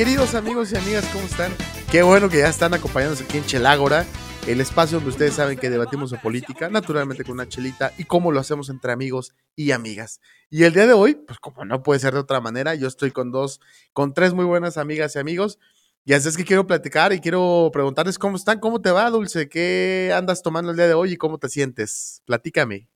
Queridos 0.00 0.34
amigos 0.34 0.72
y 0.72 0.78
amigas, 0.78 1.04
¿cómo 1.12 1.26
están? 1.26 1.52
Qué 1.92 2.02
bueno 2.02 2.30
que 2.30 2.38
ya 2.38 2.48
están 2.48 2.72
acompañándonos 2.72 3.22
aquí 3.22 3.36
en 3.36 3.44
Chelágora, 3.44 4.06
el 4.46 4.58
espacio 4.62 4.96
donde 4.96 5.10
ustedes 5.10 5.34
saben 5.34 5.58
que 5.58 5.68
debatimos 5.68 6.10
de 6.10 6.16
política, 6.16 6.70
naturalmente 6.70 7.22
con 7.22 7.34
una 7.34 7.46
chelita, 7.46 7.92
y 7.98 8.04
cómo 8.04 8.32
lo 8.32 8.40
hacemos 8.40 8.70
entre 8.70 8.92
amigos 8.92 9.34
y 9.56 9.72
amigas. 9.72 10.22
Y 10.48 10.64
el 10.64 10.72
día 10.72 10.86
de 10.86 10.94
hoy, 10.94 11.16
pues 11.16 11.38
como 11.38 11.66
no 11.66 11.82
puede 11.82 12.00
ser 12.00 12.14
de 12.14 12.20
otra 12.20 12.40
manera, 12.40 12.74
yo 12.74 12.88
estoy 12.88 13.10
con 13.10 13.30
dos, 13.30 13.60
con 13.92 14.14
tres 14.14 14.32
muy 14.32 14.46
buenas 14.46 14.78
amigas 14.78 15.16
y 15.16 15.18
amigos. 15.18 15.58
Y 16.06 16.14
así 16.14 16.30
es 16.30 16.38
que 16.38 16.46
quiero 16.46 16.66
platicar 16.66 17.12
y 17.12 17.20
quiero 17.20 17.68
preguntarles 17.70 18.18
cómo 18.18 18.36
están, 18.36 18.58
cómo 18.58 18.80
te 18.80 18.90
va, 18.90 19.10
Dulce, 19.10 19.50
qué 19.50 20.14
andas 20.16 20.40
tomando 20.40 20.70
el 20.70 20.78
día 20.78 20.88
de 20.88 20.94
hoy 20.94 21.12
y 21.12 21.16
cómo 21.18 21.36
te 21.36 21.50
sientes. 21.50 22.22
Platícame. 22.24 22.88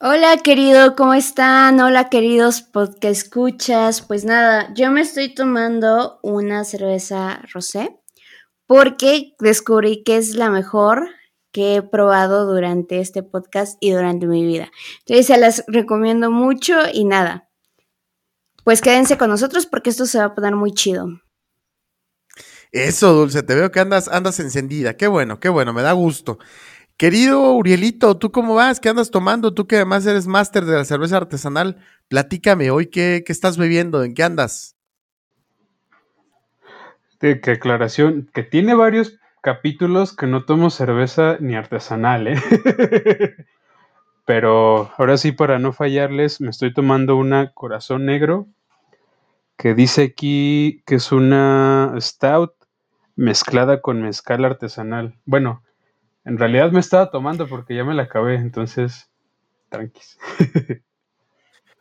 Hola 0.00 0.36
querido, 0.36 0.94
¿cómo 0.94 1.12
están? 1.12 1.80
Hola 1.80 2.08
queridos 2.08 2.62
podcast 2.62 3.04
escuchas. 3.04 4.00
Pues 4.00 4.24
nada, 4.24 4.72
yo 4.72 4.92
me 4.92 5.00
estoy 5.00 5.34
tomando 5.34 6.20
una 6.22 6.62
cerveza 6.62 7.42
rosé 7.52 7.98
porque 8.68 9.34
descubrí 9.40 10.04
que 10.04 10.16
es 10.16 10.36
la 10.36 10.50
mejor 10.50 11.08
que 11.50 11.74
he 11.74 11.82
probado 11.82 12.46
durante 12.46 13.00
este 13.00 13.24
podcast 13.24 13.76
y 13.80 13.90
durante 13.90 14.28
mi 14.28 14.46
vida. 14.46 14.70
Entonces 15.00 15.26
se 15.26 15.36
las 15.36 15.64
recomiendo 15.66 16.30
mucho 16.30 16.76
y 16.92 17.04
nada. 17.04 17.48
Pues 18.62 18.80
quédense 18.80 19.18
con 19.18 19.30
nosotros 19.30 19.66
porque 19.66 19.90
esto 19.90 20.06
se 20.06 20.18
va 20.18 20.26
a 20.26 20.34
poner 20.36 20.54
muy 20.54 20.74
chido. 20.74 21.08
Eso, 22.70 23.14
Dulce, 23.14 23.42
te 23.42 23.56
veo 23.56 23.72
que 23.72 23.80
andas, 23.80 24.06
andas 24.06 24.38
encendida. 24.38 24.96
Qué 24.96 25.08
bueno, 25.08 25.40
qué 25.40 25.48
bueno, 25.48 25.72
me 25.72 25.82
da 25.82 25.90
gusto. 25.92 26.38
Querido 26.98 27.52
Urielito, 27.52 28.16
¿tú 28.16 28.32
cómo 28.32 28.56
vas? 28.56 28.80
¿Qué 28.80 28.88
andas 28.88 29.12
tomando? 29.12 29.54
Tú 29.54 29.68
que 29.68 29.76
además 29.76 30.04
eres 30.04 30.26
máster 30.26 30.64
de 30.64 30.74
la 30.74 30.84
cerveza 30.84 31.16
artesanal, 31.16 31.76
platícame 32.08 32.72
hoy 32.72 32.86
qué, 32.86 33.22
estás 33.28 33.56
bebiendo, 33.56 34.02
¿en 34.02 34.14
qué 34.14 34.24
andas? 34.24 34.76
De 37.20 37.40
qué 37.40 37.52
aclaración, 37.52 38.28
que 38.34 38.42
tiene 38.42 38.74
varios 38.74 39.16
capítulos 39.42 40.12
que 40.12 40.26
no 40.26 40.44
tomo 40.44 40.70
cerveza 40.70 41.36
ni 41.38 41.54
artesanal, 41.54 42.26
¿eh? 42.26 42.42
Pero 44.26 44.90
ahora 44.98 45.18
sí, 45.18 45.30
para 45.30 45.60
no 45.60 45.72
fallarles, 45.72 46.40
me 46.40 46.50
estoy 46.50 46.74
tomando 46.74 47.14
una 47.14 47.52
corazón 47.52 48.06
negro 48.06 48.48
que 49.56 49.74
dice 49.74 50.02
aquí 50.02 50.82
que 50.84 50.96
es 50.96 51.12
una 51.12 51.94
stout 52.00 52.54
mezclada 53.14 53.82
con 53.82 54.02
mezcal 54.02 54.44
artesanal. 54.44 55.14
Bueno, 55.24 55.62
en 56.28 56.36
realidad 56.36 56.70
me 56.70 56.80
estaba 56.80 57.10
tomando 57.10 57.48
porque 57.48 57.74
ya 57.74 57.84
me 57.84 57.94
la 57.94 58.02
acabé, 58.02 58.34
entonces, 58.34 59.08
tranquis. 59.70 60.18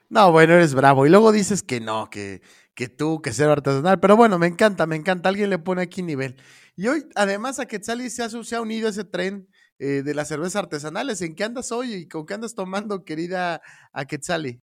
no, 0.10 0.32
bueno, 0.32 0.54
eres 0.54 0.74
bravo. 0.74 1.06
Y 1.06 1.10
luego 1.10 1.34
dices 1.34 1.64
que 1.64 1.82
no, 1.82 2.10
que, 2.10 2.42
que 2.74 2.88
tú, 2.88 3.22
que 3.22 3.34
ser 3.34 3.50
artesanal. 3.50 4.00
Pero 4.00 4.16
bueno, 4.16 4.40
me 4.40 4.48
encanta, 4.48 4.86
me 4.86 4.96
encanta. 4.96 5.28
Alguien 5.28 5.50
le 5.50 5.60
pone 5.60 5.82
aquí 5.82 6.02
nivel. 6.02 6.38
Y 6.78 6.88
hoy, 6.88 7.06
además, 7.16 7.60
a 7.60 7.66
Quetzali 7.66 8.10
se 8.10 8.24
ha, 8.24 8.30
se 8.30 8.56
ha 8.56 8.62
unido 8.62 8.88
ese 8.88 9.04
tren 9.04 9.50
eh, 9.80 10.02
de 10.02 10.14
las 10.14 10.30
cervezas 10.30 10.56
artesanales. 10.56 11.22
¿En 11.22 11.36
qué 11.36 11.44
andas 11.44 11.74
hoy 11.74 11.94
y 11.94 12.08
con 12.08 12.26
qué 12.26 12.36
andas 12.36 12.56
tomando, 12.56 13.04
querida 13.04 13.62
a 13.92 14.06
Quetzali? 14.06 14.62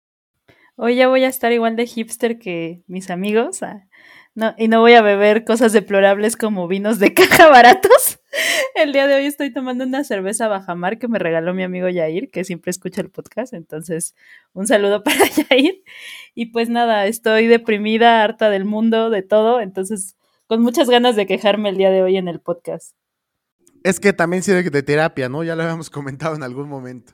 Hoy 0.76 0.96
ya 0.96 1.08
voy 1.08 1.24
a 1.24 1.28
estar 1.28 1.52
igual 1.52 1.76
de 1.76 1.88
hipster 1.88 2.38
que 2.38 2.84
mis 2.86 3.10
amigos. 3.10 3.64
Ah, 3.64 3.88
no, 4.36 4.54
y 4.60 4.68
no 4.68 4.80
voy 4.82 4.94
a 4.94 5.02
beber 5.02 5.44
cosas 5.44 5.74
deplorables 5.74 6.38
como 6.38 6.68
vinos 6.68 7.00
de 7.00 7.14
caja 7.16 7.50
baratos. 7.50 8.21
El 8.76 8.94
día 8.94 9.08
de 9.08 9.16
hoy 9.16 9.26
estoy 9.26 9.52
tomando 9.52 9.84
una 9.84 10.04
cerveza 10.04 10.48
Bajamar 10.48 10.98
que 10.98 11.08
me 11.08 11.20
regaló 11.20 11.54
mi 11.54 11.64
amigo 11.64 11.90
Yair, 11.90 12.32
que 12.32 12.44
siempre 12.44 12.72
escucha 12.72 13.02
el 13.02 13.10
podcast. 13.10 13.54
Entonces, 13.54 14.16
un 14.54 14.68
saludo 14.68 15.04
para 15.04 15.26
Yair. 15.28 15.84
Y 16.34 16.48
pues 16.48 16.70
nada, 16.70 17.06
estoy 17.08 17.48
deprimida, 17.48 18.24
harta 18.24 18.50
del 18.50 18.66
mundo, 18.66 19.10
de 19.10 19.22
todo. 19.22 19.60
Entonces, 19.60 20.16
con 20.48 20.62
muchas 20.62 20.90
ganas 20.90 21.16
de 21.16 21.26
quejarme 21.26 21.70
el 21.70 21.78
día 21.78 21.90
de 21.90 22.02
hoy 22.02 22.18
en 22.18 22.28
el 22.28 22.40
podcast. 22.40 22.96
Es 23.84 24.00
que 24.00 24.14
también 24.14 24.44
sirve 24.44 24.70
de 24.70 24.84
terapia, 24.84 25.28
¿no? 25.28 25.44
Ya 25.44 25.56
lo 25.56 25.64
habíamos 25.64 25.90
comentado 25.92 26.36
en 26.36 26.44
algún 26.44 26.70
momento. 26.70 27.14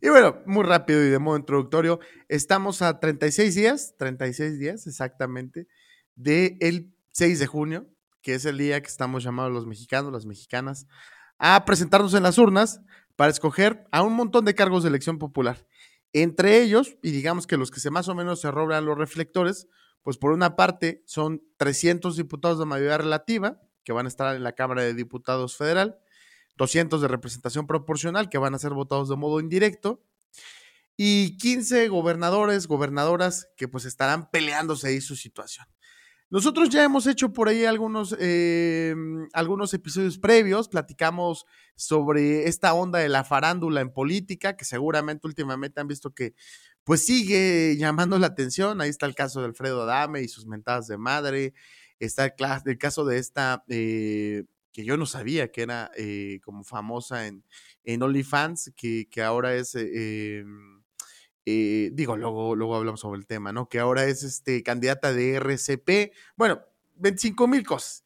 Y 0.00 0.08
bueno, 0.08 0.42
muy 0.46 0.62
rápido 0.62 1.02
y 1.04 1.08
de 1.08 1.18
modo 1.18 1.38
introductorio, 1.38 2.00
estamos 2.28 2.82
a 2.82 3.00
36 3.00 3.54
días, 3.54 3.94
36 3.98 4.58
días 4.58 4.86
exactamente, 4.86 5.66
del 6.14 6.92
6 7.12 7.38
de 7.38 7.46
junio, 7.46 7.86
que 8.26 8.34
es 8.34 8.44
el 8.44 8.58
día 8.58 8.80
que 8.80 8.88
estamos 8.88 9.22
llamados 9.22 9.52
los 9.52 9.66
mexicanos, 9.66 10.12
las 10.12 10.26
mexicanas, 10.26 10.88
a 11.38 11.64
presentarnos 11.64 12.12
en 12.12 12.24
las 12.24 12.38
urnas 12.38 12.80
para 13.14 13.30
escoger 13.30 13.86
a 13.92 14.02
un 14.02 14.14
montón 14.14 14.44
de 14.44 14.56
cargos 14.56 14.82
de 14.82 14.88
elección 14.88 15.18
popular. 15.18 15.64
Entre 16.12 16.60
ellos, 16.60 16.96
y 17.04 17.12
digamos 17.12 17.46
que 17.46 17.56
los 17.56 17.70
que 17.70 17.78
se 17.78 17.88
más 17.88 18.08
o 18.08 18.16
menos 18.16 18.40
se 18.40 18.50
roban 18.50 18.84
los 18.84 18.98
reflectores, 18.98 19.68
pues 20.02 20.18
por 20.18 20.32
una 20.32 20.56
parte 20.56 21.04
son 21.06 21.40
300 21.56 22.16
diputados 22.16 22.58
de 22.58 22.64
mayoría 22.64 22.98
relativa, 22.98 23.60
que 23.84 23.92
van 23.92 24.06
a 24.06 24.08
estar 24.08 24.34
en 24.34 24.42
la 24.42 24.56
Cámara 24.56 24.82
de 24.82 24.94
Diputados 24.94 25.56
Federal, 25.56 25.96
200 26.56 27.00
de 27.00 27.06
representación 27.06 27.68
proporcional, 27.68 28.28
que 28.28 28.38
van 28.38 28.56
a 28.56 28.58
ser 28.58 28.72
votados 28.72 29.08
de 29.08 29.14
modo 29.14 29.38
indirecto, 29.38 30.02
y 30.96 31.38
15 31.38 31.86
gobernadores, 31.86 32.66
gobernadoras, 32.66 33.46
que 33.56 33.68
pues 33.68 33.84
estarán 33.84 34.28
peleándose 34.32 34.88
ahí 34.88 35.00
su 35.00 35.14
situación. 35.14 35.68
Nosotros 36.28 36.70
ya 36.70 36.82
hemos 36.82 37.06
hecho 37.06 37.32
por 37.32 37.48
ahí 37.48 37.64
algunos, 37.64 38.16
em, 38.18 39.28
algunos 39.32 39.72
episodios 39.74 40.18
previos, 40.18 40.68
platicamos 40.68 41.46
sobre 41.76 42.48
esta 42.48 42.74
onda 42.74 42.98
de 42.98 43.08
la 43.08 43.22
farándula 43.22 43.80
en 43.80 43.92
política, 43.92 44.56
que 44.56 44.64
seguramente 44.64 45.26
últimamente 45.26 45.80
han 45.80 45.86
visto 45.86 46.12
que 46.14 46.34
pues 46.82 47.06
sigue 47.06 47.76
llamando 47.78 48.18
la 48.18 48.28
atención. 48.28 48.80
Ahí 48.80 48.90
está 48.90 49.06
el 49.06 49.14
caso 49.14 49.40
de 49.40 49.46
Alfredo 49.46 49.82
Adame 49.82 50.22
y 50.22 50.28
sus 50.28 50.46
mentadas 50.46 50.88
de 50.88 50.98
madre. 50.98 51.54
Está 52.00 52.26
el, 52.26 52.78
caso 52.78 53.04
de 53.04 53.18
esta, 53.18 53.64
eh, 53.68 54.44
que 54.72 54.84
yo 54.84 54.96
no 54.96 55.06
sabía 55.06 55.50
que 55.52 55.62
era 55.62 55.90
eh, 55.96 56.40
como 56.44 56.64
famosa 56.64 57.26
en, 57.28 57.44
en 57.84 58.02
OnlyFans, 58.02 58.72
que, 58.76 59.08
que 59.10 59.22
ahora 59.22 59.54
es... 59.54 59.74
Eh, 59.76 60.40
em, 60.40 60.75
eh, 61.46 61.90
digo, 61.94 62.16
luego, 62.16 62.56
luego 62.56 62.74
hablamos 62.74 63.00
sobre 63.00 63.20
el 63.20 63.26
tema, 63.26 63.52
¿no? 63.52 63.68
Que 63.68 63.78
ahora 63.78 64.04
es 64.04 64.24
este, 64.24 64.64
candidata 64.64 65.12
de 65.12 65.34
RCP, 65.36 66.12
bueno, 66.36 66.60
25 66.96 67.46
mil 67.46 67.64
cosas. 67.64 68.04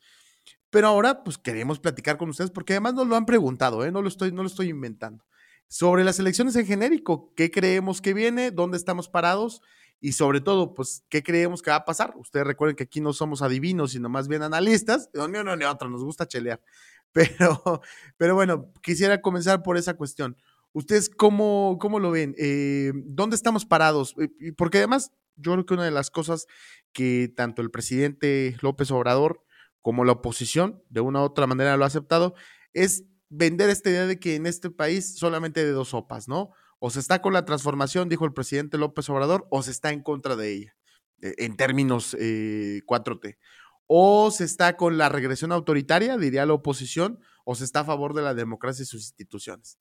Pero 0.69 0.89
ahora, 0.89 1.25
pues 1.25 1.39
queremos 1.39 1.81
platicar 1.81 2.19
con 2.19 2.29
ustedes 2.29 2.51
porque 2.51 2.75
además 2.75 2.95
nos 2.95 3.09
lo 3.09 3.17
han 3.17 3.27
preguntado, 3.27 3.85
¿eh? 3.85 3.91
No 3.91 4.03
lo 4.03 4.09
estoy, 4.09 4.31
no 4.31 4.43
lo 4.43 4.49
estoy 4.49 4.69
inventando. 4.69 5.25
Sobre 5.69 6.05
las 6.05 6.19
elecciones 6.19 6.55
en 6.57 6.67
genérico, 6.67 7.33
¿qué 7.35 7.51
creemos 7.51 8.01
que 8.03 8.13
viene? 8.15 8.51
¿Dónde 8.51 8.77
estamos 8.77 9.09
parados? 9.09 9.63
Y 10.01 10.13
sobre 10.13 10.41
todo, 10.41 10.75
pues, 10.75 11.05
¿qué 11.09 11.23
creemos 11.23 11.63
que 11.63 11.71
va 11.71 11.77
a 11.77 11.85
pasar? 11.85 12.15
Ustedes 12.17 12.47
recuerden 12.47 12.77
que 12.77 12.85
aquí 12.85 13.01
no 13.01 13.13
somos 13.13 13.43
adivinos, 13.43 13.93
sino 13.93 14.09
más 14.09 14.29
bien 14.29 14.43
analistas. 14.43 15.11
No, 15.15 15.29
no, 15.29 15.45
no, 15.45 15.71
otro, 15.71 15.89
nos 15.89 16.05
gusta 16.05 16.27
chelear. 16.27 16.61
Pero, 17.13 17.83
pero 18.17 18.37
bueno, 18.37 18.71
quisiera 18.83 19.21
comenzar 19.21 19.65
por 19.65 19.77
esa 19.77 19.95
cuestión. 19.95 20.37
¿Ustedes 20.73 21.11
cómo, 21.11 21.79
cómo 21.81 21.99
lo 21.99 22.11
ven? 22.11 22.35
Eh, 22.39 22.93
¿Dónde 22.95 23.35
estamos 23.35 23.67
parados? 23.67 24.15
Eh, 24.21 24.53
porque 24.57 24.79
además, 24.79 25.13
yo 25.37 25.53
creo 25.53 25.67
que 25.67 25.75
una 25.75 25.85
de 25.85 25.91
las 25.91 26.11
cosas 26.11 26.47
que 26.93 27.33
tanto 27.35 27.63
el 27.63 27.71
presidente 27.71 28.57
López 28.61 28.91
Obrador 28.91 29.43
como 29.83 30.05
la 30.05 30.13
oposición, 30.13 30.83
de 30.89 31.01
una 31.01 31.21
u 31.21 31.25
otra 31.25 31.47
manera, 31.47 31.77
lo 31.77 31.85
ha 31.85 31.89
aceptado, 31.89 32.35
es 32.73 33.05
vender 33.31 33.71
esta 33.71 33.91
idea 33.91 34.07
de 34.07 34.21
que 34.21 34.37
en 34.37 34.47
este 34.47 34.71
país 34.71 35.17
solamente 35.17 35.65
de 35.65 35.73
dos 35.73 35.89
sopas, 35.89 36.29
¿no? 36.29 36.51
O 36.79 36.91
se 36.91 37.01
está 37.01 37.21
con 37.23 37.33
la 37.33 37.45
transformación, 37.45 38.09
dijo 38.09 38.25
el 38.25 38.33
presidente 38.33 38.79
López 38.79 39.09
Obrador, 39.09 39.47
o 39.51 39.63
se 39.63 39.71
está 39.71 39.91
en 39.91 40.03
contra 40.03 40.37
de 40.37 40.53
ella, 40.53 40.77
eh, 41.23 41.35
en 41.39 41.57
términos 41.57 42.15
4T. 42.15 43.39
O 43.87 44.31
se 44.31 44.45
está 44.45 44.77
con 44.77 44.99
la 44.99 45.09
regresión 45.09 45.51
autoritaria, 45.51 46.17
diría 46.17 46.47
la 46.47 46.53
oposición, 46.53 47.19
o 47.45 47.55
se 47.55 47.65
está 47.65 47.81
a 47.81 47.85
favor 47.85 48.15
de 48.15 48.23
la 48.23 48.35
democracia 48.35 48.83
y 48.85 48.87
sus 48.87 49.03
instituciones. 49.03 49.79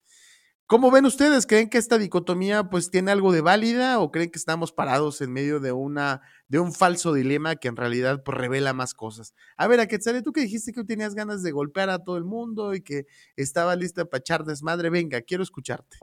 ¿Cómo 0.69 0.91
ven 0.91 1.07
ustedes? 1.07 1.47
¿Creen 1.47 1.67
que 1.67 1.79
esta 1.79 1.97
dicotomía 1.97 2.65
pues 2.65 2.91
tiene 2.91 3.09
algo 3.09 3.31
de 3.31 3.41
válida 3.41 3.99
o 3.99 4.11
creen 4.11 4.29
que 4.29 4.37
estamos 4.37 4.71
parados 4.71 5.19
en 5.19 5.33
medio 5.33 5.59
de 5.59 5.71
una 5.71 6.21
de 6.47 6.59
un 6.59 6.73
falso 6.73 7.11
dilema 7.11 7.55
que 7.55 7.69
en 7.69 7.75
realidad 7.75 8.21
pues, 8.23 8.37
revela 8.37 8.71
más 8.73 8.93
cosas? 8.93 9.33
A 9.57 9.65
ver, 9.65 9.79
a 9.79 9.87
Quetzale, 9.87 10.21
tú 10.21 10.31
que 10.31 10.41
dijiste 10.41 10.71
que 10.71 10.83
tenías 10.83 11.15
ganas 11.15 11.41
de 11.41 11.49
golpear 11.49 11.89
a 11.89 12.03
todo 12.03 12.17
el 12.17 12.23
mundo 12.23 12.75
y 12.75 12.81
que 12.81 13.07
estaba 13.35 13.75
lista 13.75 14.05
para 14.05 14.19
echar 14.19 14.43
desmadre, 14.43 14.91
venga, 14.91 15.21
quiero 15.21 15.41
escucharte. 15.41 15.97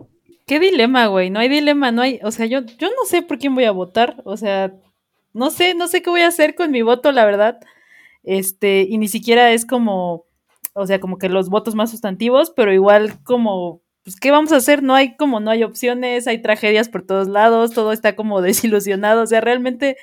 ¿Qué 0.48 0.58
dilema, 0.58 1.06
güey? 1.06 1.30
No 1.30 1.38
hay 1.38 1.48
dilema, 1.48 1.92
no 1.92 2.02
hay, 2.02 2.18
o 2.24 2.32
sea, 2.32 2.46
yo 2.46 2.62
yo 2.62 2.88
no 2.88 3.04
sé 3.06 3.22
por 3.22 3.38
quién 3.38 3.54
voy 3.54 3.66
a 3.66 3.70
votar, 3.70 4.20
o 4.24 4.36
sea, 4.36 4.74
no 5.32 5.50
sé, 5.50 5.74
no 5.74 5.86
sé 5.86 6.02
qué 6.02 6.10
voy 6.10 6.22
a 6.22 6.26
hacer 6.26 6.56
con 6.56 6.72
mi 6.72 6.82
voto, 6.82 7.12
la 7.12 7.24
verdad. 7.24 7.60
Este, 8.24 8.80
y 8.80 8.98
ni 8.98 9.06
siquiera 9.06 9.52
es 9.52 9.64
como 9.64 10.26
o 10.78 10.86
sea, 10.86 11.00
como 11.00 11.18
que 11.18 11.28
los 11.28 11.48
votos 11.50 11.74
más 11.74 11.90
sustantivos, 11.90 12.52
pero 12.54 12.70
igual 12.72 13.22
como 13.22 13.80
pues, 14.06 14.20
¿qué 14.20 14.30
vamos 14.30 14.52
a 14.52 14.56
hacer? 14.58 14.84
No 14.84 14.94
hay 14.94 15.16
como, 15.16 15.40
no 15.40 15.50
hay 15.50 15.64
opciones, 15.64 16.28
hay 16.28 16.40
tragedias 16.40 16.88
por 16.88 17.04
todos 17.04 17.26
lados, 17.26 17.72
todo 17.72 17.90
está 17.90 18.14
como 18.14 18.40
desilusionado, 18.40 19.22
o 19.22 19.26
sea, 19.26 19.40
realmente, 19.40 19.96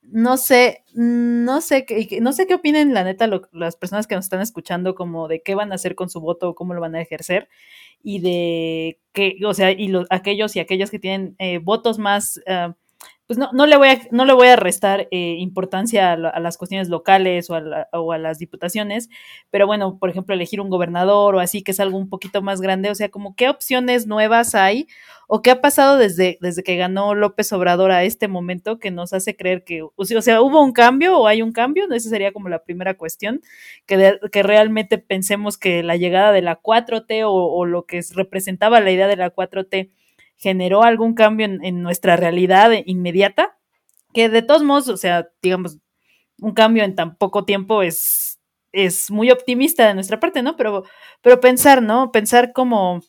no 0.00 0.38
sé, 0.38 0.82
no 0.94 1.60
sé, 1.60 1.84
qué, 1.84 2.18
no 2.22 2.32
sé 2.32 2.46
qué 2.46 2.54
opinen, 2.54 2.94
la 2.94 3.04
neta, 3.04 3.28
las 3.52 3.76
personas 3.76 4.06
que 4.06 4.14
nos 4.14 4.24
están 4.24 4.40
escuchando, 4.40 4.94
como 4.94 5.28
de 5.28 5.42
qué 5.42 5.54
van 5.54 5.72
a 5.72 5.74
hacer 5.74 5.94
con 5.94 6.08
su 6.08 6.22
voto, 6.22 6.54
cómo 6.54 6.72
lo 6.72 6.80
van 6.80 6.94
a 6.94 7.02
ejercer, 7.02 7.50
y 8.02 8.20
de 8.20 8.98
qué, 9.12 9.36
o 9.44 9.52
sea, 9.52 9.72
y 9.72 9.88
los, 9.88 10.06
aquellos 10.08 10.56
y 10.56 10.60
aquellas 10.60 10.90
que 10.90 10.98
tienen 10.98 11.36
eh, 11.38 11.58
votos 11.58 11.98
más 11.98 12.40
pues 13.26 13.38
no, 13.38 13.50
no, 13.52 13.66
le 13.66 13.76
voy 13.76 13.88
a, 13.88 14.00
no 14.12 14.24
le 14.24 14.32
voy 14.32 14.46
a 14.46 14.56
restar 14.56 15.08
eh, 15.10 15.36
importancia 15.38 16.12
a, 16.12 16.40
las 16.40 16.56
cuestiones 16.56 16.88
locales 16.88 17.50
o 17.50 17.54
a, 17.54 18.18
las 18.18 18.38
diputaciones, 18.38 19.08
pero 19.50 19.66
bueno, 19.66 19.98
por 19.98 20.10
ejemplo, 20.10 20.34
elegir 20.34 20.60
un 20.60 20.70
gobernador 20.70 21.34
o 21.34 21.40
así, 21.40 21.62
que 21.62 21.72
es 21.72 21.80
algo 21.80 21.98
un 21.98 22.08
poquito 22.08 22.40
más 22.40 22.60
grande, 22.60 22.88
o 22.88 22.94
sea, 22.94 23.08
como 23.08 23.34
qué 23.34 23.48
opciones 23.48 24.06
nuevas 24.06 24.54
hay 24.54 24.86
o 25.26 25.42
qué 25.42 25.50
ha 25.50 25.60
pasado 25.60 25.98
desde, 25.98 26.38
desde 26.40 26.62
que 26.62 26.76
ganó 26.76 27.16
López 27.16 27.52
Obrador 27.52 27.90
a 27.90 28.04
este 28.04 28.28
momento 28.28 28.78
que 28.78 28.92
nos 28.92 29.12
hace 29.12 29.34
creer 29.34 29.64
que, 29.64 29.82
o 29.82 30.04
sea, 30.04 30.40
hubo 30.40 30.62
un 30.62 30.72
cambio 30.72 31.18
o 31.18 31.26
hay 31.26 31.42
un 31.42 31.52
cambio, 31.52 31.90
esa 31.90 32.08
sería 32.08 32.32
como 32.32 32.48
la 32.48 32.62
primera 32.62 32.94
cuestión, 32.94 33.40
que, 33.86 34.20
que 34.30 34.42
realmente 34.44 34.98
pensemos 34.98 35.58
que 35.58 35.82
la 35.82 35.96
llegada 35.96 36.30
de 36.30 36.42
la 36.42 36.62
4T 36.62 37.24
o, 37.24 37.32
o 37.32 37.64
lo 37.66 37.86
que 37.86 38.00
representaba 38.14 38.80
la 38.80 38.92
idea 38.92 39.08
de 39.08 39.16
la 39.16 39.34
4T, 39.34 39.90
generó 40.36 40.82
algún 40.82 41.14
cambio 41.14 41.46
en, 41.46 41.82
nuestra 41.82 42.16
realidad 42.16 42.70
inmediata, 42.84 43.58
que 44.12 44.28
de 44.28 44.42
todos 44.42 44.62
modos, 44.62 44.88
o 44.88 44.96
sea, 44.96 45.28
digamos, 45.42 45.78
un 46.38 46.52
cambio 46.52 46.84
en 46.84 46.94
tan 46.94 47.16
poco 47.16 47.44
tiempo 47.44 47.82
es, 47.82 48.40
es 48.72 49.10
muy 49.10 49.30
optimista 49.30 49.86
de 49.86 49.94
nuestra 49.94 50.20
parte, 50.20 50.42
¿no? 50.42 50.56
Pero, 50.56 50.84
pero 51.22 51.40
pensar, 51.40 51.82
¿no? 51.82 52.12
Pensar 52.12 52.52
como 52.52 53.02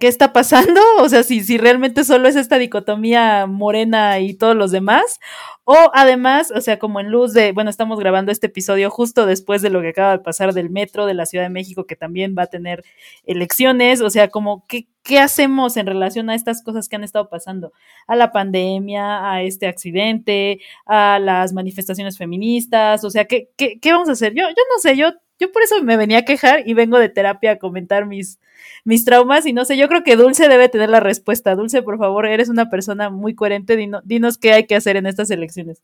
qué 0.00 0.08
está 0.08 0.32
pasando, 0.32 0.80
o 1.00 1.08
sea, 1.08 1.22
si, 1.22 1.42
si 1.42 1.58
realmente 1.58 2.04
solo 2.04 2.28
es 2.28 2.36
esta 2.36 2.58
dicotomía 2.58 3.46
morena 3.46 4.18
y 4.18 4.34
todos 4.34 4.56
los 4.56 4.70
demás, 4.70 5.20
o 5.64 5.90
además, 5.92 6.50
o 6.50 6.60
sea, 6.60 6.78
como 6.78 6.98
en 6.98 7.10
luz 7.10 7.34
de, 7.34 7.52
bueno, 7.52 7.68
estamos 7.68 7.98
grabando 8.00 8.32
este 8.32 8.46
episodio 8.46 8.90
justo 8.90 9.26
después 9.26 9.60
de 9.62 9.70
lo 9.70 9.82
que 9.82 9.88
acaba 9.88 10.12
de 10.12 10.24
pasar 10.24 10.54
del 10.54 10.70
metro 10.70 11.04
de 11.04 11.14
la 11.14 11.26
Ciudad 11.26 11.44
de 11.44 11.50
México, 11.50 11.86
que 11.86 11.94
también 11.94 12.34
va 12.36 12.44
a 12.44 12.46
tener 12.46 12.84
elecciones, 13.24 14.00
o 14.00 14.10
sea, 14.10 14.28
como, 14.28 14.64
¿qué, 14.66 14.88
qué 15.02 15.20
hacemos 15.20 15.76
en 15.76 15.86
relación 15.86 16.30
a 16.30 16.34
estas 16.34 16.62
cosas 16.62 16.88
que 16.88 16.96
han 16.96 17.04
estado 17.04 17.28
pasando? 17.28 17.72
A 18.06 18.16
la 18.16 18.32
pandemia, 18.32 19.30
a 19.30 19.42
este 19.42 19.66
accidente, 19.66 20.60
a 20.86 21.18
las 21.18 21.52
manifestaciones 21.52 22.16
feministas, 22.16 23.04
o 23.04 23.10
sea, 23.10 23.26
¿qué, 23.26 23.50
qué, 23.56 23.78
qué 23.78 23.92
vamos 23.92 24.08
a 24.08 24.12
hacer? 24.12 24.32
Yo, 24.34 24.48
yo 24.48 24.62
no 24.74 24.80
sé, 24.80 24.96
yo 24.96 25.12
yo 25.38 25.52
por 25.52 25.62
eso 25.62 25.82
me 25.82 25.96
venía 25.96 26.18
a 26.18 26.24
quejar 26.24 26.66
y 26.66 26.74
vengo 26.74 26.98
de 26.98 27.08
terapia 27.08 27.52
a 27.52 27.58
comentar 27.58 28.06
mis, 28.06 28.38
mis 28.84 29.04
traumas 29.04 29.46
y 29.46 29.52
no 29.52 29.64
sé, 29.64 29.76
yo 29.76 29.88
creo 29.88 30.02
que 30.02 30.16
Dulce 30.16 30.48
debe 30.48 30.68
tener 30.68 30.90
la 30.90 31.00
respuesta. 31.00 31.54
Dulce, 31.54 31.82
por 31.82 31.98
favor, 31.98 32.26
eres 32.26 32.48
una 32.48 32.70
persona 32.70 33.10
muy 33.10 33.34
coherente, 33.34 33.76
dinos 34.04 34.38
qué 34.38 34.52
hay 34.52 34.66
que 34.66 34.76
hacer 34.76 34.96
en 34.96 35.06
estas 35.06 35.30
elecciones. 35.30 35.82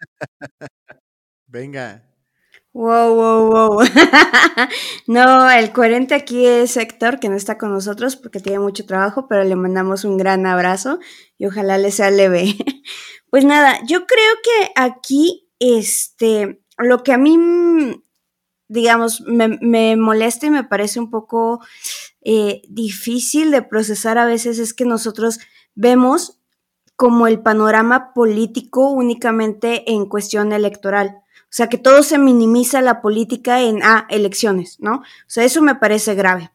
Venga. 1.46 2.10
Wow, 2.72 3.14
wow, 3.16 3.50
wow. 3.50 3.80
no, 5.08 5.50
el 5.50 5.72
coherente 5.72 6.14
aquí 6.14 6.46
es 6.46 6.76
Héctor, 6.76 7.18
que 7.18 7.28
no 7.28 7.34
está 7.34 7.58
con 7.58 7.72
nosotros 7.72 8.14
porque 8.14 8.38
tiene 8.38 8.60
mucho 8.60 8.86
trabajo, 8.86 9.26
pero 9.28 9.42
le 9.42 9.56
mandamos 9.56 10.04
un 10.04 10.16
gran 10.16 10.46
abrazo 10.46 11.00
y 11.36 11.46
ojalá 11.46 11.78
le 11.78 11.90
sea 11.90 12.12
leve. 12.12 12.54
pues 13.30 13.44
nada, 13.44 13.80
yo 13.86 14.06
creo 14.06 14.34
que 14.44 14.70
aquí, 14.76 15.50
este, 15.58 16.62
lo 16.78 17.02
que 17.02 17.12
a 17.12 17.18
mí 17.18 17.36
digamos, 18.70 19.22
me, 19.26 19.96
molesta 19.96 20.46
y 20.46 20.50
me 20.50 20.62
parece 20.62 21.00
un 21.00 21.10
poco 21.10 21.60
eh, 22.22 22.62
difícil 22.68 23.50
de 23.50 23.62
procesar 23.62 24.16
a 24.16 24.24
veces 24.24 24.60
es 24.60 24.72
que 24.72 24.84
nosotros 24.84 25.40
vemos 25.74 26.38
como 26.94 27.26
el 27.26 27.40
panorama 27.40 28.14
político 28.14 28.90
únicamente 28.90 29.90
en 29.90 30.06
cuestión 30.06 30.52
electoral. 30.52 31.16
O 31.42 31.52
sea, 31.52 31.68
que 31.68 31.78
todo 31.78 32.04
se 32.04 32.18
minimiza 32.18 32.80
la 32.80 33.02
política 33.02 33.60
en, 33.60 33.82
ah, 33.82 34.06
elecciones, 34.08 34.78
¿no? 34.78 34.98
O 34.98 35.02
sea, 35.26 35.44
eso 35.44 35.62
me 35.62 35.74
parece 35.74 36.14
grave. 36.14 36.52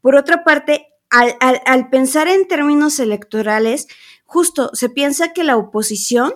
Por 0.00 0.16
otra 0.16 0.42
parte, 0.42 0.88
al, 1.10 1.36
al 1.64 1.90
pensar 1.90 2.26
en 2.26 2.48
términos 2.48 2.98
electorales, 2.98 3.86
justo 4.24 4.70
se 4.72 4.88
piensa 4.88 5.32
que 5.32 5.44
la 5.44 5.56
oposición 5.56 6.34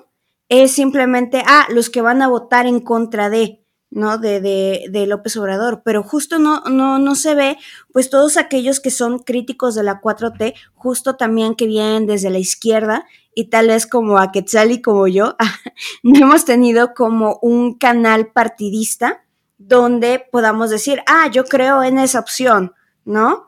es 0.49 0.71
simplemente, 0.71 1.43
ah, 1.47 1.67
los 1.71 1.91
que 1.91 2.01
van 2.01 2.23
a 2.23 2.29
votar 2.29 2.67
en 2.67 2.79
contra 2.79 3.29
de, 3.29 3.66
¿no? 3.97 4.19
De, 4.19 4.43
de, 4.43 4.85
de, 4.91 5.07
López 5.07 5.39
Obrador, 5.39 5.81
pero 5.83 6.03
justo 6.03 6.39
no, 6.39 6.61
no, 6.67 6.99
no 6.99 7.15
se 7.15 7.35
ve, 7.35 7.57
pues 7.95 8.11
todos 8.11 8.37
aquellos 8.37 8.79
que 8.79 8.91
son 8.91 9.21
críticos 9.21 9.75
de 9.75 9.83
la 9.83 10.03
4T, 10.03 10.53
justo 10.75 11.17
también 11.17 11.55
que 11.55 11.67
vienen 11.67 12.07
desde 12.07 12.29
la 12.29 12.39
izquierda 12.39 13.07
y 13.35 13.49
tal 13.49 13.69
vez 13.69 13.87
como 13.87 14.19
a 14.19 14.33
Quetzal 14.33 14.71
y 14.71 14.83
como 14.83 15.09
yo, 15.09 15.35
no 16.03 16.27
hemos 16.27 16.45
tenido 16.45 16.93
como 16.93 17.39
un 17.41 17.73
canal 17.73 18.33
partidista 18.33 19.25
donde 19.57 20.27
podamos 20.31 20.69
decir, 20.69 21.03
ah, 21.07 21.31
yo 21.33 21.47
creo 21.47 21.83
en 21.83 21.99
esa 21.99 22.21
opción, 22.21 22.75
¿no? 23.07 23.46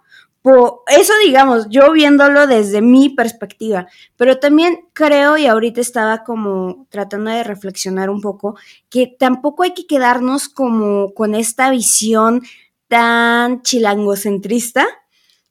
Eso 0.86 1.12
digamos, 1.24 1.68
yo 1.68 1.92
viéndolo 1.92 2.46
desde 2.46 2.80
mi 2.82 3.08
perspectiva, 3.08 3.86
pero 4.16 4.38
también 4.38 4.88
creo, 4.92 5.36
y 5.36 5.46
ahorita 5.46 5.80
estaba 5.80 6.24
como 6.24 6.86
tratando 6.90 7.30
de 7.30 7.44
reflexionar 7.44 8.10
un 8.10 8.20
poco, 8.20 8.56
que 8.88 9.14
tampoco 9.18 9.62
hay 9.62 9.74
que 9.74 9.86
quedarnos 9.86 10.48
como 10.48 11.14
con 11.14 11.34
esta 11.34 11.70
visión 11.70 12.42
tan 12.88 13.62
chilangocentrista 13.62 14.86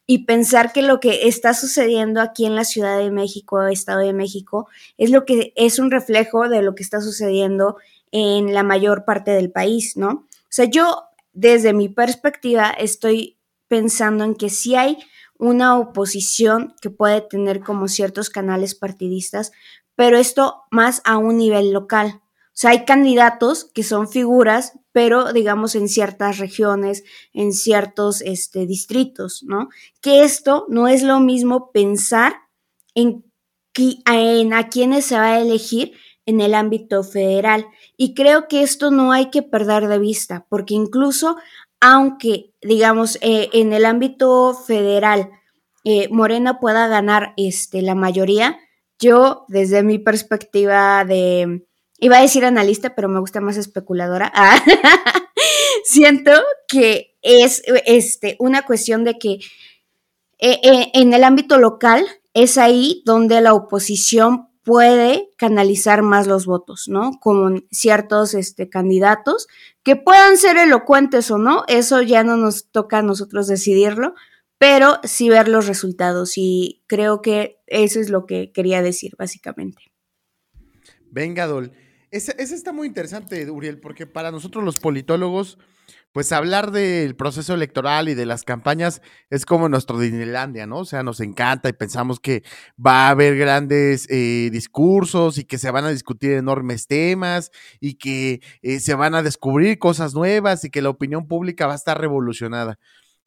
y 0.06 0.26
pensar 0.26 0.72
que 0.72 0.82
lo 0.82 1.00
que 1.00 1.28
está 1.28 1.54
sucediendo 1.54 2.22
aquí 2.22 2.46
en 2.46 2.56
la 2.56 2.64
Ciudad 2.64 2.98
de 2.98 3.12
México, 3.12 3.64
Estado 3.64 4.00
de 4.00 4.14
México, 4.14 4.68
es 4.98 5.12
lo 5.12 5.26
que 5.26 5.54
es 5.56 5.80
un 5.80 5.92
reflejo 5.92 6.48
de 6.48 6.62
lo 6.62 6.76
que 6.76 6.84
está 6.84 7.02
sucediendo 7.02 7.78
en 8.12 8.54
la 8.54 8.64
mayor 8.64 9.04
parte 9.04 9.32
del 9.32 9.52
país, 9.52 9.98
¿no? 9.98 10.10
O 10.10 10.50
sea, 10.50 10.66
yo 10.66 11.04
desde 11.34 11.74
mi 11.74 11.90
perspectiva 11.90 12.70
estoy 12.72 13.37
pensando 13.68 14.24
en 14.24 14.36
que 14.36 14.50
sí 14.50 14.76
hay 14.76 14.98
una 15.38 15.78
oposición 15.78 16.74
que 16.82 16.90
puede 16.90 17.22
tener 17.22 17.62
como 17.62 17.88
ciertos 17.88 18.30
canales 18.30 18.76
partidistas, 18.76 19.52
pero 19.96 20.18
esto 20.18 20.64
más 20.72 21.02
a 21.06 21.18
un 21.18 21.38
nivel 21.38 21.72
local. 21.72 22.22
O 22.58 22.60
sea, 22.60 22.72
hay 22.72 22.86
candidatos 22.86 23.66
que 23.66 23.84
son 23.84 24.10
figuras, 24.10 24.80
pero 24.92 25.32
digamos 25.32 25.76
en 25.76 25.88
ciertas 25.90 26.40
regiones, 26.40 27.04
en 27.34 27.54
ciertos 27.54 28.22
este, 28.22 28.66
distritos, 28.66 29.44
¿no? 29.44 29.70
Que 30.02 30.24
esto 30.24 30.66
no 30.70 30.88
es 30.88 31.04
lo 31.04 31.20
mismo 31.20 31.72
pensar 31.72 32.34
en, 32.96 33.24
en 33.76 34.54
a 34.54 34.70
quiénes 34.70 35.06
se 35.06 35.16
va 35.16 35.34
a 35.34 35.40
elegir 35.40 35.94
en 36.26 36.42
el 36.42 36.56
ámbito 36.56 37.04
federal. 37.04 37.68
Y 37.96 38.16
creo 38.16 38.48
que 38.48 38.64
esto 38.64 38.90
no 38.90 39.12
hay 39.12 39.30
que 39.30 39.44
perder 39.44 39.88
de 39.88 40.00
vista, 40.00 40.48
porque 40.50 40.74
incluso 40.74 41.38
aunque, 41.80 42.54
digamos, 42.62 43.18
eh, 43.22 43.50
en 43.54 43.74
el 43.74 43.86
ámbito 43.86 44.54
federal 44.54 45.30
eh, 45.84 46.10
Morena 46.10 46.60
pueda 46.60 46.88
ganar 46.88 47.34
este, 47.38 47.82
la 47.82 47.96
mayoría, 47.96 48.60
yo, 49.00 49.46
desde 49.48 49.84
mi 49.84 50.00
perspectiva 50.00 51.06
de, 51.06 51.66
iba 52.00 52.18
a 52.18 52.22
decir 52.22 52.46
analista, 52.46 52.96
pero 52.96 53.10
me 53.10 53.20
gusta 53.20 53.42
más 53.42 53.58
especuladora, 53.58 54.34
siento 55.86 56.32
que 56.68 57.16
es 57.22 57.64
este, 57.86 58.36
una 58.40 58.64
cuestión 58.64 59.04
de 59.04 59.18
que 59.18 59.40
eh, 60.40 60.92
en 60.94 61.14
el 61.14 61.24
ámbito 61.24 61.58
local 61.58 62.06
es 62.34 62.58
ahí 62.58 63.02
donde 63.06 63.42
la 63.42 63.54
oposición 63.54 64.47
puede 64.68 65.30
canalizar 65.38 66.02
más 66.02 66.28
los 66.28 66.46
votos, 66.46 66.90
¿no? 66.90 67.12
Con 67.22 67.66
ciertos 67.72 68.34
este, 68.34 68.68
candidatos 68.68 69.48
que 69.82 69.96
puedan 69.96 70.36
ser 70.36 70.58
elocuentes 70.58 71.32
o 71.32 71.38
no, 71.38 71.64
eso 71.70 72.02
ya 72.02 72.26
no 72.26 72.36
nos 72.36 72.70
toca 72.70 72.98
a 72.98 73.02
nosotros 73.02 73.48
decidirlo, 73.48 74.14
pero 74.58 75.00
sí 75.06 75.30
ver 75.30 75.48
los 75.48 75.68
resultados 75.68 76.34
y 76.36 76.84
creo 76.86 77.22
que 77.22 77.62
eso 77.66 78.02
es 78.02 78.10
lo 78.10 78.26
que 78.26 78.52
quería 78.52 78.82
decir 78.82 79.14
básicamente. 79.18 79.84
Venga, 81.12 81.48
Dol. 81.48 81.72
Ese, 82.12 82.36
ese 82.38 82.54
está 82.54 82.74
muy 82.74 82.88
interesante, 82.88 83.50
Uriel, 83.50 83.80
porque 83.80 84.06
para 84.06 84.32
nosotros 84.32 84.66
los 84.66 84.80
politólogos 84.80 85.58
pues 86.12 86.32
hablar 86.32 86.72
del 86.72 87.16
proceso 87.16 87.54
electoral 87.54 88.10
y 88.10 88.16
de 88.16 88.26
las 88.26 88.44
campañas 88.44 89.02
es 89.30 89.46
como 89.46 89.70
nuestro 89.70 90.00
Disneylandia, 90.00 90.66
¿no? 90.66 90.80
O 90.80 90.86
sea, 90.86 91.04
nos 91.04 91.20
encanta 91.20 91.70
y 91.70 91.74
pensamos 91.74 92.20
que 92.20 92.44
va 92.84 93.08
a 93.08 93.10
haber 93.10 93.38
grandes 93.38 94.08
eh, 94.10 94.50
discursos 94.52 95.38
y 95.38 95.44
que 95.46 95.58
se 95.60 95.70
van 95.72 95.86
a 95.86 95.90
discutir 95.90 96.32
enormes 96.32 96.88
temas 96.88 97.52
y 97.80 97.96
que 97.96 98.42
eh, 98.64 98.80
se 98.80 98.96
van 98.96 99.14
a 99.16 99.22
descubrir 99.24 99.78
cosas 99.80 100.16
nuevas 100.16 100.64
y 100.64 100.72
que 100.72 100.82
la 100.82 100.90
opinión 100.90 101.28
pública 101.28 101.68
va 101.68 101.74
a 101.74 101.76
estar 101.78 102.00
revolucionada. 102.00 102.80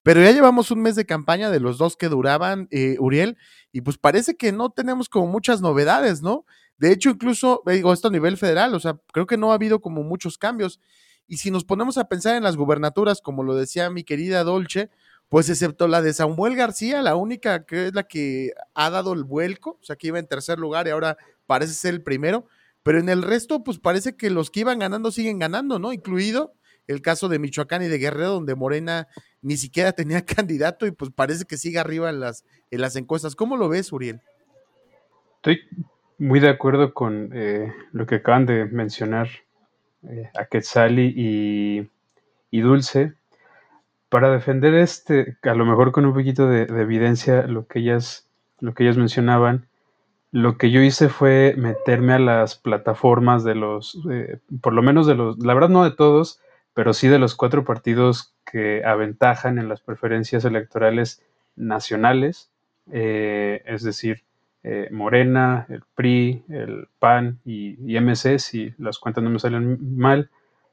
Pero 0.02 0.22
ya 0.22 0.32
llevamos 0.32 0.70
un 0.70 0.80
mes 0.80 0.96
de 0.96 1.04
campaña 1.04 1.50
de 1.50 1.60
los 1.60 1.76
dos 1.78 1.96
que 1.96 2.08
duraban, 2.08 2.68
eh, 2.70 2.96
Uriel, 2.98 3.36
y 3.70 3.82
pues 3.82 3.98
parece 3.98 4.36
que 4.36 4.50
no 4.50 4.70
tenemos 4.70 5.08
como 5.08 5.26
muchas 5.26 5.60
novedades, 5.60 6.22
¿no? 6.22 6.46
De 6.78 6.92
hecho, 6.92 7.10
incluso, 7.10 7.62
digo, 7.66 7.92
esto 7.92 8.08
a 8.08 8.10
nivel 8.10 8.38
federal, 8.38 8.74
o 8.74 8.80
sea, 8.80 8.98
creo 9.12 9.26
que 9.26 9.36
no 9.36 9.52
ha 9.52 9.54
habido 9.54 9.80
como 9.82 10.02
muchos 10.02 10.38
cambios. 10.38 10.80
Y 11.30 11.36
si 11.36 11.52
nos 11.52 11.62
ponemos 11.62 11.96
a 11.96 12.08
pensar 12.08 12.34
en 12.34 12.42
las 12.42 12.56
gubernaturas, 12.56 13.20
como 13.20 13.44
lo 13.44 13.54
decía 13.54 13.88
mi 13.88 14.02
querida 14.02 14.42
Dolce, 14.42 14.90
pues 15.28 15.48
excepto 15.48 15.86
la 15.86 16.02
de 16.02 16.12
Samuel 16.12 16.56
García, 16.56 17.02
la 17.02 17.14
única 17.14 17.64
que 17.66 17.86
es 17.86 17.94
la 17.94 18.02
que 18.02 18.50
ha 18.74 18.90
dado 18.90 19.12
el 19.12 19.22
vuelco, 19.22 19.78
o 19.80 19.84
sea, 19.84 19.94
que 19.94 20.08
iba 20.08 20.18
en 20.18 20.26
tercer 20.26 20.58
lugar 20.58 20.88
y 20.88 20.90
ahora 20.90 21.16
parece 21.46 21.74
ser 21.74 21.94
el 21.94 22.02
primero, 22.02 22.46
pero 22.82 22.98
en 22.98 23.08
el 23.08 23.22
resto, 23.22 23.62
pues 23.62 23.78
parece 23.78 24.16
que 24.16 24.28
los 24.28 24.50
que 24.50 24.58
iban 24.58 24.80
ganando 24.80 25.12
siguen 25.12 25.38
ganando, 25.38 25.78
¿no? 25.78 25.92
Incluido 25.92 26.52
el 26.88 27.00
caso 27.00 27.28
de 27.28 27.38
Michoacán 27.38 27.84
y 27.84 27.86
de 27.86 27.98
Guerrero, 27.98 28.30
donde 28.30 28.56
Morena 28.56 29.06
ni 29.40 29.56
siquiera 29.56 29.92
tenía 29.92 30.24
candidato 30.26 30.84
y 30.84 30.90
pues 30.90 31.12
parece 31.14 31.44
que 31.44 31.58
sigue 31.58 31.78
arriba 31.78 32.10
en 32.10 32.18
las, 32.18 32.44
en 32.72 32.80
las 32.80 32.96
encuestas. 32.96 33.36
¿Cómo 33.36 33.56
lo 33.56 33.68
ves, 33.68 33.92
Uriel? 33.92 34.20
Estoy 35.36 35.60
muy 36.18 36.40
de 36.40 36.48
acuerdo 36.48 36.92
con 36.92 37.30
eh, 37.32 37.72
lo 37.92 38.04
que 38.06 38.16
acaban 38.16 38.46
de 38.46 38.64
mencionar 38.64 39.28
eh, 40.08 40.30
a 40.38 40.44
Quetzali 40.46 41.12
y, 41.16 41.90
y, 42.50 42.60
Dulce. 42.60 43.14
Para 44.08 44.30
defender 44.30 44.74
este, 44.74 45.36
a 45.42 45.54
lo 45.54 45.64
mejor 45.64 45.92
con 45.92 46.04
un 46.04 46.14
poquito 46.14 46.48
de, 46.48 46.66
de, 46.66 46.82
evidencia, 46.82 47.42
lo 47.46 47.66
que 47.66 47.78
ellas, 47.78 48.28
lo 48.58 48.74
que 48.74 48.84
ellas 48.84 48.96
mencionaban, 48.96 49.66
lo 50.32 50.58
que 50.58 50.70
yo 50.70 50.80
hice 50.80 51.08
fue 51.08 51.54
meterme 51.56 52.14
a 52.14 52.18
las 52.18 52.56
plataformas 52.56 53.44
de 53.44 53.54
los, 53.54 53.98
por 54.60 54.72
lo 54.72 54.82
menos 54.82 55.06
de 55.06 55.14
los, 55.14 55.38
la 55.38 55.54
verdad 55.54 55.68
no 55.68 55.84
de 55.84 55.90
todos, 55.90 56.40
pero 56.74 56.94
sí 56.94 57.08
de 57.08 57.18
los 57.18 57.34
cuatro 57.34 57.64
partidos 57.64 58.34
que 58.50 58.84
aventajan 58.84 59.58
en 59.58 59.68
las 59.68 59.80
preferencias 59.80 60.44
electorales 60.44 61.22
nacionales, 61.56 62.50
eh, 62.92 63.62
es 63.66 63.82
decir, 63.82 64.22
eh, 64.62 64.88
Morena, 64.90 65.66
el 65.68 65.82
PRI, 65.94 66.44
el 66.48 66.88
PAN 66.98 67.40
y, 67.44 67.76
MC, 67.98 68.38
si 68.38 68.74
las 68.78 68.98
cuentas 68.98 69.24
no 69.24 69.30
me 69.30 69.38
salen 69.38 69.78
mal. 69.96 70.30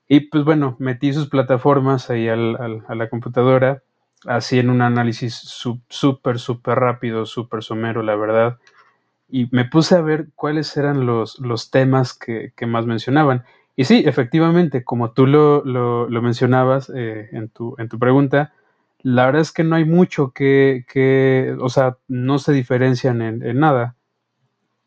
Y 0.08 0.22
pues 0.22 0.44
bueno, 0.44 0.75
metí 0.79 1.13
sus 1.13 1.29
plataformas 1.29 2.10
ahí 2.10 2.29
al, 2.29 2.84
a 2.88 2.96
la 2.96 3.10
computadora, 3.10 3.84
así 4.25 4.60
en 4.60 4.70
un 4.70 4.82
análisis 4.82 5.36
súper, 5.36 6.39
súper 6.39 6.79
rápido, 6.79 7.25
súper 7.25 7.63
somero, 7.63 8.01
la 8.03 8.15
verdad 8.15 8.58
y 9.29 9.48
me 9.51 9.65
puse 9.65 9.96
a 9.96 10.01
ver 10.01 10.27
cuáles 10.36 10.75
eran 10.77 11.06
los, 11.06 11.39
los 11.39 11.70
temas 11.70 12.13
que, 12.13 12.53
más 12.65 12.86
mencionaban. 12.86 13.44
Y 13.75 13.84
sí, 13.84 14.03
efectivamente, 14.06 14.84
como 14.84 15.12
tú 15.12 15.27
lo, 15.27 16.08
mencionabas 16.22 16.91
eh, 16.96 17.29
en, 17.32 17.50
tu, 17.50 17.75
en 17.77 17.89
tu 17.89 18.00
pregunta, 18.00 18.53
la 19.08 19.26
verdad 19.28 19.42
es 19.42 19.54
que 19.54 19.64
no 19.64 19.78
hay 19.78 19.86
mucho 19.86 20.32
que, 20.32 20.84
que 20.92 21.56
o 21.62 21.70
sea, 21.70 21.98
no 22.10 22.40
se 22.40 22.52
diferencian 22.52 23.22
en, 23.22 23.58
nada. 23.58 23.96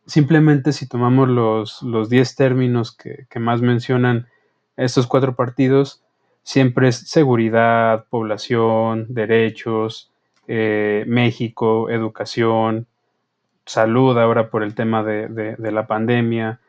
Simplemente 0.05 0.75
si 0.75 0.87
tomamos 0.87 1.27
los, 1.31 1.81
los 1.81 2.11
10 2.11 2.37
términos 2.37 2.95
que, 2.95 3.27
más 3.41 3.63
mencionan 3.63 4.27
estos 4.77 5.07
cuatro 5.07 5.37
partidos, 5.37 6.05
siempre 6.43 6.89
es 6.89 6.97
seguridad, 7.09 8.05
población, 8.11 9.07
derechos, 9.09 10.13
eh, 10.47 11.05
México, 11.07 11.89
educación, 11.89 12.87
salud 13.65 14.19
ahora 14.19 14.51
por 14.51 14.63
el 14.63 14.75
tema 14.75 15.03
de, 15.03 15.57
la 15.59 15.87
pandemia. 15.87 16.61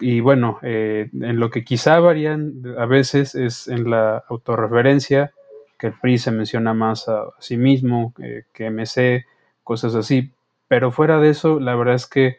Y 0.00 0.20
bueno, 0.20 0.58
eh, 0.62 1.10
en 1.12 1.38
lo 1.38 1.50
que 1.50 1.64
quizá 1.64 2.00
varían 2.00 2.62
a 2.78 2.86
veces 2.86 3.34
es 3.34 3.68
en 3.68 3.90
la 3.90 4.24
autorreferencia, 4.30 5.34
que 5.78 5.88
el 5.88 5.94
PRI 5.94 6.18
se 6.18 6.30
menciona 6.30 6.74
más 6.74 7.08
a, 7.08 7.26
sí 7.38 7.56
mismo, 7.56 8.12
eh, 8.22 8.44
que 8.52 8.70
MC, 8.70 9.24
cosas 9.62 9.94
así. 9.94 10.32
Pero 10.66 10.92
fuera 10.92 11.18
de 11.20 11.30
eso, 11.30 11.60
la 11.60 11.74
verdad 11.74 11.94
es 11.94 12.06
que 12.06 12.38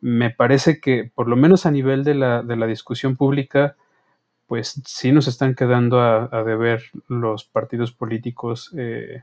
me 0.00 0.30
parece 0.30 0.80
que, 0.80 1.10
por 1.14 1.28
lo 1.28 1.36
menos 1.36 1.66
a 1.66 1.70
nivel 1.70 2.04
de 2.04 2.14
la, 2.14 2.42
de 2.42 2.56
la 2.56 2.66
discusión 2.66 3.16
pública, 3.16 3.76
pues 4.46 4.80
sí 4.84 5.12
nos 5.12 5.28
están 5.28 5.54
quedando 5.54 6.00
a, 6.00 6.44
deber 6.44 6.82
los 7.08 7.44
partidos 7.44 7.92
políticos 7.92 8.74
eh, 8.76 9.22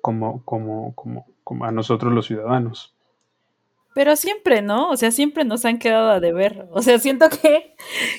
como, 0.00 0.44
como, 0.44 0.94
como, 0.94 1.26
como 1.42 1.64
a 1.64 1.72
nosotros 1.72 2.12
los 2.12 2.26
ciudadanos. 2.26 2.94
Pero 3.96 4.14
siempre, 4.14 4.60
¿no? 4.60 4.90
O 4.90 4.96
sea, 4.96 5.10
siempre 5.10 5.44
nos 5.44 5.64
han 5.64 5.78
quedado 5.78 6.10
a 6.10 6.20
deber. 6.20 6.68
O 6.70 6.82
sea, 6.82 6.98
siento 6.98 7.30
que, 7.30 7.74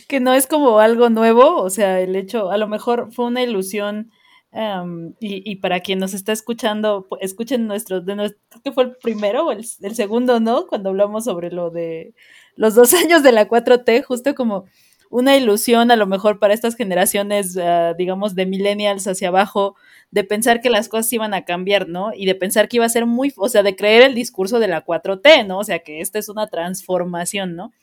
que 0.07 0.19
no 0.19 0.33
es 0.33 0.47
como 0.47 0.79
algo 0.79 1.09
nuevo. 1.09 1.61
O 1.61 1.69
sea, 1.69 2.01
el 2.01 2.15
hecho, 2.15 2.49
a 2.49 2.57
lo 2.57 2.67
mejor 2.67 3.11
fue 3.11 3.25
una 3.25 3.43
ilusión. 3.43 4.11
Y, 4.53 5.51
y, 5.51 5.55
para 5.57 5.81
quien 5.81 5.99
nos 5.99 6.13
está 6.13 6.31
escuchando, 6.31 7.07
escuchen 7.21 7.67
nuestro, 7.67 8.01
de 8.01 8.15
nuestro, 8.15 8.39
creo 8.49 8.63
que 8.63 8.71
fue 8.71 8.83
el 8.85 8.95
primero 8.95 9.45
o 9.45 9.51
el, 9.51 9.65
el, 9.81 9.95
segundo, 9.95 10.39
¿no? 10.39 10.67
Cuando 10.67 10.89
hablamos 10.89 11.25
sobre 11.25 11.51
lo 11.51 11.69
de 11.69 12.13
los 12.55 12.73
dos 12.73 12.93
años 12.93 13.23
de 13.23 13.31
la 13.31 13.47
4T, 13.47 14.03
justo 14.03 14.33
como 14.35 14.65
una 15.09 15.37
ilusión 15.37 15.91
a 15.91 15.95
lo 15.95 16.07
mejor 16.07 16.39
para 16.39 16.53
estas 16.53 16.75
generaciones, 16.75 17.55
uh, 17.55 17.95
digamos, 17.97 18.35
de 18.35 18.45
millennials 18.45 19.07
hacia 19.07 19.29
abajo, 19.29 19.75
de 20.11 20.23
pensar 20.23 20.61
que 20.61 20.69
las 20.69 20.89
cosas 20.89 21.11
iban 21.13 21.33
a 21.33 21.45
cambiar, 21.45 21.87
¿no? 21.87 22.11
Y 22.15 22.25
de 22.25 22.35
pensar 22.35 22.67
que 22.67 22.77
iba 22.77 22.85
a 22.85 22.89
ser 22.89 23.05
muy, 23.05 23.33
o 23.37 23.49
sea, 23.49 23.63
de 23.63 23.75
creer 23.75 24.03
el 24.03 24.15
discurso 24.15 24.59
de 24.59 24.67
la 24.67 24.85
4T, 24.85 25.45
¿no? 25.45 25.59
O 25.59 25.63
sea, 25.63 25.79
que 25.79 26.01
esta 26.01 26.19
es 26.19 26.29
una 26.29 26.47
transformación, 26.47 27.55
¿no? 27.55 27.73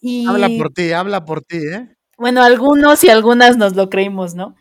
Y, 0.00 0.26
habla 0.26 0.48
por 0.56 0.72
ti, 0.72 0.92
habla 0.92 1.24
por 1.24 1.42
ti, 1.42 1.58
¿eh? 1.58 1.88
Bueno, 2.18 2.42
algunos 2.42 3.02
y 3.04 3.08
algunas 3.08 3.56
nos 3.56 3.74
lo 3.74 3.88
creímos, 3.90 4.34
¿no? 4.34 4.54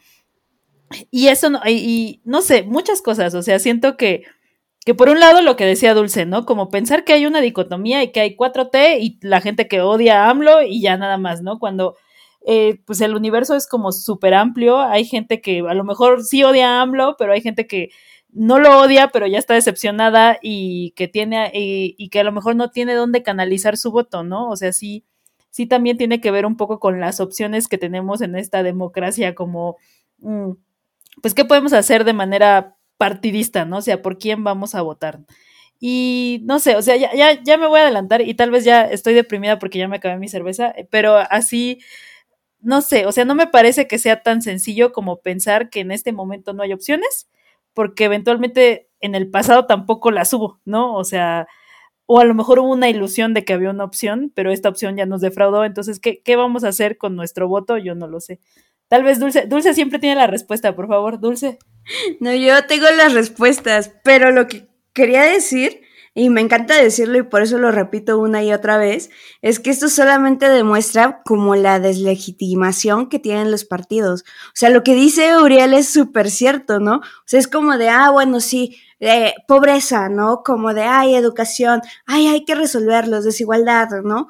Y 1.12 1.27
eso, 1.27 1.50
no, 1.50 1.60
y, 1.67 2.21
no 2.25 2.41
sé, 2.41 2.63
muchas 2.63 3.01
cosas, 3.01 3.33
o 3.33 3.41
sea, 3.41 3.60
siento 3.60 3.98
que, 3.98 4.24
que 4.86 4.95
por 4.95 5.10
un 5.10 5.19
lado 5.19 5.41
lo 5.41 5.55
que 5.55 5.65
decía 5.65 5.93
Dulce, 5.93 6.25
¿no? 6.25 6.45
Como 6.45 6.69
pensar 6.69 7.03
que 7.03 7.13
hay 7.13 7.25
una 7.25 7.41
dicotomía 7.41 8.03
y 8.03 8.12
que 8.12 8.21
hay 8.21 8.36
4T 8.36 8.98
y 9.00 9.19
la 9.21 9.41
gente 9.41 9.67
que 9.67 9.81
odia 9.81 10.25
a 10.25 10.29
AMLO 10.29 10.63
y 10.63 10.81
ya 10.81 10.98
nada 10.98 11.17
más, 11.17 11.41
¿no? 11.41 11.60
Cuando 11.60 11.95
eh, 12.45 12.79
pues 12.86 13.01
el 13.01 13.15
universo 13.15 13.55
es 13.55 13.67
como 13.67 13.91
súper 13.91 14.33
amplio. 14.33 14.79
Hay 14.79 15.05
gente 15.05 15.41
que 15.41 15.60
a 15.60 15.74
lo 15.74 15.83
mejor 15.83 16.24
sí 16.24 16.43
odia 16.43 16.79
a 16.79 16.81
AMLO, 16.81 17.15
pero 17.17 17.33
hay 17.33 17.41
gente 17.41 17.67
que 17.67 17.89
no 18.31 18.60
lo 18.60 18.79
odia, 18.79 19.10
pero 19.10 19.27
ya 19.27 19.38
está 19.38 19.53
decepcionada 19.53 20.39
y 20.41 20.91
que 20.91 21.07
tiene, 21.07 21.51
y, 21.53 22.10
que 22.10 22.19
a 22.21 22.24
lo 22.24 22.31
mejor 22.31 22.55
no 22.55 22.71
tiene 22.71 22.93
dónde 22.95 23.24
canalizar 23.24 23.77
su 23.77 23.91
voto, 23.91 24.24
¿no? 24.24 24.50
O 24.50 24.55
sea, 24.55 24.71
sí, 24.74 25.05
sí 25.50 25.67
también 25.67 25.98
tiene 25.98 26.21
que 26.21 26.31
ver 26.31 26.45
un 26.45 26.57
poco 26.57 26.79
con 26.79 27.00
las 27.00 27.19
opciones 27.19 27.67
que 27.67 27.77
tenemos 27.77 28.21
en 28.21 28.36
esta 28.36 28.63
democracia, 28.63 29.36
como, 29.36 29.77
mm, 30.19 30.51
pues, 31.22 31.34
¿qué 31.34 31.46
podemos 31.46 31.74
hacer 31.74 32.03
de 32.03 32.13
manera 32.13 32.77
partidista, 32.98 33.65
¿no? 33.65 33.77
O 33.77 33.82
sea, 33.82 34.01
¿por 34.01 34.18
quién 34.20 34.44
vamos 34.44 34.75
a 34.75 34.82
votar? 34.82 35.20
Y 35.80 36.41
no 36.44 36.60
sé, 36.60 36.75
o 36.75 36.82
sea, 36.84 36.96
ya, 36.98 37.13
ya, 37.15 37.41
ya 37.44 37.58
me 37.58 37.68
voy 37.68 37.80
a 37.80 37.84
adelantar 37.84 38.22
y 38.22 38.36
tal 38.36 38.51
vez 38.51 38.63
ya 38.65 38.84
estoy 38.86 39.15
deprimida 39.15 39.58
porque 39.60 39.80
ya 39.80 39.88
me 39.88 39.98
acabé 39.98 40.18
mi 40.18 40.27
cerveza, 40.30 40.74
pero 40.91 41.18
así 41.18 41.80
no 42.62 42.82
sé, 42.82 43.06
o 43.08 43.12
sea, 43.12 43.25
no 43.25 43.36
me 43.36 43.48
parece 43.48 43.88
que 43.88 43.98
sea 44.00 44.22
tan 44.24 44.41
sencillo 44.41 44.91
como 44.94 45.22
pensar 45.22 45.70
que 45.70 45.80
en 45.82 45.91
este 45.91 46.12
momento 46.13 46.53
no 46.53 46.63
hay 46.63 46.74
opciones, 46.74 47.30
porque 47.74 48.06
eventualmente 48.06 48.89
en 49.01 49.15
el 49.15 49.30
pasado 49.32 49.65
tampoco 49.65 50.12
las 50.12 50.34
hubo, 50.34 50.60
¿no? 50.65 50.96
O 50.96 51.03
sea, 51.03 51.48
o 52.06 52.20
a 52.20 52.25
lo 52.25 52.36
mejor 52.36 52.60
hubo 52.60 52.72
una 52.72 52.89
ilusión 52.89 53.34
de 53.34 53.46
que 53.46 53.53
había 53.53 53.72
una 53.72 53.86
opción, 53.86 54.32
pero 54.36 54.51
esta 54.51 54.70
opción 54.70 54.98
ya 54.98 55.06
nos 55.08 55.22
defraudó, 55.22 55.65
entonces, 55.65 56.00
¿qué, 56.00 56.22
qué 56.24 56.36
vamos 56.36 56.63
a 56.63 56.70
hacer 56.70 56.98
con 56.98 57.15
nuestro 57.15 57.48
voto? 57.48 57.77
Yo 57.77 57.96
no 57.96 58.08
lo 58.08 58.20
sé. 58.20 58.39
Tal 58.91 59.05
vez 59.05 59.19
Dulce, 59.19 59.45
Dulce 59.48 59.74
siempre 59.74 60.00
tiene 60.00 60.17
la 60.17 60.27
respuesta, 60.27 60.75
por 60.75 60.89
favor, 60.89 61.21
Dulce. 61.21 61.60
No, 62.19 62.36
yo 62.36 62.65
tengo 62.65 62.88
las 62.98 63.13
respuestas, 63.13 63.93
pero 64.03 64.31
lo 64.31 64.50
que 64.50 64.67
quería 64.93 65.21
decir 65.21 65.79
y 66.13 66.29
me 66.29 66.41
encanta 66.41 66.75
decirlo 66.75 67.17
y 67.17 67.24
por 67.24 67.41
eso 67.41 67.57
lo 67.57 67.71
repito 67.71 68.19
una 68.19 68.43
y 68.43 68.51
otra 68.51 68.77
vez, 68.77 69.10
es 69.41 69.62
que 69.62 69.69
esto 69.69 69.88
solamente 69.88 70.50
demuestra 70.50 71.21
como 71.24 71.55
la 71.55 71.79
deslegitimación 71.79 73.07
que 73.07 73.17
tienen 73.17 73.50
los 73.50 73.63
partidos. 73.63 74.24
O 74.48 74.55
sea, 74.55 74.69
lo 74.69 74.83
que 74.83 74.93
dice 74.93 75.38
Uriel 75.38 75.74
es 75.74 75.88
súper 75.88 76.29
cierto, 76.29 76.81
¿no? 76.81 76.98
O 76.98 77.24
sea, 77.25 77.39
es 77.39 77.48
como 77.48 77.77
de, 77.77 77.88
ah, 77.88 78.10
bueno, 78.10 78.41
sí, 78.41 78.77
eh, 79.00 79.33
pobreza, 79.48 80.10
¿no? 80.10 80.43
Como 80.43 80.74
de, 80.74 80.81
ay, 80.81 81.15
educación, 81.15 81.81
ay, 82.05 82.27
hay 82.27 82.43
que 82.43 82.55
resolverlos, 82.55 83.24
desigualdad, 83.24 83.88
¿no? 84.03 84.27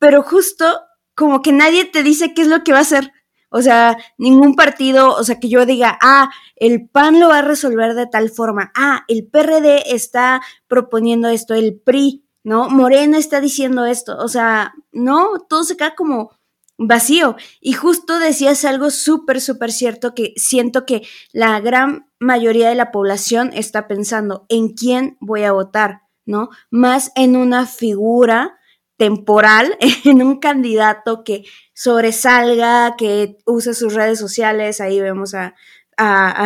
Pero 0.00 0.24
justo 0.24 0.66
como 1.14 1.42
que 1.42 1.52
nadie 1.52 1.84
te 1.84 2.02
dice 2.02 2.34
qué 2.34 2.42
es 2.42 2.48
lo 2.48 2.64
que 2.64 2.72
va 2.72 2.78
a 2.78 2.82
hacer. 2.82 3.12
O 3.50 3.62
sea, 3.62 3.98
ningún 4.16 4.54
partido, 4.54 5.14
o 5.14 5.24
sea, 5.24 5.40
que 5.40 5.48
yo 5.48 5.66
diga, 5.66 5.98
ah, 6.00 6.30
el 6.56 6.88
PAN 6.88 7.20
lo 7.20 7.28
va 7.28 7.38
a 7.38 7.42
resolver 7.42 7.94
de 7.94 8.06
tal 8.06 8.30
forma, 8.30 8.72
ah, 8.76 9.04
el 9.08 9.26
PRD 9.26 9.94
está 9.94 10.40
proponiendo 10.68 11.28
esto, 11.28 11.54
el 11.54 11.78
PRI, 11.78 12.24
¿no? 12.44 12.70
Morena 12.70 13.18
está 13.18 13.40
diciendo 13.40 13.86
esto, 13.86 14.16
o 14.18 14.28
sea, 14.28 14.72
no, 14.92 15.40
todo 15.48 15.64
se 15.64 15.76
queda 15.76 15.94
como 15.94 16.30
vacío. 16.78 17.36
Y 17.60 17.74
justo 17.74 18.18
decías 18.18 18.64
algo 18.64 18.90
súper, 18.90 19.40
súper 19.40 19.70
cierto 19.72 20.14
que 20.14 20.32
siento 20.36 20.86
que 20.86 21.02
la 21.32 21.60
gran 21.60 22.08
mayoría 22.18 22.68
de 22.68 22.74
la 22.74 22.90
población 22.90 23.50
está 23.52 23.86
pensando 23.86 24.46
en 24.48 24.70
quién 24.70 25.16
voy 25.20 25.42
a 25.42 25.52
votar, 25.52 26.02
¿no? 26.24 26.50
Más 26.70 27.12
en 27.16 27.36
una 27.36 27.66
figura 27.66 28.58
temporal, 29.00 29.78
en 30.04 30.22
un 30.22 30.40
candidato 30.40 31.24
que 31.24 31.44
sobresalga, 31.72 32.96
que 32.98 33.38
use 33.46 33.72
sus 33.72 33.94
redes 33.94 34.18
sociales, 34.18 34.78
ahí 34.82 35.00
vemos 35.00 35.34
a, 35.34 35.54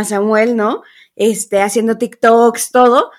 Samuel, 0.04 0.56
¿no? 0.56 0.82
Este, 1.16 1.62
haciendo 1.62 1.98
TikToks, 1.98 2.70
todo, 2.72 3.10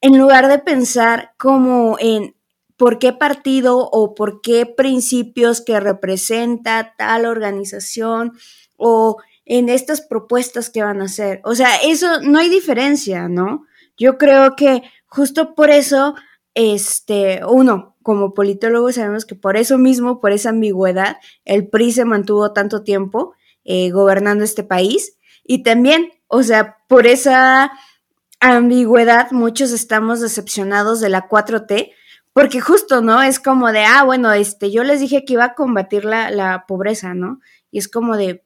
en 0.00 0.18
lugar 0.18 0.48
de 0.48 0.58
pensar 0.58 1.34
como 1.38 1.96
en 2.00 2.36
por 2.76 2.98
qué 2.98 3.12
partido 3.12 3.78
o 3.78 4.14
por 4.14 4.40
qué 4.40 4.66
principios 4.66 5.60
que 5.60 5.78
representa 5.78 6.94
tal 6.96 7.26
organización 7.26 8.32
o 8.76 9.18
en 9.44 9.68
estas 9.68 10.00
propuestas 10.02 10.68
que 10.70 10.82
van 10.82 11.00
a 11.00 11.04
hacer. 11.04 11.40
O 11.44 11.54
sea, 11.54 11.76
eso 11.84 12.20
no 12.22 12.40
hay 12.40 12.48
diferencia, 12.48 13.28
¿no? 13.28 13.66
Yo 13.96 14.18
creo 14.18 14.56
que 14.56 14.82
justo 15.06 15.54
por 15.54 15.70
eso, 15.70 16.16
este, 16.54 17.40
uno, 17.46 17.93
como 18.04 18.34
politólogos 18.34 18.94
sabemos 18.94 19.24
que 19.24 19.34
por 19.34 19.56
eso 19.56 19.78
mismo, 19.78 20.20
por 20.20 20.30
esa 20.30 20.50
ambigüedad, 20.50 21.16
el 21.44 21.66
PRI 21.66 21.90
se 21.90 22.04
mantuvo 22.04 22.52
tanto 22.52 22.84
tiempo 22.84 23.34
eh, 23.64 23.90
gobernando 23.90 24.44
este 24.44 24.62
país. 24.62 25.16
Y 25.42 25.64
también, 25.64 26.12
o 26.28 26.44
sea, 26.44 26.76
por 26.86 27.08
esa 27.08 27.72
ambigüedad, 28.40 29.32
muchos 29.32 29.72
estamos 29.72 30.20
decepcionados 30.20 31.00
de 31.00 31.08
la 31.08 31.28
4T, 31.28 31.92
porque 32.34 32.60
justo, 32.60 33.00
¿no? 33.00 33.22
Es 33.22 33.40
como 33.40 33.72
de, 33.72 33.84
ah, 33.84 34.04
bueno, 34.04 34.32
este, 34.32 34.70
yo 34.70 34.84
les 34.84 35.00
dije 35.00 35.24
que 35.24 35.32
iba 35.32 35.44
a 35.44 35.54
combatir 35.54 36.04
la, 36.04 36.30
la 36.30 36.66
pobreza, 36.68 37.14
¿no? 37.14 37.40
Y 37.70 37.78
es 37.78 37.88
como 37.88 38.16
de, 38.16 38.44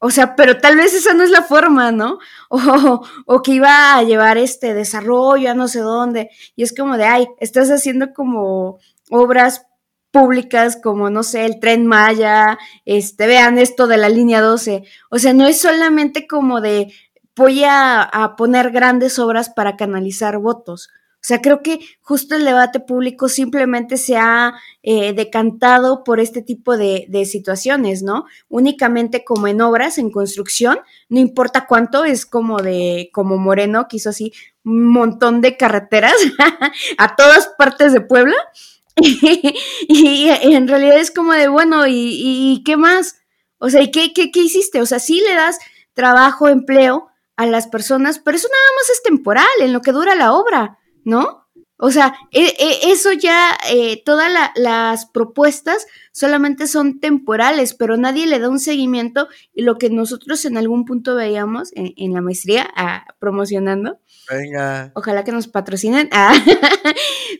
o 0.00 0.10
sea, 0.10 0.36
pero 0.36 0.58
tal 0.58 0.76
vez 0.76 0.94
esa 0.94 1.14
no 1.14 1.24
es 1.24 1.30
la 1.30 1.42
forma, 1.42 1.92
¿no? 1.92 2.18
O, 2.50 3.02
o, 3.26 3.42
que 3.42 3.52
iba 3.52 3.96
a 3.96 4.02
llevar 4.02 4.38
este 4.38 4.74
desarrollo 4.74 5.50
a 5.50 5.54
no 5.54 5.68
sé 5.68 5.80
dónde. 5.80 6.30
Y 6.56 6.62
es 6.62 6.74
como 6.74 6.96
de, 6.96 7.04
ay, 7.04 7.28
estás 7.38 7.70
haciendo 7.70 8.12
como 8.14 8.78
obras 9.10 9.66
públicas 10.10 10.78
como, 10.82 11.10
no 11.10 11.22
sé, 11.22 11.44
el 11.44 11.60
tren 11.60 11.86
Maya, 11.86 12.58
este, 12.84 13.26
vean 13.26 13.58
esto 13.58 13.86
de 13.86 13.98
la 13.98 14.08
línea 14.08 14.40
12. 14.40 14.84
O 15.10 15.18
sea, 15.18 15.32
no 15.32 15.46
es 15.46 15.60
solamente 15.60 16.26
como 16.26 16.60
de 16.60 16.92
voy 17.36 17.64
a, 17.64 18.02
a 18.02 18.36
poner 18.36 18.70
grandes 18.70 19.18
obras 19.18 19.50
para 19.50 19.76
canalizar 19.76 20.38
votos. 20.38 20.88
O 21.20 21.26
sea, 21.28 21.42
creo 21.42 21.62
que 21.62 21.80
justo 22.00 22.36
el 22.36 22.44
debate 22.44 22.78
público 22.78 23.28
simplemente 23.28 23.96
se 23.96 24.16
ha 24.16 24.54
eh, 24.84 25.12
decantado 25.12 26.04
por 26.04 26.20
este 26.20 26.42
tipo 26.42 26.76
de, 26.76 27.06
de, 27.08 27.24
situaciones, 27.24 28.04
¿no? 28.04 28.24
Únicamente 28.48 29.24
como 29.24 29.48
en 29.48 29.60
obras, 29.60 29.98
en 29.98 30.12
construcción, 30.12 30.78
no 31.08 31.18
importa 31.18 31.66
cuánto, 31.66 32.04
es 32.04 32.24
como 32.24 32.62
de, 32.62 33.10
como 33.12 33.36
Moreno, 33.36 33.88
que 33.88 33.96
hizo 33.96 34.10
así 34.10 34.32
un 34.64 34.86
montón 34.92 35.40
de 35.40 35.56
carreteras 35.56 36.14
a 36.98 37.16
todas 37.16 37.48
partes 37.58 37.92
de 37.92 38.00
Puebla. 38.00 38.36
y, 39.88 40.28
en 40.28 40.68
realidad 40.68 40.98
es 40.98 41.10
como 41.10 41.32
de, 41.32 41.48
bueno, 41.48 41.86
¿y, 41.86 41.92
y 41.92 42.62
qué 42.64 42.76
más? 42.76 43.16
O 43.58 43.70
sea, 43.70 43.82
¿y 43.82 43.90
qué, 43.90 44.12
qué, 44.12 44.30
qué 44.30 44.40
hiciste? 44.40 44.80
O 44.80 44.86
sea, 44.86 44.98
sí 44.98 45.20
le 45.20 45.34
das 45.34 45.58
trabajo, 45.94 46.48
empleo 46.48 47.08
a 47.36 47.46
las 47.46 47.66
personas, 47.66 48.18
pero 48.18 48.36
eso 48.36 48.48
nada 48.48 48.76
más 48.76 48.90
es 48.90 49.02
temporal, 49.02 49.46
en 49.60 49.72
lo 49.72 49.80
que 49.80 49.92
dura 49.92 50.14
la 50.14 50.32
obra. 50.32 50.78
¿no? 51.08 51.37
O 51.80 51.92
sea, 51.92 52.14
e, 52.32 52.42
e, 52.58 52.90
eso 52.90 53.12
ya, 53.12 53.56
eh, 53.70 54.02
todas 54.04 54.32
las 54.56 55.06
propuestas 55.06 55.86
solamente 56.10 56.66
son 56.66 56.98
temporales, 56.98 57.72
pero 57.72 57.96
nadie 57.96 58.26
le 58.26 58.40
da 58.40 58.48
un 58.48 58.58
seguimiento 58.58 59.28
y 59.54 59.62
lo 59.62 59.78
que 59.78 59.88
nosotros 59.88 60.44
en 60.44 60.56
algún 60.56 60.84
punto 60.84 61.14
veíamos 61.14 61.70
en, 61.74 62.12
la 62.12 62.20
maestría, 62.20 62.68
ah, 62.74 63.04
promocionando. 63.20 64.00
Venga. 64.28 64.90
Ojalá 64.96 65.22
que 65.22 65.32
nos 65.32 65.46
patrocinen. 65.46 66.10
Ah, 66.20 66.34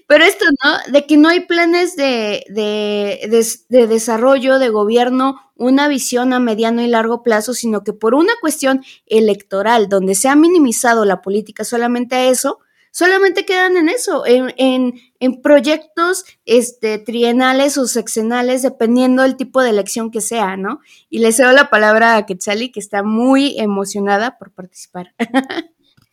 pero 0.07 0.25
esto, 0.25 0.45
¿no? 0.63 0.93
De 0.93 1.05
que 1.07 1.17
no 1.17 1.29
hay 1.29 1.41
planes 1.41 1.97
de, 1.97 2.45
de, 2.49 3.29
de 3.69 3.87
desarrollo, 3.89 4.61
de 4.61 4.69
gobierno, 4.69 5.41
una 5.57 5.89
visión 5.89 6.33
a 6.33 6.39
mediano 6.39 6.81
y 6.83 6.87
largo 6.87 7.25
plazo, 7.25 7.55
sino 7.55 7.83
que 7.83 7.93
por 7.93 8.15
una 8.15 8.33
cuestión 8.41 8.85
electoral, 9.07 9.89
donde 9.89 10.15
se 10.15 10.29
ha 10.29 10.37
minimizado 10.37 11.05
la 11.05 11.23
política 11.23 11.65
solamente 11.65 12.15
a 12.15 12.29
eso, 12.29 12.61
solamente 12.91 13.45
quedan 13.45 13.77
en 13.77 13.89
eso, 13.89 14.25
en, 14.27 14.53
en, 14.57 15.43
proyectos 15.43 16.25
este, 16.45 16.99
trienales 16.99 17.79
o 17.79 17.87
sexenales, 17.87 18.63
dependiendo 18.63 19.23
del 19.23 19.37
tipo 19.37 19.63
de 19.63 19.71
elección 19.71 20.11
que 20.11 20.21
sea, 20.21 20.57
¿no? 20.57 20.81
Y 21.09 21.19
le 21.19 21.33
cedo 21.33 21.53
la 21.53 21.71
palabra 21.71 22.17
a 22.17 22.27
Quetzali, 22.27 22.71
que 22.71 22.81
está 22.81 23.03
muy 23.03 23.59
emocionada 23.59 24.39
por 24.39 24.53
participar. 24.53 25.15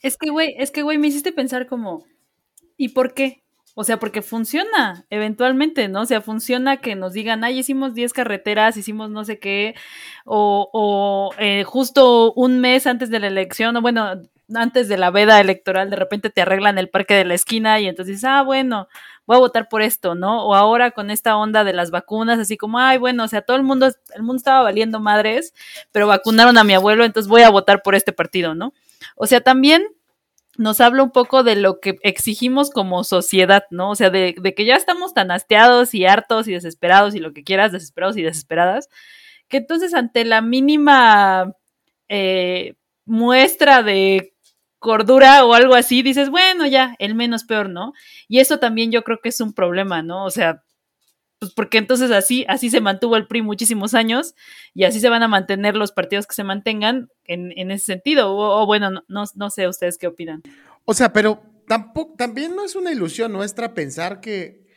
es 0.01 0.17
que, 0.17 0.29
güey, 0.29 0.55
es 0.57 0.71
que, 0.71 0.83
güey, 0.83 0.97
me 0.97 1.07
hiciste 1.07 1.31
pensar 1.31 1.67
como, 1.67 2.05
¿y 2.77 2.89
por 2.89 3.13
qué? 3.13 3.43
O 3.77 3.83
sea, 3.83 3.99
porque 3.99 4.21
funciona 4.21 5.05
eventualmente, 5.09 5.89
¿no? 5.89 6.01
O 6.01 6.05
sea, 6.05 6.21
funciona 6.21 6.77
que 6.77 6.95
nos 6.95 7.11
digan, 7.11 7.43
ay, 7.43 7.59
hicimos 7.59 7.93
10 7.93 8.13
carreteras, 8.13 8.77
hicimos 8.77 9.09
no 9.09 9.25
sé 9.25 9.38
qué, 9.38 9.75
o, 10.23 10.69
o 10.71 11.31
eh, 11.39 11.65
justo 11.65 12.31
un 12.33 12.61
mes 12.61 12.88
antes 12.88 13.09
de 13.09 13.19
la 13.19 13.27
elección, 13.27 13.75
o 13.75 13.81
bueno, 13.81 14.21
antes 14.53 14.88
de 14.88 14.97
la 14.97 15.12
veda 15.12 15.39
electoral 15.39 15.89
de 15.89 15.95
repente 15.95 16.29
te 16.29 16.41
arreglan 16.41 16.77
el 16.77 16.89
parque 16.89 17.15
de 17.15 17.25
la 17.25 17.34
esquina 17.34 17.79
y 17.79 17.88
entonces 17.88 18.15
dices, 18.15 18.29
ah, 18.29 18.43
bueno, 18.43 18.88
voy 19.25 19.38
a 19.38 19.39
votar 19.39 19.67
por 19.69 19.81
esto, 19.81 20.15
¿no? 20.15 20.45
O 20.45 20.55
ahora 20.55 20.91
con 20.91 21.10
esta 21.10 21.38
onda 21.38 21.63
de 21.63 21.73
las 21.73 21.91
vacunas, 21.91 22.39
así 22.39 22.58
como, 22.58 22.79
ay, 22.79 22.97
bueno, 22.97 23.23
o 23.23 23.27
sea, 23.27 23.41
todo 23.41 23.58
el 23.58 23.63
mundo, 23.63 23.88
el 24.13 24.21
mundo 24.23 24.38
estaba 24.38 24.62
valiendo 24.62 24.99
madres, 24.99 25.53
pero 25.91 26.08
vacunaron 26.08 26.58
a 26.58 26.63
mi 26.63 26.73
abuelo, 26.73 27.05
entonces 27.05 27.29
voy 27.29 27.41
a 27.41 27.49
votar 27.49 27.81
por 27.81 27.95
este 27.95 28.13
partido, 28.13 28.55
¿no? 28.55 28.73
O 29.15 29.25
sea, 29.25 29.41
también 29.41 29.88
nos 30.58 30.79
habla 30.79 31.03
un 31.03 31.12
poco 31.12 31.43
de 31.43 31.55
lo 31.55 31.79
que 31.79 31.97
exigimos 32.01 32.69
como 32.69 33.03
sociedad, 33.03 33.65
¿no? 33.71 33.91
O 33.91 33.95
sea, 33.95 34.10
de, 34.10 34.36
que 34.36 34.65
ya 34.65 34.75
estamos 34.75 35.13
tan 35.13 35.31
hasteados 35.31 35.93
y 35.93 36.05
hartos 36.05 36.47
y 36.47 36.53
desesperados 36.53 37.15
y 37.15 37.19
lo 37.19 37.34
que 37.34 37.43
quieras, 37.43 37.71
desesperados 37.71 38.17
y 38.17 38.21
desesperadas, 38.21 38.89
que 39.47 39.58
entonces 39.58 39.93
ante 39.93 40.23
la 40.25 40.41
mínima 40.41 41.53
eh, 42.08 42.75
muestra 43.05 43.84
de 43.84 44.34
cordura 44.85 45.43
o 45.43 45.55
algo 45.55 45.73
así, 45.73 46.03
dices, 46.03 46.29
bueno, 46.29 46.67
ya, 46.67 46.95
el 46.99 47.15
menos 47.15 47.43
peor, 47.43 47.69
¿no? 47.69 47.93
Y 48.27 48.37
eso 48.37 48.59
también 48.59 48.91
yo 48.91 49.03
creo 49.03 49.19
que 49.19 49.29
es 49.29 49.41
un 49.41 49.51
problema, 49.51 50.03
¿no? 50.03 50.25
O 50.25 50.29
sea, 50.29 50.63
pues 51.39 51.51
porque 51.53 51.79
entonces 51.79 52.11
así, 52.11 52.45
así 52.47 52.69
se 52.69 52.81
mantuvo 52.81 53.17
el 53.17 53.25
PRI 53.25 53.41
muchísimos 53.41 53.95
años 53.95 54.35
y 54.75 54.83
así 54.83 54.99
se 54.99 55.09
van 55.09 55.23
a 55.23 55.27
mantener 55.27 55.75
los 55.75 55.91
partidos 55.91 56.27
que 56.27 56.35
se 56.35 56.43
mantengan 56.43 57.09
en, 57.23 57.51
en 57.57 57.71
ese 57.71 57.85
sentido. 57.85 58.37
O, 58.37 58.63
bueno, 58.67 58.91
no, 58.91 59.23
no, 59.33 59.49
sé 59.49 59.67
ustedes 59.67 59.97
qué 59.97 60.05
opinan. 60.05 60.43
O 60.85 60.93
sea, 60.93 61.11
pero 61.11 61.41
tampoco, 61.67 62.13
también 62.15 62.55
no 62.55 62.63
es 62.63 62.75
una 62.75 62.91
ilusión 62.91 63.33
nuestra 63.33 63.73
pensar 63.73 64.21
que, 64.21 64.67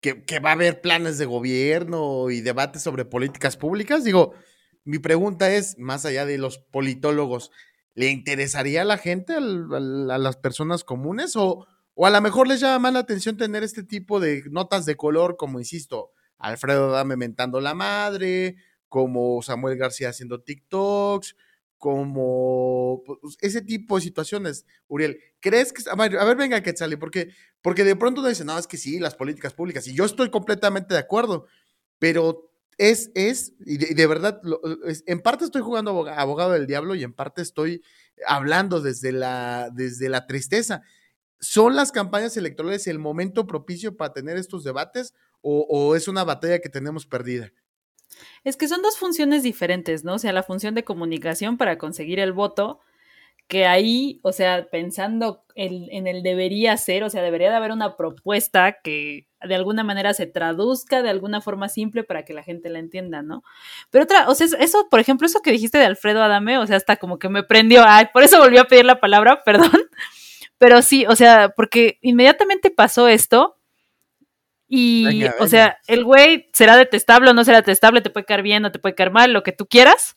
que, 0.00 0.24
que 0.24 0.40
va 0.40 0.50
a 0.50 0.54
haber 0.54 0.80
planes 0.80 1.18
de 1.18 1.26
gobierno 1.26 2.30
y 2.30 2.40
debates 2.40 2.82
sobre 2.82 3.04
políticas 3.04 3.56
públicas. 3.56 4.02
Digo, 4.02 4.34
mi 4.82 4.98
pregunta 4.98 5.52
es, 5.54 5.78
más 5.78 6.04
allá 6.04 6.26
de 6.26 6.36
los 6.36 6.58
politólogos, 6.58 7.52
¿Le 7.94 8.08
interesaría 8.08 8.82
a 8.82 8.86
la 8.86 8.98
gente, 8.98 9.34
a 9.34 9.40
las 9.40 10.36
personas 10.36 10.84
comunes? 10.84 11.36
O, 11.36 11.66
o 11.94 12.06
a 12.06 12.10
lo 12.10 12.20
mejor 12.20 12.48
les 12.48 12.60
llama 12.60 12.78
más 12.78 12.92
la 12.94 12.98
atención 13.00 13.36
tener 13.36 13.62
este 13.62 13.82
tipo 13.82 14.18
de 14.20 14.44
notas 14.50 14.86
de 14.86 14.96
color, 14.96 15.36
como 15.36 15.58
insisto, 15.58 16.10
Alfredo 16.38 16.90
Dame 16.90 17.16
mentando 17.16 17.60
la 17.60 17.74
madre, 17.74 18.56
como 18.88 19.42
Samuel 19.42 19.76
García 19.78 20.08
haciendo 20.08 20.40
TikToks, 20.42 21.36
como 21.78 23.02
pues, 23.04 23.36
ese 23.40 23.60
tipo 23.60 23.96
de 23.96 24.02
situaciones. 24.02 24.66
Uriel, 24.86 25.18
¿crees 25.40 25.72
que... 25.72 25.82
A 25.90 25.96
ver, 25.96 26.16
a 26.16 26.24
ver 26.24 26.36
venga, 26.36 26.62
Quetzali, 26.62 26.96
porque, 26.96 27.30
porque 27.60 27.84
de 27.84 27.96
pronto 27.96 28.20
uno 28.20 28.28
dice, 28.28 28.44
no, 28.44 28.58
es 28.58 28.66
que 28.66 28.76
sí, 28.76 28.98
las 28.98 29.14
políticas 29.14 29.52
públicas, 29.52 29.86
y 29.86 29.94
yo 29.94 30.04
estoy 30.04 30.30
completamente 30.30 30.94
de 30.94 31.00
acuerdo, 31.00 31.46
pero 31.98 32.51
es, 32.78 33.10
es, 33.14 33.54
y 33.64 33.76
de, 33.76 34.06
verdad, 34.06 34.40
en 35.06 35.20
parte 35.20 35.44
estoy 35.44 35.62
jugando 35.62 35.90
abogado, 36.08 36.52
del 36.52 36.66
diablo 36.66 36.94
y 36.94 37.02
en 37.02 37.12
parte 37.12 37.42
estoy 37.42 37.82
hablando 38.26 38.80
desde 38.80 39.12
la, 39.12 39.70
desde 39.72 40.08
la 40.08 40.26
tristeza. 40.26 40.82
¿Son 41.40 41.74
las 41.76 41.92
campañas 41.92 42.36
electorales 42.36 42.86
el 42.86 42.98
momento 42.98 43.46
propicio 43.46 43.96
para 43.96 44.12
tener 44.12 44.36
estos 44.36 44.64
debates 44.64 45.14
o, 45.40 45.66
o 45.68 45.96
es 45.96 46.08
una 46.08 46.24
batalla 46.24 46.60
que 46.60 46.68
tenemos 46.68 47.06
perdida? 47.06 47.52
Es 48.44 48.56
que 48.56 48.68
son 48.68 48.82
dos 48.82 48.98
funciones 48.98 49.42
diferentes, 49.42 50.04
¿no? 50.04 50.14
O 50.14 50.18
sea, 50.18 50.32
la 50.32 50.42
función 50.42 50.74
de 50.74 50.84
comunicación 50.84 51.56
para 51.56 51.78
conseguir 51.78 52.20
el 52.20 52.32
voto, 52.32 52.80
que 53.52 53.66
ahí, 53.66 54.18
o 54.22 54.32
sea, 54.32 54.66
pensando 54.70 55.44
en 55.54 56.06
el 56.06 56.22
debería 56.22 56.74
ser, 56.78 57.04
o 57.04 57.10
sea, 57.10 57.20
debería 57.20 57.50
de 57.50 57.56
haber 57.56 57.70
una 57.70 57.98
propuesta 57.98 58.78
que 58.82 59.28
de 59.46 59.54
alguna 59.54 59.84
manera 59.84 60.14
se 60.14 60.24
traduzca 60.24 61.02
de 61.02 61.10
alguna 61.10 61.42
forma 61.42 61.68
simple 61.68 62.02
para 62.02 62.24
que 62.24 62.32
la 62.32 62.42
gente 62.42 62.70
la 62.70 62.78
entienda, 62.78 63.20
¿no? 63.20 63.42
Pero 63.90 64.04
otra, 64.04 64.26
o 64.30 64.34
sea, 64.34 64.46
eso, 64.58 64.88
por 64.90 65.00
ejemplo, 65.00 65.26
eso 65.26 65.42
que 65.42 65.52
dijiste 65.52 65.76
de 65.76 65.84
Alfredo 65.84 66.22
Adame, 66.22 66.56
o 66.56 66.66
sea, 66.66 66.78
hasta 66.78 66.96
como 66.96 67.18
que 67.18 67.28
me 67.28 67.42
prendió, 67.42 67.84
ay, 67.86 68.06
por 68.10 68.22
eso 68.22 68.38
volvió 68.38 68.62
a 68.62 68.68
pedir 68.68 68.86
la 68.86 69.00
palabra, 69.00 69.42
perdón, 69.44 69.82
pero 70.56 70.80
sí, 70.80 71.04
o 71.06 71.14
sea, 71.14 71.50
porque 71.54 71.98
inmediatamente 72.00 72.70
pasó 72.70 73.06
esto 73.06 73.58
y, 74.66 75.26
o 75.40 75.46
sea, 75.46 75.76
el 75.88 76.04
güey 76.04 76.48
será 76.54 76.78
detestable 76.78 77.28
o 77.28 77.34
no 77.34 77.44
será 77.44 77.58
detestable, 77.58 78.00
te 78.00 78.08
puede 78.08 78.24
caer 78.24 78.40
bien 78.40 78.64
o 78.64 78.72
te 78.72 78.78
puede 78.78 78.94
caer 78.94 79.10
mal, 79.10 79.34
lo 79.34 79.42
que 79.42 79.52
tú 79.52 79.66
quieras, 79.66 80.16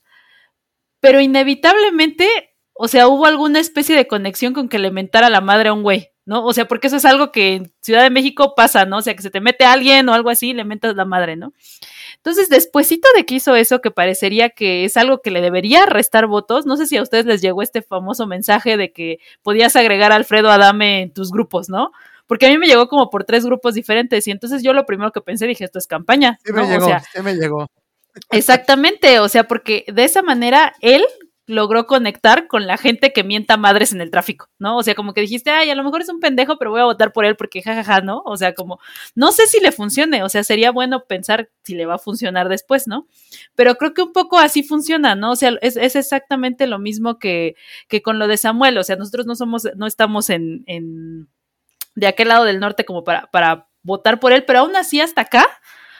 pero 1.00 1.20
inevitablemente 1.20 2.55
o 2.78 2.88
sea, 2.88 3.08
hubo 3.08 3.26
alguna 3.26 3.60
especie 3.60 3.96
de 3.96 4.06
conexión 4.06 4.52
con 4.52 4.68
que 4.68 4.78
le 4.78 4.90
mentara 4.90 5.30
la 5.30 5.40
madre 5.40 5.70
a 5.70 5.72
un 5.72 5.82
güey, 5.82 6.10
¿no? 6.24 6.44
O 6.44 6.52
sea, 6.52 6.68
porque 6.68 6.88
eso 6.88 6.96
es 6.96 7.04
algo 7.04 7.32
que 7.32 7.54
en 7.54 7.72
Ciudad 7.80 8.02
de 8.02 8.10
México 8.10 8.54
pasa, 8.54 8.84
¿no? 8.84 8.98
O 8.98 9.02
sea, 9.02 9.14
que 9.14 9.22
se 9.22 9.30
te 9.30 9.40
mete 9.40 9.64
alguien 9.64 10.08
o 10.08 10.14
algo 10.14 10.30
así, 10.30 10.52
le 10.52 10.64
mentas 10.64 10.94
la 10.94 11.04
madre, 11.04 11.36
¿no? 11.36 11.54
Entonces, 12.16 12.48
despuésito 12.48 13.08
de 13.16 13.24
que 13.24 13.36
hizo 13.36 13.54
eso, 13.54 13.80
que 13.80 13.90
parecería 13.90 14.50
que 14.50 14.84
es 14.84 14.96
algo 14.96 15.22
que 15.22 15.30
le 15.30 15.40
debería 15.40 15.86
restar 15.86 16.26
votos, 16.26 16.66
no 16.66 16.76
sé 16.76 16.86
si 16.86 16.96
a 16.96 17.02
ustedes 17.02 17.24
les 17.24 17.40
llegó 17.40 17.62
este 17.62 17.82
famoso 17.82 18.26
mensaje 18.26 18.76
de 18.76 18.92
que 18.92 19.18
podías 19.42 19.76
agregar 19.76 20.12
a 20.12 20.16
Alfredo 20.16 20.50
Adame 20.50 21.02
en 21.02 21.12
tus 21.12 21.30
grupos, 21.30 21.68
¿no? 21.68 21.92
Porque 22.26 22.46
a 22.46 22.50
mí 22.50 22.58
me 22.58 22.66
llegó 22.66 22.88
como 22.88 23.08
por 23.08 23.24
tres 23.24 23.46
grupos 23.46 23.74
diferentes 23.74 24.26
y 24.26 24.32
entonces 24.32 24.62
yo 24.62 24.72
lo 24.72 24.84
primero 24.84 25.12
que 25.12 25.20
pensé 25.20 25.46
dije, 25.46 25.64
esto 25.64 25.78
es 25.78 25.86
campaña. 25.86 26.38
Sí 26.44 26.52
me 26.52 26.66
llegó, 26.66 26.88
sí 27.14 27.22
me 27.22 27.34
llegó. 27.34 27.68
Exactamente, 28.30 29.20
o 29.20 29.28
sea, 29.28 29.44
porque 29.44 29.84
de 29.86 30.04
esa 30.04 30.22
manera 30.22 30.74
él 30.80 31.04
logró 31.46 31.86
conectar 31.86 32.48
con 32.48 32.66
la 32.66 32.76
gente 32.76 33.12
que 33.12 33.22
mienta 33.22 33.56
madres 33.56 33.92
en 33.92 34.00
el 34.00 34.10
tráfico, 34.10 34.48
¿no? 34.58 34.76
O 34.76 34.82
sea, 34.82 34.94
como 34.96 35.14
que 35.14 35.20
dijiste, 35.20 35.50
ay, 35.50 35.70
a 35.70 35.76
lo 35.76 35.84
mejor 35.84 36.00
es 36.00 36.08
un 36.08 36.18
pendejo, 36.18 36.58
pero 36.58 36.72
voy 36.72 36.80
a 36.80 36.84
votar 36.84 37.12
por 37.12 37.24
él 37.24 37.36
porque 37.36 37.62
jajaja, 37.62 38.00
¿no? 38.00 38.22
O 38.24 38.36
sea, 38.36 38.54
como, 38.54 38.80
no 39.14 39.30
sé 39.30 39.46
si 39.46 39.60
le 39.60 39.70
funcione, 39.70 40.24
o 40.24 40.28
sea, 40.28 40.42
sería 40.42 40.72
bueno 40.72 41.04
pensar 41.04 41.48
si 41.62 41.76
le 41.76 41.86
va 41.86 41.94
a 41.94 41.98
funcionar 41.98 42.48
después, 42.48 42.88
¿no? 42.88 43.06
Pero 43.54 43.76
creo 43.76 43.94
que 43.94 44.02
un 44.02 44.12
poco 44.12 44.38
así 44.38 44.64
funciona, 44.64 45.14
¿no? 45.14 45.32
O 45.32 45.36
sea, 45.36 45.52
es, 45.60 45.76
exactamente 45.76 46.66
lo 46.66 46.80
mismo 46.80 47.18
que, 47.18 47.54
que 47.88 48.02
con 48.02 48.18
lo 48.18 48.26
de 48.26 48.36
Samuel, 48.38 48.76
o 48.78 48.84
sea, 48.84 48.96
nosotros 48.96 49.26
no 49.26 49.36
somos, 49.36 49.68
no 49.76 49.86
estamos 49.86 50.30
en, 50.30 50.64
en 50.66 51.28
de 51.94 52.08
aquel 52.08 52.28
lado 52.28 52.44
del 52.44 52.58
norte 52.58 52.84
como 52.84 53.04
para, 53.04 53.28
para 53.30 53.68
votar 53.82 54.18
por 54.18 54.32
él, 54.32 54.44
pero 54.44 54.60
aún 54.60 54.74
así 54.74 55.00
hasta 55.00 55.22
acá 55.22 55.46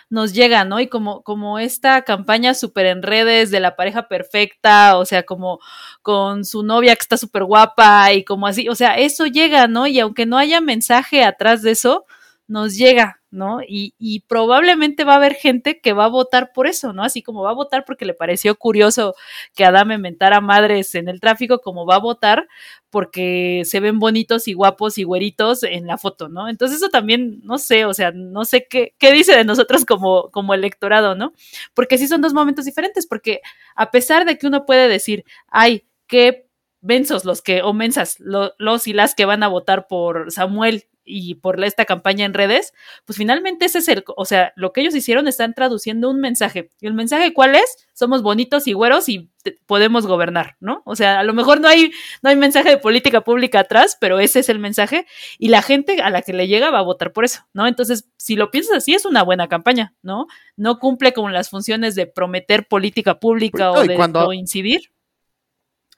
nos 0.09 0.33
llega, 0.33 0.64
¿no? 0.64 0.81
Y 0.81 0.88
como, 0.88 1.23
como 1.23 1.59
esta 1.59 2.03
campaña 2.03 2.55
súper 2.55 2.87
en 2.87 3.03
redes 3.03 3.51
de 3.51 3.61
la 3.61 3.77
pareja 3.77 4.09
perfecta, 4.09 4.97
o 4.99 5.05
sea, 5.05 5.25
como 5.25 5.59
con 6.03 6.45
su 6.45 6.62
novia 6.62 6.95
que 6.95 7.03
está 7.03 7.16
súper 7.16 7.45
guapa 7.45 8.12
y 8.12 8.25
como 8.25 8.47
así, 8.47 8.69
o 8.69 8.75
sea, 8.75 8.97
eso 8.99 9.27
llega, 9.27 9.66
¿no? 9.69 9.87
Y 9.87 9.99
aunque 10.01 10.27
no 10.27 10.38
haya 10.38 10.61
mensaje 10.61 11.25
atrás 11.25 11.62
de 11.62 11.73
eso, 11.73 12.07
nos 12.47 12.77
llega, 12.77 13.21
¿no? 13.37 13.61
Y, 13.66 13.92
probablemente 14.29 15.05
va 15.05 15.14
a 15.14 15.16
haber 15.16 15.35
gente 15.35 15.81
que 15.81 15.92
va 15.92 16.07
a 16.07 16.09
votar 16.09 16.53
por 16.53 16.66
eso, 16.66 16.92
¿no? 16.92 17.05
Así 17.05 17.22
como 17.22 17.42
va 17.42 17.51
a 17.51 17.55
votar 17.55 17.85
porque 17.85 18.05
le 18.05 18.14
pareció 18.14 18.57
curioso 18.57 19.14
que 19.55 19.64
Adame 19.64 19.99
mentara 19.99 20.40
madres 20.40 20.94
en 20.94 21.09
el 21.09 21.20
tráfico, 21.20 21.61
como 21.61 21.87
va 21.87 21.96
a 21.96 22.01
votar 22.01 22.49
porque 22.90 23.62
se 23.64 23.81
ven 23.81 23.99
bonitos 23.99 24.49
y 24.49 24.55
guapos 24.55 24.99
y 24.99 25.05
güeritos 25.05 25.62
en 25.62 25.87
la 25.87 25.99
foto, 25.99 26.29
¿no? 26.29 26.49
Entonces 26.49 26.79
eso 26.79 26.88
también, 26.88 27.40
no 27.44 27.59
sé, 27.59 27.85
o 27.85 27.94
sea, 27.94 28.11
no 28.11 28.44
sé 28.44 28.66
qué, 28.68 28.94
qué 28.99 29.12
dice 29.12 29.37
de 29.37 29.44
nosotros 29.44 29.85
como, 29.85 30.31
como 30.31 30.55
electorado, 30.55 31.14
¿no? 31.14 31.33
Porque 31.75 31.99
sí 31.99 32.09
son 32.09 32.22
dos 32.22 32.33
momentos 32.33 32.64
diferentes, 32.64 33.07
porque 33.07 33.40
a 33.75 33.90
pesar 33.90 34.25
de 34.25 34.38
que 34.38 34.46
uno 34.46 34.64
puede 34.64 34.88
decir, 34.88 35.25
ay, 35.49 35.85
qué 36.07 36.46
mensos 36.81 37.25
los 37.25 37.42
que, 37.42 37.62
o 37.62 37.72
mensas, 37.72 38.18
lo, 38.20 38.55
los 38.59 38.87
y 38.87 38.92
las 38.92 39.14
que 39.14 39.25
van 39.25 39.42
a 39.42 39.49
votar 39.49 39.88
por 39.88 40.33
Samuel 40.33 40.87
y 41.07 41.37
por 41.37 41.62
esta 41.64 41.85
campaña 41.85 42.27
en 42.27 42.35
redes, 42.35 42.75
pues 43.05 43.16
finalmente 43.16 43.64
ese 43.64 43.79
es 43.79 43.88
el, 43.88 44.05
o 44.16 44.25
sea, 44.25 44.53
lo 44.57 44.73
que 44.73 44.81
ellos 44.81 44.95
hicieron 44.95 45.29
están 45.29 45.55
traduciendo 45.55 46.11
un 46.11 46.21
mensaje. 46.21 46.73
¿Y 46.81 46.87
el 46.87 46.95
mensaje 46.95 47.33
cuál 47.33 47.55
es? 47.55 47.87
Somos 47.95 48.23
bonitos 48.23 48.66
y 48.66 48.73
güeros 48.73 49.09
y 49.09 49.31
podemos 49.66 50.07
gobernar, 50.07 50.57
¿no? 50.59 50.83
O 50.85 50.97
sea, 50.97 51.21
a 51.21 51.23
lo 51.23 51.33
mejor 51.33 51.61
no 51.61 51.69
hay, 51.69 51.92
no 52.23 52.31
hay 52.31 52.37
mensaje 52.37 52.69
de 52.71 52.79
política 52.79 53.23
pública 53.23 53.61
atrás, 53.61 53.97
pero 54.01 54.19
ese 54.19 54.40
es 54.40 54.49
el 54.49 54.59
mensaje 54.59 55.07
y 55.38 55.49
la 55.49 55.62
gente 55.62 56.03
a 56.03 56.11
la 56.11 56.23
que 56.23 56.33
le 56.33 56.49
llega 56.49 56.71
va 56.71 56.81
a 56.81 56.83
votar 56.83 57.12
por 57.12 57.25
eso, 57.25 57.47
¿no? 57.53 57.66
Entonces, 57.66 58.09
si 58.16 58.35
lo 58.35 58.51
piensas 58.51 58.79
así, 58.79 58.92
es 58.92 59.07
una 59.07 59.23
buena 59.23 59.49
campaña, 59.49 59.95
¿no? 60.03 60.27
No 60.57 60.81
cumple 60.81 61.12
con 61.12 61.33
las 61.33 61.49
funciones 61.49 61.95
de 61.95 62.07
prometer 62.07 62.66
política 62.66 63.21
pública 63.21 63.71
o 63.71 63.85
de 63.85 63.95
cuando... 63.95 64.33
incidir. 64.33 64.90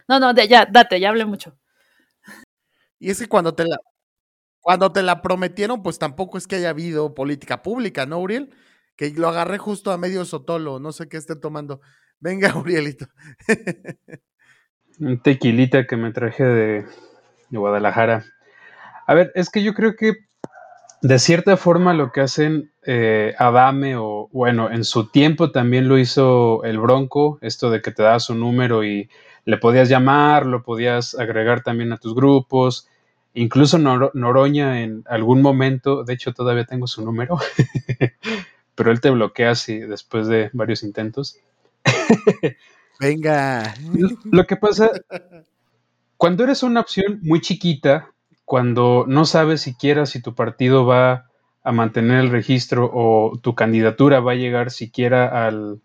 No, 0.07 0.21
no, 0.21 0.35
ya, 0.35 0.67
date, 0.67 1.01
ya 1.01 1.09
hablé 1.09 1.25
mucho. 1.25 1.57
Y 2.99 3.11
es 3.11 3.19
que 3.19 3.29
cuando 3.29 3.55
te 3.55 3.65
la, 3.65 3.79
cuando 4.69 4.93
te 4.93 5.03
la 5.03 5.23
prometieron, 5.23 5.83
pues 5.83 5.99
tampoco 5.99 6.37
es 6.37 6.47
que 6.47 6.57
haya 6.57 6.69
habido 6.69 7.15
política 7.15 7.63
pública, 7.63 8.05
¿no, 8.05 8.19
Uriel? 8.19 8.51
Que 8.97 9.15
lo 9.17 9.31
agarré 9.31 9.57
justo 9.57 9.93
a 9.93 9.97
medio 9.97 10.27
sotolo, 10.27 10.79
no 10.79 10.93
sé 10.93 11.09
qué 11.09 11.17
esté 11.17 11.37
tomando. 11.37 11.81
Venga, 12.21 12.55
Urielito. 12.55 13.07
Un 15.01 15.23
tequilita 15.23 15.87
que 15.87 15.97
me 15.97 16.13
traje 16.13 16.45
de, 16.45 16.87
Guadalajara. 17.49 18.27
A 19.07 19.15
ver, 19.15 19.33
es 19.35 19.49
que 19.49 19.63
yo 19.63 19.73
creo 19.73 19.97
que 19.97 20.13
de 21.01 21.19
cierta 21.19 21.57
forma 21.57 21.95
lo 21.95 22.13
que 22.13 22.21
hacen 22.21 22.71
eh, 22.85 23.35
Adame 23.39 23.97
o 23.97 24.29
bueno, 24.33 24.71
en 24.71 24.85
su 24.85 25.11
tiempo 25.11 25.51
también 25.51 25.89
lo 25.89 25.97
hizo 25.97 26.63
el 26.65 26.79
Bronco, 26.79 27.39
esto 27.41 27.71
de 27.71 27.81
que 27.81 27.91
te 27.91 28.03
das 28.03 28.29
un 28.29 28.41
número 28.41 28.85
y 28.85 29.09
le 29.47 29.57
podías 29.57 29.89
llamar, 29.89 30.45
lo 30.45 30.63
podías 30.63 31.19
agregar 31.19 31.63
también 31.63 31.91
a 31.95 31.97
tus 31.97 32.15
grupos, 32.15 32.88
Incluso 33.35 33.79
Noroña 33.79 34.83
en 34.83 35.05
algún 35.07 35.43
momento, 35.43 36.03
de 36.05 36.15
hecho 36.15 36.33
todavía 36.33 36.65
tengo 36.65 36.87
su 36.87 37.05
número, 37.05 37.39
pero 38.75 38.91
él 38.91 39.01
te 39.01 39.11
bloquea 39.11 39.51
así 39.51 39.79
después 39.79 40.27
de 40.27 40.51
varios 40.53 40.83
intentos. 40.83 41.39
Venga. 43.01 43.75
Lo 44.25 44.47
que 44.47 44.57
pasa, 44.57 44.91
cuando 46.17 46.45
eres 46.45 46.63
una 46.63 46.81
opción 46.81 47.21
muy 47.23 47.41
chiquita, 47.41 48.11
cuando 48.45 49.05
no 49.07 49.25
sabes 49.25 49.61
siquiera 49.61 50.07
si 50.07 50.21
tu 50.21 50.35
partido 50.35 50.85
va 50.85 51.27
a 51.63 51.73
mantener 51.73 52.21
el 52.21 52.31
registro 52.31 52.91
o 52.93 53.39
tu 53.43 53.55
candidatura 53.55 54.21
va 54.21 54.33
a 54.33 54.37
llegar 54.37 54.71
siquiera 54.71 55.47
al, 55.47 55.81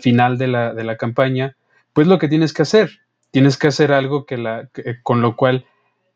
final 0.00 0.38
de 0.38 0.48
la, 0.48 0.74
de 0.74 0.84
la, 0.84 0.96
campaña, 0.96 1.56
pues 1.92 2.06
lo 2.06 2.18
que 2.18 2.28
tienes 2.28 2.52
que 2.52 2.62
hacer, 2.62 3.00
tienes 3.30 3.56
que 3.56 3.68
hacer 3.68 3.92
algo 3.92 4.24
que 4.26 4.38
la, 4.38 4.68
con 5.02 5.20
lo 5.20 5.36
cual 5.36 5.66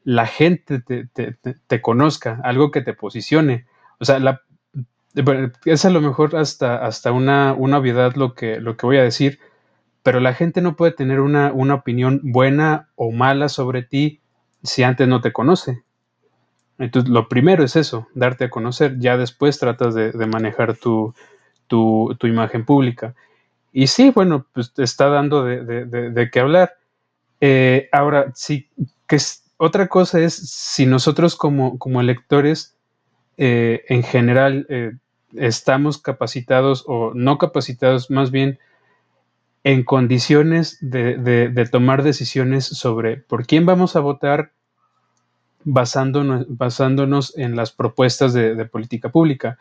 la 0.04 0.26
gente 0.26 0.80
te, 0.80 1.80
conozca, 1.80 2.40
algo 2.42 2.70
que 2.70 2.82
te 2.82 2.94
posicione. 2.94 3.66
O 3.98 4.04
sea, 4.04 4.18
la, 4.18 4.42
es 5.64 5.84
a 5.84 5.90
lo 5.90 6.00
mejor 6.00 6.36
hasta, 6.36 6.84
hasta 6.84 7.12
una, 7.12 7.54
una 7.54 7.78
obviedad 7.78 8.14
lo 8.14 8.34
que, 8.34 8.60
lo 8.60 8.76
que 8.76 8.86
voy 8.86 8.98
a 8.98 9.02
decir, 9.02 9.38
pero 10.02 10.20
la 10.20 10.34
gente 10.34 10.60
no 10.60 10.74
puede 10.74 10.92
tener 10.92 11.20
una, 11.20 11.52
una, 11.52 11.74
opinión 11.74 12.20
buena 12.24 12.88
o 12.96 13.12
mala 13.12 13.48
sobre 13.48 13.82
ti 13.82 14.20
si 14.62 14.82
antes 14.82 15.06
no 15.06 15.20
te 15.20 15.32
conoce. 15.32 15.82
Entonces, 16.78 17.10
lo 17.10 17.28
primero 17.28 17.62
es 17.62 17.76
eso, 17.76 18.08
darte 18.14 18.46
a 18.46 18.50
conocer. 18.50 18.98
Ya 18.98 19.16
después 19.16 19.58
tratas 19.58 19.94
de, 19.94 20.12
manejar 20.26 20.76
tu, 20.76 21.14
tu, 21.68 22.16
tu, 22.18 22.26
imagen 22.26 22.64
pública. 22.64 23.14
Y 23.72 23.86
sí, 23.86 24.10
bueno, 24.10 24.46
pues 24.52 24.72
te 24.72 24.82
está 24.82 25.08
dando 25.08 25.44
de, 25.44 25.84
de 25.84 26.30
qué 26.30 26.40
hablar. 26.40 26.76
Eh, 27.44 27.88
ahora, 27.90 28.30
sí, 28.36 28.68
que 29.08 29.18
otra 29.64 29.86
cosa 29.86 30.18
es 30.18 30.34
si 30.34 30.86
nosotros 30.86 31.36
como, 31.36 31.78
como 31.78 32.00
electores 32.00 32.76
eh, 33.36 33.84
en 33.88 34.02
general 34.02 34.66
eh, 34.68 34.94
estamos 35.36 35.98
capacitados 35.98 36.82
o 36.88 37.12
no 37.14 37.38
capacitados, 37.38 38.10
más 38.10 38.32
bien 38.32 38.58
en 39.62 39.84
condiciones 39.84 40.78
de, 40.80 41.68
tomar 41.70 42.02
decisiones 42.02 42.64
sobre 42.64 43.18
por 43.18 43.46
quién 43.46 43.64
vamos 43.64 43.94
a 43.94 44.00
votar 44.00 44.50
basándonos, 45.62 46.44
basándonos 46.48 47.38
en 47.38 47.54
las 47.54 47.70
propuestas 47.70 48.32
de, 48.32 48.64
política 48.64 49.10
pública. 49.10 49.58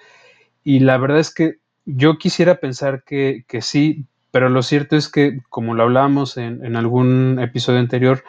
Y 0.64 0.80
la 0.80 0.98
verdad 0.98 1.20
es 1.20 1.32
que 1.32 1.58
yo 1.86 2.18
quisiera 2.18 2.56
pensar 2.56 3.04
que, 3.04 3.46
sí, 3.62 4.08
pero 4.32 4.50
lo 4.50 4.64
cierto 4.64 4.96
es 4.96 5.10
que, 5.10 5.42
como 5.50 5.76
lo 5.76 5.84
hablábamos 5.84 6.38
en, 6.38 6.76
algún 6.76 7.38
episodio 7.40 7.78
anterior, 7.78 8.24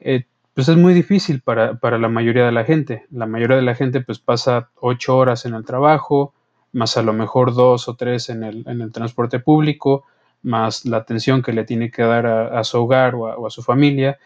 eh, 0.00 0.24
pues 0.54 0.68
es 0.68 0.76
muy 0.76 0.92
difícil 0.92 1.40
para, 1.40 1.78
la 1.82 2.08
mayoría 2.08 2.44
de 2.44 2.52
la 2.52 2.64
gente. 2.64 3.06
La 3.10 3.26
mayoría 3.26 3.56
de 3.56 3.62
la 3.62 3.74
gente 3.74 4.00
pues 4.00 4.18
pasa 4.18 4.70
ocho 4.80 5.16
horas 5.16 5.46
en 5.46 5.54
el 5.54 5.64
trabajo, 5.64 6.34
más 6.72 6.96
a 6.96 7.02
lo 7.02 7.12
mejor 7.12 7.54
dos 7.54 7.88
o 7.88 7.96
tres 7.96 8.28
en 8.28 8.44
el, 8.44 8.64
en 8.66 8.82
el 8.82 8.92
transporte 8.92 9.40
público, 9.40 10.04
más 10.42 10.84
la 10.84 10.98
atención 10.98 11.42
que 11.42 11.52
le 11.52 11.64
tiene 11.64 11.90
que 11.90 12.02
dar 12.02 12.26
a, 12.26 12.64
su 12.64 12.82
hogar 12.82 13.14
o 13.14 13.46
a, 13.46 13.50
su 13.50 13.62
familia. 13.62 14.18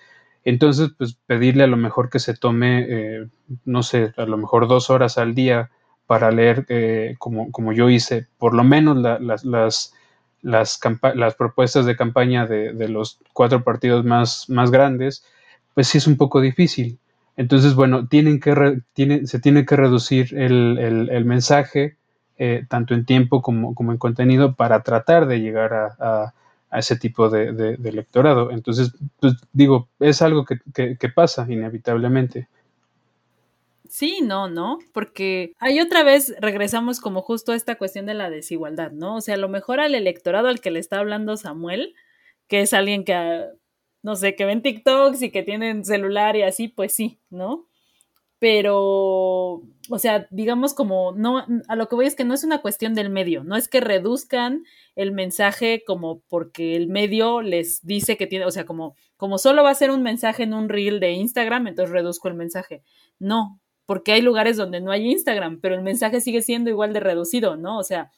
Entonces, 0.44 0.90
pues 0.96 1.16
pedirle 1.26 1.64
a 1.64 1.68
lo 1.68 1.76
mejor 1.76 2.10
que 2.10 2.18
se 2.18 2.34
tome, 2.34 2.86
eh, 2.88 3.26
no 3.64 3.82
sé, 3.82 4.12
a 4.16 4.26
lo 4.26 4.36
mejor 4.36 4.68
dos 4.68 4.90
horas 4.90 5.18
al 5.18 5.34
día 5.34 5.70
para 6.06 6.30
leer, 6.30 6.64
eh, 6.68 7.16
como, 7.18 7.50
como, 7.50 7.72
yo 7.72 7.90
hice, 7.90 8.26
por 8.38 8.54
lo 8.54 8.62
menos 8.62 8.96
las, 8.96 9.44
las, 9.44 9.92
las, 10.42 11.34
propuestas 11.36 11.84
de 11.84 11.96
campaña 11.96 12.46
de, 12.46 12.72
de, 12.72 12.88
los 12.88 13.18
cuatro 13.32 13.64
partidos 13.64 14.04
más, 14.04 14.48
más 14.48 14.70
grandes, 14.70 15.24
pues 15.76 15.88
sí 15.88 15.98
es 15.98 16.06
un 16.06 16.16
poco 16.16 16.40
difícil. 16.40 16.98
Entonces, 17.36 17.74
bueno, 17.74 18.08
tienen 18.08 18.40
que 18.40 18.80
se 19.26 19.40
tiene 19.40 19.66
que 19.66 19.76
reducir 19.76 20.34
el, 20.34 21.24
mensaje, 21.26 21.98
eh, 22.38 22.64
tanto 22.66 22.94
en 22.94 23.04
tiempo 23.04 23.42
como, 23.42 23.74
en 23.92 23.98
contenido, 23.98 24.54
para 24.54 24.82
tratar 24.82 25.26
de 25.26 25.40
llegar 25.40 25.74
a, 25.74 26.32
ese 26.72 26.96
tipo 26.96 27.28
de, 27.28 27.74
electorado. 27.84 28.52
Entonces, 28.52 28.94
pues 29.20 29.34
digo, 29.52 29.86
es 30.00 30.22
algo 30.22 30.46
que, 30.46 30.96
que 30.96 31.08
pasa 31.10 31.44
inevitablemente. 31.46 32.48
Sí, 33.90 34.20
no, 34.22 34.48
¿no? 34.48 34.78
Porque 34.94 35.52
ahí 35.58 35.78
otra 35.78 36.04
vez 36.04 36.34
regresamos 36.40 37.00
como 37.00 37.20
justo 37.20 37.52
a 37.52 37.56
esta 37.56 37.76
cuestión 37.76 38.06
de 38.06 38.14
la 38.14 38.30
desigualdad, 38.30 38.92
¿no? 38.92 39.16
O 39.16 39.20
sea, 39.20 39.34
a 39.34 39.38
lo 39.38 39.50
mejor 39.50 39.80
al 39.80 39.94
electorado 39.94 40.48
al 40.48 40.62
que 40.62 40.70
le 40.70 40.78
está 40.78 41.00
hablando 41.00 41.36
Samuel, 41.36 41.94
que 42.48 42.62
es 42.62 42.72
alguien 42.72 43.04
que 43.04 43.44
no 44.06 44.14
sé, 44.14 44.36
que 44.36 44.44
ven 44.44 44.62
TikToks 44.62 45.20
y 45.20 45.32
que 45.32 45.42
tienen 45.42 45.84
celular 45.84 46.36
y 46.36 46.42
así, 46.42 46.68
pues 46.68 46.92
sí, 46.94 47.18
¿no? 47.28 47.66
Pero, 48.38 49.64
o 49.90 49.98
sea, 49.98 50.28
digamos 50.30 50.74
como, 50.74 51.10
no, 51.10 51.44
a 51.66 51.74
lo 51.74 51.88
que 51.88 51.96
voy 51.96 52.06
es 52.06 52.14
que 52.14 52.24
no 52.24 52.32
es 52.32 52.44
una 52.44 52.62
cuestión 52.62 52.94
del 52.94 53.10
medio, 53.10 53.42
no 53.42 53.56
es 53.56 53.66
que 53.66 53.80
reduzcan 53.80 54.62
el 54.94 55.10
mensaje 55.10 55.82
como 55.84 56.20
porque 56.28 56.76
el 56.76 56.86
medio 56.86 57.42
les 57.42 57.84
dice 57.84 58.16
que 58.16 58.28
tiene, 58.28 58.44
o 58.44 58.52
sea, 58.52 58.64
como, 58.64 58.94
como 59.16 59.38
solo 59.38 59.64
va 59.64 59.70
a 59.70 59.74
ser 59.74 59.90
un 59.90 60.04
mensaje 60.04 60.44
en 60.44 60.54
un 60.54 60.68
reel 60.68 61.00
de 61.00 61.10
Instagram, 61.10 61.66
entonces 61.66 61.92
reduzco 61.92 62.28
el 62.28 62.34
mensaje. 62.34 62.84
No, 63.18 63.60
porque 63.86 64.12
hay 64.12 64.22
lugares 64.22 64.56
donde 64.56 64.80
no 64.80 64.92
hay 64.92 65.10
Instagram, 65.10 65.58
pero 65.60 65.74
el 65.74 65.82
mensaje 65.82 66.20
sigue 66.20 66.42
siendo 66.42 66.70
igual 66.70 66.92
de 66.92 67.00
reducido, 67.00 67.56
¿no? 67.56 67.76
O 67.76 67.82
sea, 67.82 68.12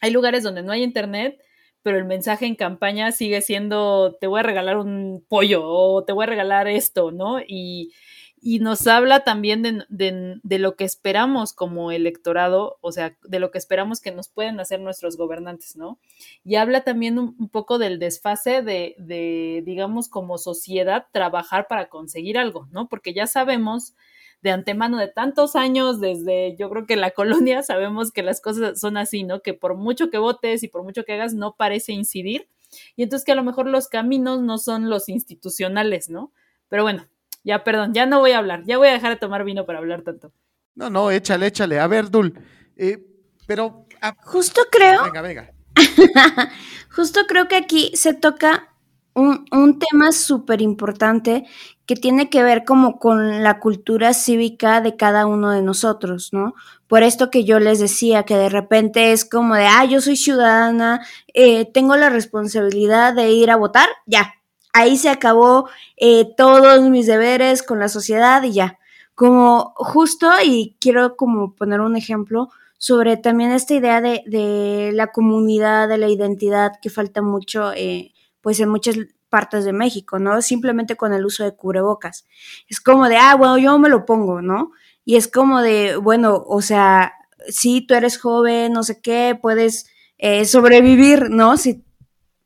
hay 0.00 0.10
lugares 0.10 0.42
donde 0.42 0.64
no 0.64 0.72
hay 0.72 0.82
internet 0.82 1.40
pero 1.82 1.98
el 1.98 2.04
mensaje 2.04 2.46
en 2.46 2.56
campaña 2.56 3.12
sigue 3.12 3.40
siendo, 3.40 4.16
te 4.20 4.26
voy 4.26 4.40
a 4.40 4.44
regalar 4.44 4.76
un 4.78 5.24
pollo 5.28 5.62
o 5.64 6.04
te 6.04 6.12
voy 6.12 6.24
a 6.24 6.28
regalar 6.28 6.68
esto, 6.68 7.10
¿no? 7.10 7.40
Y, 7.40 7.92
nos 8.42 8.86
habla 8.86 9.20
también 9.20 9.84
de, 9.90 10.58
lo 10.58 10.74
que 10.74 10.84
esperamos 10.84 11.52
como 11.52 11.92
electorado, 11.92 12.78
o 12.80 12.90
sea, 12.90 13.14
de 13.22 13.38
lo 13.38 13.50
que 13.50 13.58
esperamos 13.58 14.00
que 14.00 14.12
nos 14.12 14.28
pueden 14.30 14.60
hacer 14.60 14.80
nuestros 14.80 15.18
gobernantes, 15.18 15.76
¿no? 15.76 15.98
Y 16.42 16.54
habla 16.54 16.82
también 16.82 17.18
un, 17.18 17.48
poco 17.50 17.78
del 17.78 17.98
desfase 17.98 18.62
de, 18.62 18.94
de, 18.98 19.62
digamos, 19.66 20.08
como 20.08 20.38
sociedad, 20.38 21.06
trabajar 21.12 21.66
para 21.68 21.90
conseguir 21.90 22.38
algo, 22.38 22.66
¿no? 22.70 22.88
Porque 22.88 23.12
ya 23.12 23.26
sabemos 23.26 23.94
de 24.42 24.50
antemano 24.50 24.98
de 24.98 25.08
tantos 25.08 25.54
años, 25.56 26.00
desde 26.00 26.56
yo 26.56 26.70
creo 26.70 26.86
que 26.86 26.96
la 26.96 27.10
colonia, 27.12 27.62
sabemos 27.62 28.12
que 28.12 28.22
las 28.22 28.40
cosas 28.40 28.80
son 28.80 28.96
así, 28.96 29.24
¿no? 29.24 29.40
Que 29.42 29.54
por 29.54 29.74
mucho 29.74 30.10
que 30.10 30.18
votes 30.18 30.62
y 30.62 30.68
por 30.68 30.82
mucho 30.82 31.04
que 31.04 31.14
hagas, 31.14 31.34
no 31.34 31.56
parece 31.56 31.92
incidir. 31.92 32.48
Y 32.96 33.02
entonces 33.02 33.24
que 33.24 33.32
a 33.32 33.36
lo 33.36 33.42
mejor 33.42 33.66
los 33.66 33.88
caminos 33.88 34.40
no 34.40 34.58
son 34.58 34.88
los 34.90 35.08
institucionales, 35.08 36.08
¿no? 36.08 36.32
Pero 36.68 36.84
bueno, 36.84 37.08
ya 37.42 37.64
perdón, 37.64 37.94
ya 37.94 38.06
no 38.06 38.20
voy 38.20 38.32
a 38.32 38.38
hablar, 38.38 38.62
ya 38.64 38.78
voy 38.78 38.88
a 38.88 38.92
dejar 38.92 39.10
de 39.10 39.16
tomar 39.16 39.44
vino 39.44 39.66
para 39.66 39.78
hablar 39.78 40.02
tanto. 40.02 40.32
No, 40.74 40.88
no, 40.88 41.10
échale, 41.10 41.46
échale. 41.46 41.80
A 41.80 41.86
ver, 41.88 42.10
Dul, 42.10 42.32
eh, 42.76 43.04
pero... 43.46 43.86
ah, 44.00 44.14
Justo 44.24 44.62
creo, 44.70 45.02
venga, 45.02 45.22
venga. 45.22 45.52
justo 46.94 47.20
creo 47.26 47.48
que 47.48 47.56
aquí 47.56 47.90
se 47.94 48.14
toca 48.14 48.69
un, 49.14 49.44
un 49.52 49.78
tema 49.78 50.12
súper 50.12 50.62
importante 50.62 51.46
que 51.86 51.96
tiene 51.96 52.30
que 52.30 52.44
ver 52.44 52.64
como 52.64 53.00
con 53.00 53.42
la 53.42 53.58
cultura 53.58 54.14
cívica 54.14 54.80
de 54.80 54.96
cada 54.96 55.26
uno 55.26 55.50
de 55.50 55.60
nosotros, 55.60 56.32
¿no? 56.32 56.54
Por 56.86 57.02
esto 57.02 57.30
que 57.30 57.44
yo 57.44 57.58
les 57.58 57.80
decía, 57.80 58.22
que 58.22 58.36
de 58.36 58.48
repente 58.48 59.12
es 59.12 59.24
como 59.24 59.56
de, 59.56 59.66
ah, 59.66 59.84
yo 59.84 60.00
soy 60.00 60.16
ciudadana, 60.16 61.04
eh, 61.34 61.64
tengo 61.64 61.96
la 61.96 62.08
responsabilidad 62.08 63.14
de 63.14 63.32
ir 63.32 63.50
a 63.50 63.56
votar, 63.56 63.88
ya, 64.06 64.34
ahí 64.72 64.96
se 64.96 65.08
acabó 65.08 65.68
eh, 65.96 66.32
todos 66.36 66.80
mis 66.88 67.06
deberes 67.06 67.62
con 67.64 67.80
la 67.80 67.88
sociedad 67.88 68.42
y 68.44 68.52
ya. 68.52 68.78
Como 69.16 69.74
justo, 69.76 70.30
y 70.44 70.76
quiero 70.80 71.16
como 71.16 71.54
poner 71.54 71.80
un 71.80 71.96
ejemplo 71.96 72.50
sobre 72.78 73.16
también 73.16 73.50
esta 73.50 73.74
idea 73.74 74.00
de, 74.00 74.22
de 74.26 74.92
la 74.94 75.08
comunidad, 75.08 75.88
de 75.88 75.98
la 75.98 76.08
identidad 76.08 76.72
que 76.80 76.88
falta 76.88 77.20
mucho, 77.20 77.72
eh, 77.74 78.12
pues 78.40 78.60
en 78.60 78.68
muchas 78.68 78.96
partes 79.28 79.64
de 79.64 79.72
México, 79.72 80.18
¿no? 80.18 80.42
Simplemente 80.42 80.96
con 80.96 81.12
el 81.12 81.24
uso 81.24 81.44
de 81.44 81.54
cubrebocas. 81.54 82.26
Es 82.68 82.80
como 82.80 83.08
de, 83.08 83.16
ah, 83.16 83.36
bueno, 83.36 83.58
yo 83.58 83.78
me 83.78 83.88
lo 83.88 84.04
pongo, 84.04 84.42
¿no? 84.42 84.72
Y 85.04 85.16
es 85.16 85.28
como 85.28 85.62
de, 85.62 85.96
bueno, 85.96 86.44
o 86.46 86.60
sea, 86.60 87.14
sí, 87.48 87.80
tú 87.86 87.94
eres 87.94 88.18
joven, 88.18 88.72
no 88.72 88.82
sé 88.82 89.00
qué, 89.00 89.38
puedes 89.40 89.86
eh, 90.18 90.44
sobrevivir, 90.44 91.30
¿no? 91.30 91.56
Si 91.56 91.84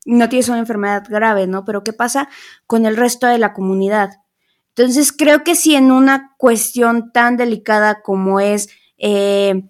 no 0.07 0.29
tienes 0.29 0.49
una 0.49 0.59
enfermedad 0.59 1.05
grave, 1.09 1.47
¿no? 1.47 1.65
Pero 1.65 1.83
¿qué 1.83 1.93
pasa 1.93 2.29
con 2.67 2.87
el 2.87 2.97
resto 2.97 3.27
de 3.27 3.39
la 3.39 3.53
comunidad? 3.53 4.11
Entonces, 4.77 5.13
creo 5.13 5.45
que 5.45 5.55
si 5.55 5.75
en 5.75 5.91
una 5.93 6.35
cuestión 6.37 7.13
tan 7.13 7.37
delicada 7.37 8.03
como 8.03 8.41
es, 8.41 8.69
eh, 8.99 9.65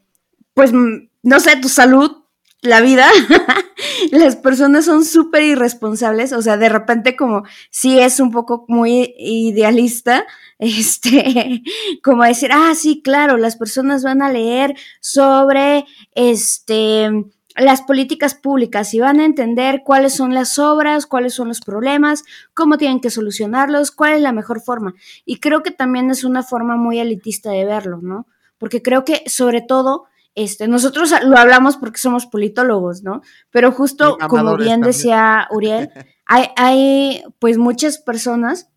pues, 0.55 0.73
mm, 0.73 1.09
no 1.23 1.41
sé, 1.41 1.57
tu 1.57 1.69
salud, 1.69 2.25
la 2.61 2.81
vida, 2.81 3.09
las 4.11 4.37
personas 4.37 4.85
son 4.85 5.05
súper 5.05 5.43
irresponsables, 5.43 6.33
o 6.33 6.43
sea, 6.43 6.57
de 6.57 6.69
repente 6.69 7.17
como 7.17 7.45
sí 7.71 7.99
es 7.99 8.21
un 8.21 8.31
poco 8.31 8.65
muy 8.69 9.15
idealista, 9.19 10.27
este, 10.59 11.63
como 12.03 12.25
decir, 12.25 12.51
ah, 12.53 12.75
sí, 12.75 13.03
claro, 13.03 13.37
las 13.37 13.57
personas 13.57 14.03
van 14.05 14.23
a 14.23 14.31
leer 14.31 14.75
sobre, 15.01 15.85
este, 16.15 17.11
las 17.57 17.83
políticas 17.83 18.35
públicas 18.35 18.93
y 18.95 19.01
van 19.01 19.21
a 19.21 19.25
entender 19.25 19.83
cuáles 19.85 20.15
son 20.15 20.35
las 20.35 20.59
obras, 20.59 21.07
cuáles 21.07 21.35
son 21.35 21.49
los 21.49 21.61
problemas, 21.61 22.25
cómo 22.53 22.79
tienen 22.79 23.01
que 23.01 23.11
solucionarlos, 23.11 23.93
cuál 23.93 24.15
es 24.15 24.23
la 24.23 24.33
mejor 24.33 24.61
forma. 24.61 24.95
Y 25.25 25.39
creo 25.39 25.63
que 25.63 25.71
también 25.71 26.11
es 26.11 26.25
una 26.25 26.43
forma 26.43 26.77
muy 26.77 26.99
elitista 26.99 27.51
de 27.51 27.65
verlo, 27.65 28.01
¿no? 28.03 28.27
Porque 28.59 28.83
creo 28.83 29.05
que 29.05 29.23
sobre 29.27 29.61
todo 29.61 30.07
este, 30.35 30.67
nosotros 30.67 31.15
lo 31.23 31.39
hablamos 31.39 31.77
porque 31.77 31.99
somos 31.99 32.27
politólogos, 32.27 33.03
¿no? 33.03 33.23
Pero 33.51 33.71
justo 33.71 34.19
como 34.29 34.57
bien 34.57 34.81
decía 34.81 35.47
Uriel, 35.51 35.91
hay, 36.27 36.49
hay 36.57 37.25
pues 37.39 37.57
muchas 37.59 37.99
personas 37.99 38.69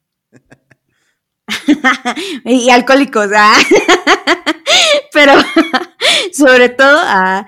y 2.46 2.70
alcohólicos, 2.70 3.30
ah, 3.36 3.56
pero 5.14 5.34
sobre 6.34 6.70
todo, 6.70 7.00
ah, 7.02 7.48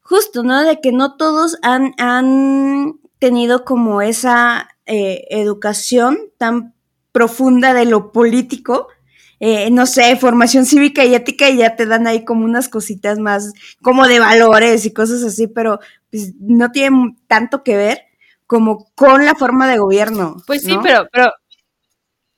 justo, 0.00 0.42
¿no? 0.42 0.62
De 0.62 0.80
que 0.80 0.92
no 0.92 1.16
todos 1.16 1.58
han, 1.62 1.94
han 1.98 2.98
tenido 3.18 3.64
como 3.64 4.02
esa 4.02 4.68
eh, 4.84 5.24
educación 5.30 6.18
tan 6.38 6.74
profunda 7.12 7.72
de 7.72 7.86
lo 7.86 8.12
político, 8.12 8.88
eh, 9.40 9.70
no 9.70 9.86
sé, 9.86 10.16
formación 10.16 10.64
cívica 10.64 11.04
y 11.04 11.14
ética 11.14 11.50
y 11.50 11.58
ya 11.58 11.76
te 11.76 11.86
dan 11.86 12.06
ahí 12.06 12.24
como 12.24 12.44
unas 12.44 12.68
cositas 12.68 13.18
más 13.18 13.52
como 13.82 14.06
de 14.06 14.18
valores 14.18 14.86
y 14.86 14.92
cosas 14.92 15.22
así, 15.22 15.46
pero 15.46 15.80
pues, 16.10 16.34
no 16.40 16.70
tienen 16.70 17.18
tanto 17.26 17.62
que 17.62 17.76
ver 17.76 18.02
como 18.46 18.90
con 18.94 19.24
la 19.24 19.34
forma 19.34 19.68
de 19.68 19.78
gobierno. 19.78 20.36
Pues 20.46 20.62
sí, 20.62 20.74
¿no? 20.74 20.82
pero, 20.82 21.06
pero, 21.12 21.32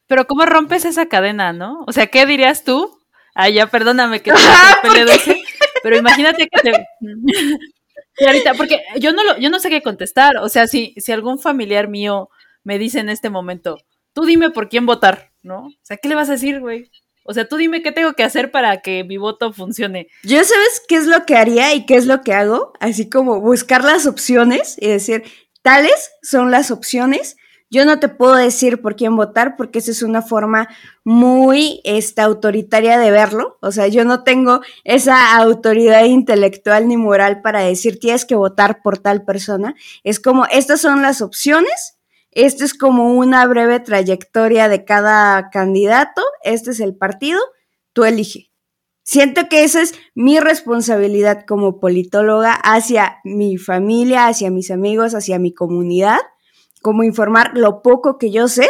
pero 0.06 0.26
¿cómo 0.26 0.46
rompes 0.46 0.84
esa 0.84 1.06
cadena, 1.06 1.52
no? 1.52 1.84
O 1.86 1.92
sea, 1.92 2.08
¿qué 2.08 2.26
dirías 2.26 2.64
tú? 2.64 2.98
Ay, 3.34 3.54
ya, 3.54 3.68
perdóname 3.68 4.20
que 4.20 4.32
te 4.32 5.04
Dulce, 5.04 5.40
pero 5.82 5.96
imagínate 5.96 6.48
que 6.48 6.60
te... 6.60 6.86
Y 8.20 8.26
ahorita, 8.26 8.54
porque 8.54 8.82
yo 8.98 9.12
no, 9.12 9.22
lo, 9.22 9.38
yo 9.38 9.48
no 9.48 9.60
sé 9.60 9.70
qué 9.70 9.80
contestar, 9.80 10.38
o 10.38 10.48
sea, 10.48 10.66
si, 10.66 10.92
si 10.96 11.12
algún 11.12 11.38
familiar 11.38 11.86
mío 11.86 12.30
me 12.64 12.76
dice 12.76 12.98
en 12.98 13.08
este 13.08 13.30
momento, 13.30 13.78
tú 14.12 14.24
dime 14.24 14.50
por 14.50 14.68
quién 14.68 14.86
votar, 14.86 15.27
¿no? 15.42 15.66
O 15.66 15.72
sea, 15.82 15.96
¿qué 15.96 16.08
le 16.08 16.14
vas 16.14 16.28
a 16.28 16.32
decir, 16.32 16.60
güey? 16.60 16.90
O 17.30 17.34
sea, 17.34 17.46
tú 17.46 17.56
dime 17.56 17.82
qué 17.82 17.92
tengo 17.92 18.14
que 18.14 18.24
hacer 18.24 18.50
para 18.50 18.80
que 18.80 19.04
mi 19.04 19.18
voto 19.18 19.52
funcione. 19.52 20.08
Yo 20.22 20.42
sabes 20.42 20.82
qué 20.88 20.96
es 20.96 21.06
lo 21.06 21.26
que 21.26 21.36
haría 21.36 21.74
y 21.74 21.84
qué 21.84 21.96
es 21.96 22.06
lo 22.06 22.22
que 22.22 22.32
hago, 22.32 22.72
así 22.80 23.10
como 23.10 23.42
buscar 23.42 23.84
las 23.84 24.06
opciones 24.06 24.76
y 24.80 24.88
decir, 24.88 25.24
tales 25.60 26.10
son 26.22 26.50
las 26.50 26.70
opciones. 26.70 27.36
Yo 27.70 27.84
no 27.84 28.00
te 28.00 28.08
puedo 28.08 28.34
decir 28.34 28.80
por 28.80 28.96
quién 28.96 29.14
votar 29.14 29.56
porque 29.56 29.80
esa 29.80 29.90
es 29.90 30.02
una 30.02 30.22
forma 30.22 30.68
muy 31.04 31.82
este, 31.84 32.22
autoritaria 32.22 32.98
de 32.98 33.10
verlo. 33.10 33.58
O 33.60 33.72
sea, 33.72 33.88
yo 33.88 34.06
no 34.06 34.24
tengo 34.24 34.62
esa 34.84 35.36
autoridad 35.36 36.06
intelectual 36.06 36.88
ni 36.88 36.96
moral 36.96 37.42
para 37.42 37.60
decir 37.60 37.98
tienes 38.00 38.24
que 38.24 38.36
votar 38.36 38.80
por 38.80 38.96
tal 38.96 39.26
persona. 39.26 39.74
Es 40.02 40.18
como, 40.18 40.46
estas 40.46 40.80
son 40.80 41.02
las 41.02 41.20
opciones. 41.20 41.97
Esto 42.38 42.64
es 42.64 42.72
como 42.72 43.14
una 43.14 43.44
breve 43.48 43.80
trayectoria 43.80 44.68
de 44.68 44.84
cada 44.84 45.50
candidato. 45.50 46.22
Este 46.44 46.70
es 46.70 46.78
el 46.78 46.94
partido. 46.94 47.40
Tú 47.92 48.04
elige. 48.04 48.52
Siento 49.02 49.48
que 49.48 49.64
esa 49.64 49.82
es 49.82 49.94
mi 50.14 50.38
responsabilidad 50.38 51.44
como 51.48 51.80
politóloga 51.80 52.52
hacia 52.54 53.18
mi 53.24 53.56
familia, 53.56 54.28
hacia 54.28 54.52
mis 54.52 54.70
amigos, 54.70 55.16
hacia 55.16 55.40
mi 55.40 55.52
comunidad, 55.52 56.20
como 56.80 57.02
informar 57.02 57.58
lo 57.58 57.82
poco 57.82 58.18
que 58.18 58.30
yo 58.30 58.46
sé 58.46 58.68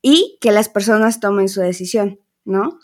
y 0.00 0.38
que 0.40 0.50
las 0.50 0.70
personas 0.70 1.20
tomen 1.20 1.50
su 1.50 1.60
decisión, 1.60 2.20
¿no? 2.46 2.78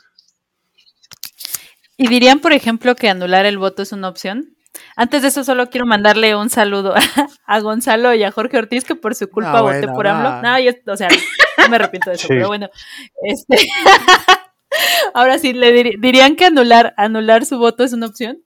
¿Y 1.97 2.09
dirían, 2.09 2.41
por 2.41 2.53
ejemplo, 2.53 2.95
que 2.95 3.09
anular 3.09 3.47
el 3.47 3.57
voto 3.57 3.81
es 3.81 3.93
una 3.93 4.11
opción? 4.11 4.55
Antes 4.97 5.23
de 5.23 5.29
eso, 5.29 5.43
solo 5.45 5.69
quiero 5.69 5.87
mandarle 5.87 6.37
un 6.37 6.49
saludo 6.51 6.95
a 7.47 7.61
Gonzalo 7.61 8.15
y 8.15 8.23
a 8.23 8.31
Jorge 8.31 8.59
Ortiz, 8.59 8.85
que 8.85 8.95
por 8.95 9.15
su 9.15 9.29
culpa 9.29 9.61
voté 9.63 9.79
bueno, 9.81 9.95
por 9.95 10.07
AMLO. 10.07 10.43
No, 10.43 10.59
yo, 10.61 10.71
o 10.87 10.97
sea, 10.97 11.09
no 11.59 11.69
me 11.69 11.77
arrepiento 11.77 12.11
de 12.11 12.17
eso, 12.17 12.29
Sí. 12.29 12.35
pero 12.35 12.49
bueno. 12.49 12.69
Este, 13.23 13.57
ahora 15.15 15.39
sí, 15.39 15.53
¿le 15.53 15.73
dir- 15.75 16.01
dirían 16.01 16.37
que 16.37 16.45
anular, 16.47 16.95
anular 16.97 17.45
su 17.45 17.59
voto 17.59 17.83
es 17.85 17.93
una 17.93 18.07
opción? 18.07 18.39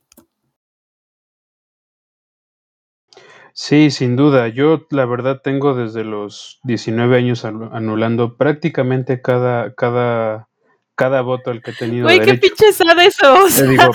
Sí, 3.52 3.90
sin 3.90 4.16
duda. 4.16 4.48
Yo 4.48 4.86
la 4.90 5.04
verdad 5.06 5.40
tengo 5.42 5.74
desde 5.74 6.02
los 6.04 6.58
19 6.64 7.16
años 7.16 7.44
anu- 7.44 7.70
anulando 7.72 8.36
prácticamente 8.36 9.22
cada, 9.22 9.74
cada, 9.74 10.48
cada 10.96 11.20
voto 11.20 11.50
al 11.52 11.62
que 11.62 11.70
he 11.70 11.74
tenido 11.74 12.04
Güey, 12.06 12.20
qué 12.20 12.34
pinche 12.34 12.72
sad 12.72 12.98
eso. 13.00 13.32
o 13.44 13.46
Te 13.46 13.68
digo, 13.68 13.92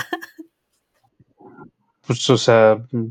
pues, 2.10 2.28
o 2.30 2.36
sea, 2.36 2.76
mm, 2.90 3.06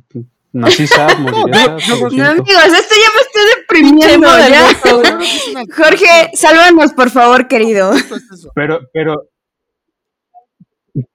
nací 0.51 0.85
sad, 0.85 1.17
moriré 1.19 1.53
sad, 1.53 1.79
lo 1.87 2.09
No, 2.09 2.25
amigos, 2.31 2.65
esto 2.65 2.95
ya 2.95 3.09
me 3.15 3.21
estoy 3.21 3.43
deprimiendo. 3.57 4.27
ya. 4.49 5.65
Jorge, 5.75 6.31
sálvanos, 6.33 6.91
por 6.91 7.09
favor, 7.09 7.47
querido. 7.47 7.91
Pero, 8.55 8.81
pero 8.91 9.29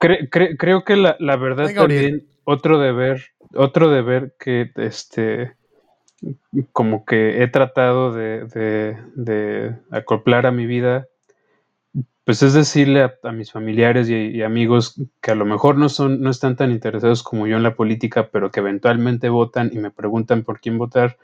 cre- 0.01 0.31
cre- 0.31 0.57
creo 0.59 0.83
que 0.85 0.97
la, 0.97 1.17
la 1.19 1.37
verdad 1.37 1.67
Venga, 1.67 1.81
también 1.83 2.27
otro 2.45 2.79
deber, 2.79 3.23
otro 3.55 3.91
deber 3.91 4.35
que 4.39 4.71
este 4.77 5.57
como 6.73 7.05
que 7.05 7.43
he 7.43 7.49
tratado 7.49 8.13
de, 8.15 8.47
de- 8.47 8.97
de 9.15 9.77
acoplar 9.91 10.47
a 10.47 10.53
mi 10.53 10.65
vida, 10.65 11.07
pues 12.25 12.43
es 12.43 12.55
decirle 12.55 13.03
a, 13.23 13.33
mis 13.33 13.53
familiares 13.53 14.09
y, 14.09 14.43
amigos 14.43 15.01
que 15.21 15.31
a 15.31 15.35
lo 15.35 15.45
mejor 15.45 15.77
no 15.77 15.91
son, 15.91 16.23
no 16.23 16.31
están 16.31 16.57
tan 16.57 16.71
interesados 16.71 17.23
como 17.23 17.47
yo 17.47 17.57
en 17.57 17.63
la 17.63 17.75
política, 17.75 18.31
pero 18.31 18.51
que 18.51 18.61
eventualmente 18.61 19.29
votan 19.29 19.71
y 19.73 19.79
me 19.79 19.91
preguntan 19.91 20.43
por 20.43 20.61
quién 20.61 20.79
votar, 20.79 21.19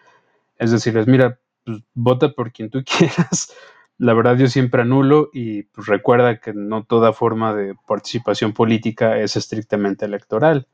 es 0.58 0.70
decirles, 0.70 1.06
mira, 1.06 1.38
pues, 1.64 1.82
vota 1.94 2.32
por 2.32 2.52
quien 2.52 2.68
tú 2.68 2.84
quieras. 2.98 3.54
La 3.96 4.14
verdad 4.14 4.36
yo 4.36 4.46
siempre 4.48 4.82
anulo 4.82 5.30
y 5.32 5.62
pues, 5.64 5.86
recuerda 5.86 6.38
que 6.38 6.52
no 6.52 6.84
toda 6.84 7.12
forma 7.14 7.54
de 7.54 7.74
participación 7.86 8.52
política 8.52 9.18
es 9.18 9.36
estrictamente 9.36 10.04
electoral. 10.04 10.68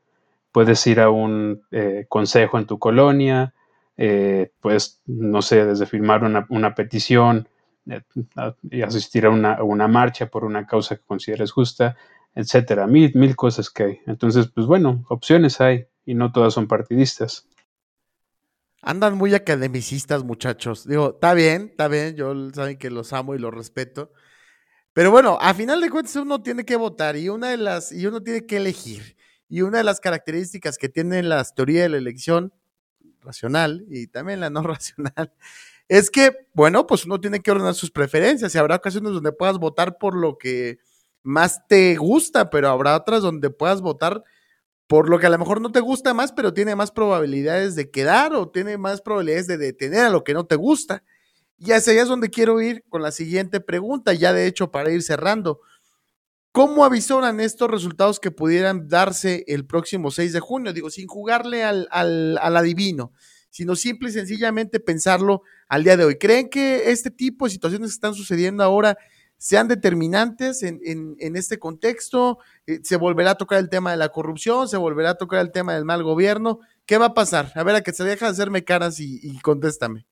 Puedes 0.51 0.85
ir 0.87 0.99
a 0.99 1.09
un 1.09 1.63
eh, 1.71 2.05
consejo 2.09 2.57
en 2.57 2.65
tu 2.65 2.79
colonia, 2.79 3.53
eh, 3.95 4.51
puedes, 4.59 5.01
no 5.05 5.41
sé, 5.41 5.65
desde 5.65 5.85
firmar 5.85 6.23
una, 6.23 6.45
una 6.49 6.75
petición 6.75 7.47
y 8.69 8.81
asistir 8.81 9.25
a 9.25 9.29
una, 9.29 9.53
a 9.53 9.63
una 9.63 9.87
marcha 9.87 10.27
por 10.27 10.43
una 10.43 10.65
causa 10.65 10.95
que 10.95 11.03
consideres 11.03 11.51
justa, 11.51 11.95
etcétera, 12.35 12.87
mil, 12.87 13.11
mil 13.15 13.35
cosas 13.35 13.69
que 13.69 13.83
hay. 13.83 13.99
Entonces, 14.05 14.47
pues 14.47 14.67
bueno, 14.67 15.05
opciones 15.09 15.59
hay 15.61 15.87
y 16.05 16.13
no 16.13 16.31
todas 16.31 16.53
son 16.53 16.67
partidistas. 16.67 17.47
Andan 18.81 19.17
muy 19.17 19.33
academicistas, 19.33 20.23
muchachos. 20.23 20.87
Digo, 20.87 21.15
está 21.15 21.33
bien, 21.33 21.69
está 21.71 21.87
bien, 21.87 22.15
yo 22.15 22.33
saben 22.51 22.77
que 22.77 22.89
los 22.89 23.11
amo 23.11 23.35
y 23.35 23.39
los 23.39 23.53
respeto. 23.53 24.11
Pero 24.93 25.11
bueno, 25.11 25.37
a 25.41 25.53
final 25.53 25.81
de 25.81 25.89
cuentas 25.89 26.15
uno 26.15 26.41
tiene 26.41 26.63
que 26.63 26.75
votar 26.75 27.17
y 27.17 27.29
una 27.29 27.49
de 27.49 27.57
las 27.57 27.91
y 27.91 28.05
uno 28.07 28.21
tiene 28.21 28.45
que 28.45 28.57
elegir. 28.57 29.17
Y 29.49 29.61
una 29.61 29.79
de 29.79 29.83
las 29.83 29.99
características 29.99 30.77
que 30.77 30.89
tienen 30.89 31.29
las 31.29 31.55
teorías 31.55 31.83
de 31.83 31.89
la 31.89 31.97
elección 31.97 32.53
racional 33.21 33.85
y 33.89 34.07
también 34.07 34.39
la 34.39 34.49
no 34.49 34.61
racional 34.63 35.33
es 35.89 36.09
que, 36.09 36.35
bueno, 36.53 36.85
pues 36.87 37.05
uno 37.05 37.19
tiene 37.19 37.41
que 37.41 37.51
ordenar 37.51 37.73
sus 37.75 37.91
preferencias 37.91 38.53
y 38.53 38.57
habrá 38.57 38.75
ocasiones 38.75 39.13
donde 39.13 39.31
puedas 39.31 39.57
votar 39.57 39.97
por 39.97 40.15
lo 40.15 40.37
que 40.37 40.79
más 41.23 41.67
te 41.67 41.95
gusta, 41.95 42.49
pero 42.49 42.69
habrá 42.69 42.95
otras 42.95 43.21
donde 43.21 43.49
puedas 43.49 43.81
votar 43.81 44.23
por 44.87 45.09
lo 45.09 45.19
que 45.19 45.27
a 45.27 45.29
lo 45.29 45.37
mejor 45.37 45.61
no 45.61 45.71
te 45.71 45.81
gusta 45.81 46.13
más, 46.13 46.31
pero 46.31 46.53
tiene 46.53 46.75
más 46.75 46.91
probabilidades 46.91 47.75
de 47.75 47.91
quedar 47.91 48.33
o 48.33 48.49
tiene 48.49 48.77
más 48.77 49.01
probabilidades 49.01 49.47
de 49.47 49.57
detener 49.57 50.05
a 50.05 50.09
lo 50.09 50.23
que 50.23 50.33
no 50.33 50.45
te 50.45 50.55
gusta. 50.55 51.03
Y 51.57 51.71
hacia 51.71 51.93
allá 51.93 52.03
es 52.03 52.07
donde 52.07 52.29
quiero 52.29 52.61
ir 52.61 52.83
con 52.89 53.01
la 53.01 53.11
siguiente 53.11 53.59
pregunta, 53.59 54.13
ya 54.13 54.31
de 54.31 54.47
hecho 54.47 54.71
para 54.71 54.91
ir 54.91 55.03
cerrando. 55.03 55.59
¿Cómo 56.53 56.85
avisoran 56.85 57.39
estos 57.39 57.69
resultados 57.69 58.19
que 58.19 58.31
pudieran 58.31 58.87
darse 58.87 59.43
el 59.47 59.65
próximo 59.65 60.09
6 60.11 60.33
de 60.33 60.39
junio? 60.39 60.73
Digo, 60.73 60.89
sin 60.89 61.07
jugarle 61.07 61.63
al, 61.63 61.87
al, 61.91 62.37
al 62.41 62.57
adivino, 62.57 63.11
sino 63.49 63.75
simple 63.75 64.09
y 64.09 64.13
sencillamente 64.13 64.79
pensarlo 64.79 65.43
al 65.67 65.83
día 65.83 65.97
de 65.97 66.05
hoy. 66.05 66.17
¿Creen 66.17 66.49
que 66.49 66.91
este 66.91 67.11
tipo 67.11 67.45
de 67.45 67.51
situaciones 67.51 67.89
que 67.89 67.95
están 67.95 68.13
sucediendo 68.13 68.63
ahora 68.63 68.97
sean 69.37 69.67
determinantes 69.67 70.63
en, 70.63 71.15
este 71.19 71.59
contexto? 71.59 72.39
Eh, 72.65 72.79
¿Se 72.83 72.95
volverá 72.95 73.31
a 73.31 73.37
tocar 73.37 73.59
el 73.59 73.69
tema 73.69 73.91
de 73.91 73.97
la 73.97 74.09
corrupción? 74.09 74.67
¿Se 74.67 74.77
volverá 74.77 75.11
a 75.11 75.17
tocar 75.17 75.41
el 75.41 75.51
tema 75.51 75.73
del 75.73 75.85
mal 75.85 76.03
gobierno? 76.03 76.59
¿Qué 76.85 76.97
va 76.97 77.07
a 77.07 77.13
pasar? 77.13 77.51
A 77.55 77.63
ver, 77.63 77.75
a 77.75 77.81
que 77.81 77.93
se 77.93 78.03
deja 78.03 78.25
de 78.25 78.31
hacerme 78.31 78.63
caras 78.63 78.99
y, 78.99 79.37
contéstame. 79.39 80.05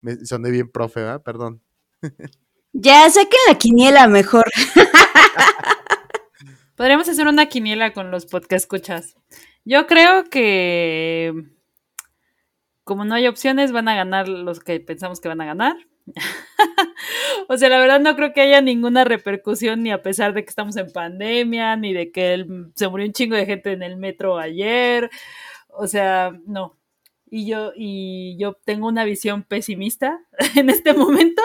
Me 0.00 0.24
soné 0.24 0.50
bien, 0.50 0.68
profe, 0.68 1.00
¿verdad? 1.00 1.22
Perdón. 1.22 1.62
Ya, 2.74 3.10
saquen 3.10 3.38
la 3.48 3.58
quiniela 3.58 4.08
mejor. 4.08 4.44
Podríamos 6.74 7.06
hacer 7.06 7.26
una 7.26 7.44
quiniela 7.44 7.92
con 7.92 8.10
los 8.10 8.24
podcast 8.24 8.64
escuchas. 8.64 9.14
Yo 9.66 9.86
creo 9.86 10.24
que 10.24 11.34
como 12.92 13.06
no 13.06 13.14
hay 13.14 13.26
opciones, 13.26 13.72
van 13.72 13.88
a 13.88 13.94
ganar 13.94 14.28
los 14.28 14.60
que 14.60 14.78
pensamos 14.78 15.18
que 15.18 15.28
van 15.28 15.40
a 15.40 15.46
ganar. 15.46 15.76
o 17.48 17.56
sea, 17.56 17.70
la 17.70 17.78
verdad 17.78 18.00
no 18.00 18.14
creo 18.16 18.34
que 18.34 18.42
haya 18.42 18.60
ninguna 18.60 19.04
repercusión 19.04 19.82
ni 19.82 19.90
a 19.90 20.02
pesar 20.02 20.34
de 20.34 20.44
que 20.44 20.50
estamos 20.50 20.76
en 20.76 20.92
pandemia, 20.92 21.74
ni 21.76 21.94
de 21.94 22.12
que 22.12 22.44
se 22.74 22.88
murió 22.88 23.06
un 23.06 23.14
chingo 23.14 23.34
de 23.34 23.46
gente 23.46 23.72
en 23.72 23.82
el 23.82 23.96
metro 23.96 24.36
ayer. 24.36 25.10
O 25.68 25.86
sea, 25.86 26.38
no. 26.46 26.76
Y 27.30 27.46
yo, 27.46 27.72
y 27.74 28.36
yo 28.38 28.58
tengo 28.62 28.88
una 28.88 29.04
visión 29.04 29.42
pesimista 29.42 30.20
en 30.54 30.68
este 30.68 30.92
momento, 30.92 31.40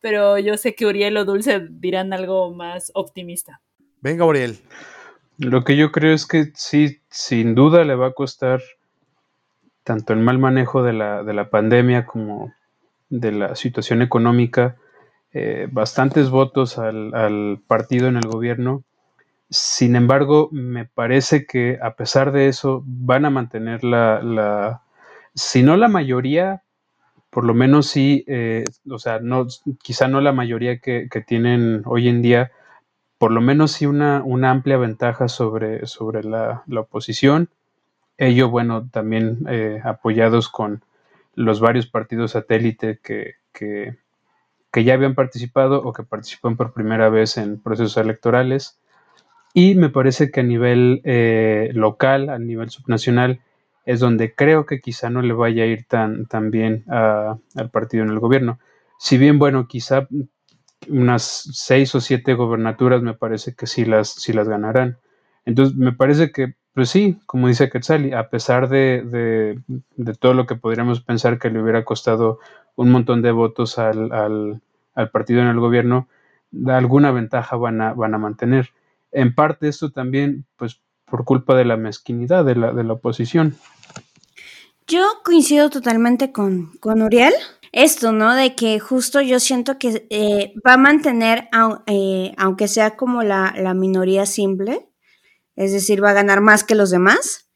pero 0.00 0.36
yo 0.40 0.56
sé 0.56 0.74
que 0.74 0.86
Uriel 0.86 1.16
o 1.16 1.24
Dulce 1.24 1.64
dirán 1.70 2.12
algo 2.12 2.52
más 2.52 2.90
optimista. 2.92 3.60
Venga, 4.00 4.24
Uriel. 4.24 4.58
Lo 5.38 5.62
que 5.62 5.76
yo 5.76 5.92
creo 5.92 6.12
es 6.12 6.26
que 6.26 6.50
sí, 6.56 7.02
sin 7.08 7.54
duda 7.54 7.84
le 7.84 7.94
va 7.94 8.08
a 8.08 8.14
costar 8.14 8.60
tanto 9.86 10.12
el 10.12 10.18
mal 10.18 10.40
manejo 10.40 10.82
de 10.82 10.92
la, 10.92 11.22
de 11.22 11.32
la 11.32 11.48
pandemia 11.48 12.06
como 12.06 12.52
de 13.08 13.30
la 13.30 13.54
situación 13.54 14.02
económica, 14.02 14.74
eh, 15.32 15.68
bastantes 15.70 16.28
votos 16.28 16.76
al, 16.76 17.60
partido 17.68 18.08
en 18.08 18.16
el 18.16 18.26
gobierno. 18.26 18.82
Sin 19.48 19.94
embargo, 19.94 20.48
me 20.50 20.86
parece 20.86 21.46
que 21.46 21.78
a 21.80 21.94
pesar 21.94 22.32
de 22.32 22.48
eso 22.48 22.82
van 22.84 23.26
a 23.26 23.30
mantener 23.30 23.84
la, 23.84 24.20
la 24.24 24.82
si 25.36 25.62
no 25.62 25.76
la 25.76 25.86
mayoría, 25.86 26.64
por 27.30 27.44
lo 27.44 27.54
menos 27.54 27.86
sí, 27.86 28.24
eh, 28.26 28.64
o 28.90 28.98
sea, 28.98 29.20
no, 29.20 29.46
quizá 29.80 30.08
no 30.08 30.20
la 30.20 30.32
mayoría 30.32 30.80
que, 30.80 31.08
tienen 31.24 31.82
hoy 31.84 32.08
en 32.08 32.22
día, 32.22 32.50
por 33.18 33.30
lo 33.30 33.40
menos 33.40 33.70
sí 33.70 33.86
una, 33.86 34.20
una 34.24 34.50
amplia 34.50 34.78
ventaja 34.78 35.28
sobre, 35.28 35.86
sobre 35.86 36.24
la, 36.24 36.64
la 36.66 36.80
oposición 36.80 37.50
ello, 38.18 38.50
bueno, 38.50 38.88
también 38.90 39.38
eh, 39.48 39.80
apoyados 39.84 40.48
con 40.48 40.82
los 41.34 41.60
varios 41.60 41.86
partidos 41.86 42.32
satélite 42.32 42.98
que, 43.02 43.34
que, 43.52 43.96
ya 44.84 44.94
habían 44.94 45.14
participado 45.14 45.82
o 45.82 45.92
que 45.92 46.02
participan 46.02 46.56
por 46.56 46.74
primera 46.74 47.08
vez 47.08 47.38
en 47.38 47.60
procesos 47.60 47.96
electorales. 47.96 48.78
Y 49.54 49.74
me 49.74 49.88
parece 49.88 50.30
que 50.30 50.40
a 50.40 50.42
nivel 50.42 51.00
eh, 51.04 51.70
local, 51.72 52.28
a 52.28 52.38
nivel 52.38 52.68
subnacional, 52.68 53.40
es 53.86 54.00
donde 54.00 54.34
creo 54.34 54.66
que 54.66 54.80
quizá 54.80 55.08
no 55.08 55.22
le 55.22 55.32
vaya 55.32 55.62
a 55.62 55.66
ir 55.66 55.86
tan, 55.86 56.26
tan 56.26 56.50
bien 56.50 56.84
al 56.88 57.70
partido 57.72 58.04
en 58.04 58.10
el 58.10 58.18
gobierno. 58.18 58.58
Si 58.98 59.16
bien, 59.16 59.38
bueno, 59.38 59.66
quizá 59.66 60.08
unas 60.88 61.22
seis 61.52 61.94
o 61.94 62.00
siete 62.00 62.34
gobernaturas 62.34 63.00
me 63.00 63.14
parece 63.14 63.54
que 63.54 63.66
sí 63.66 63.84
las, 63.84 64.10
sí 64.10 64.32
las 64.32 64.48
ganarán. 64.48 64.98
Entonces, 65.46 65.76
me 65.76 65.92
parece 65.92 66.32
que 66.32 66.54
pues 66.76 66.90
sí, 66.90 67.18
como 67.24 67.48
dice 67.48 67.70
Quetzali, 67.70 68.12
a 68.12 68.28
pesar 68.28 68.68
de, 68.68 69.62
todo 70.20 70.34
lo 70.34 70.46
que 70.46 70.56
podríamos 70.56 71.00
pensar 71.00 71.38
que 71.38 71.48
le 71.48 71.62
hubiera 71.62 71.86
costado 71.86 72.38
un 72.74 72.90
montón 72.90 73.22
de 73.22 73.32
votos 73.32 73.78
al, 73.78 74.60
partido 75.10 75.40
en 75.40 75.46
el 75.46 75.58
gobierno, 75.58 76.06
alguna 76.66 77.12
ventaja 77.12 77.56
van 77.56 77.80
a, 77.80 77.94
van 77.94 78.12
a 78.12 78.18
mantener. 78.18 78.74
En 79.10 79.34
parte 79.34 79.68
esto 79.68 79.90
también, 79.90 80.44
pues 80.56 80.82
por 81.06 81.24
culpa 81.24 81.54
de 81.54 81.64
la 81.64 81.78
mezquinidad 81.78 82.44
de 82.44 82.56
la, 82.56 82.74
de 82.74 82.84
la 82.84 82.92
oposición. 82.92 83.56
Yo 84.86 85.02
coincido 85.24 85.70
totalmente 85.70 86.30
con, 86.30 86.72
con 86.80 87.00
Uriel. 87.00 87.32
Esto, 87.72 88.12
¿no? 88.12 88.34
De 88.34 88.54
que 88.54 88.80
justo 88.80 89.22
yo 89.22 89.40
siento 89.40 89.78
que 89.78 90.06
eh, 90.10 90.52
va 90.66 90.74
a 90.74 90.78
mantener, 90.78 91.48
eh, 91.86 92.34
aunque 92.36 92.68
sea 92.68 92.96
como 92.96 93.22
la, 93.22 93.54
la 93.56 93.72
minoría 93.72 94.26
simple, 94.26 94.90
es 95.56 95.72
decir, 95.72 96.04
va 96.04 96.10
a 96.10 96.14
ganar 96.14 96.40
más 96.40 96.64
que 96.64 96.74
los 96.74 96.90
demás. 96.90 97.48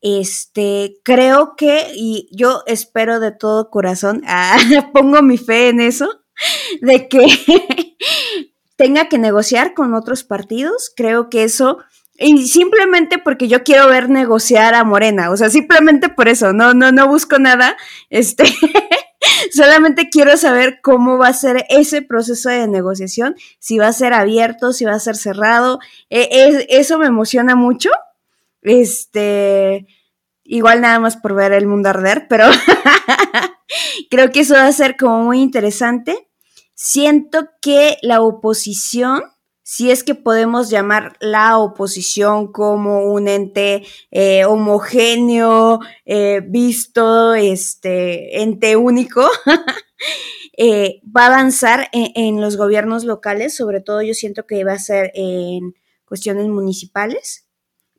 Este, 0.00 1.00
creo 1.02 1.56
que, 1.56 1.88
y 1.94 2.28
yo 2.30 2.62
espero 2.66 3.18
de 3.18 3.32
todo 3.32 3.70
corazón, 3.70 4.22
ah, 4.28 4.56
pongo 4.92 5.22
mi 5.22 5.38
fe 5.38 5.70
en 5.70 5.80
eso, 5.80 6.08
de 6.80 7.08
que 7.08 7.26
tenga 8.76 9.08
que 9.08 9.18
negociar 9.18 9.74
con 9.74 9.94
otros 9.94 10.22
partidos. 10.22 10.92
Creo 10.94 11.28
que 11.30 11.42
eso, 11.42 11.78
y 12.16 12.46
simplemente 12.46 13.18
porque 13.18 13.48
yo 13.48 13.64
quiero 13.64 13.88
ver 13.88 14.08
negociar 14.08 14.74
a 14.74 14.84
Morena, 14.84 15.30
o 15.30 15.36
sea, 15.36 15.50
simplemente 15.50 16.08
por 16.08 16.28
eso, 16.28 16.52
no, 16.52 16.74
no, 16.74 16.92
no 16.92 17.08
busco 17.08 17.38
nada, 17.38 17.76
este, 18.10 18.44
Solamente 19.52 20.08
quiero 20.10 20.36
saber 20.36 20.80
cómo 20.82 21.18
va 21.18 21.28
a 21.28 21.32
ser 21.32 21.64
ese 21.68 22.02
proceso 22.02 22.48
de 22.50 22.68
negociación, 22.68 23.36
si 23.58 23.78
va 23.78 23.88
a 23.88 23.92
ser 23.92 24.12
abierto, 24.12 24.72
si 24.72 24.84
va 24.84 24.94
a 24.94 25.00
ser 25.00 25.16
cerrado. 25.16 25.78
E, 26.10 26.66
eso 26.68 26.98
me 26.98 27.06
emociona 27.06 27.54
mucho. 27.56 27.90
Este, 28.62 29.86
igual 30.44 30.80
nada 30.80 30.98
más 30.98 31.16
por 31.16 31.34
ver 31.34 31.52
el 31.52 31.66
mundo 31.66 31.88
arder, 31.88 32.26
pero 32.28 32.46
creo 34.10 34.30
que 34.30 34.40
eso 34.40 34.54
va 34.54 34.66
a 34.66 34.72
ser 34.72 34.96
como 34.96 35.22
muy 35.22 35.40
interesante. 35.40 36.28
Siento 36.74 37.48
que 37.60 37.96
la 38.02 38.20
oposición 38.20 39.22
si 39.70 39.90
es 39.90 40.02
que 40.02 40.14
podemos 40.14 40.70
llamar 40.70 41.18
la 41.20 41.58
oposición 41.58 42.50
como 42.52 43.04
un 43.12 43.28
ente 43.28 43.84
eh, 44.10 44.46
homogéneo, 44.46 45.80
eh, 46.06 46.40
visto, 46.42 47.34
este, 47.34 48.40
ente 48.40 48.76
único, 48.76 49.28
eh, 50.56 51.02
va 51.14 51.24
a 51.24 51.26
avanzar 51.26 51.90
en, 51.92 52.40
los 52.40 52.56
gobiernos 52.56 53.04
locales, 53.04 53.54
sobre 53.54 53.82
todo 53.82 54.00
yo 54.00 54.14
siento 54.14 54.46
que 54.46 54.64
va 54.64 54.72
a 54.72 54.78
ser 54.78 55.12
en 55.14 55.74
cuestiones 56.06 56.48
municipales, 56.48 57.46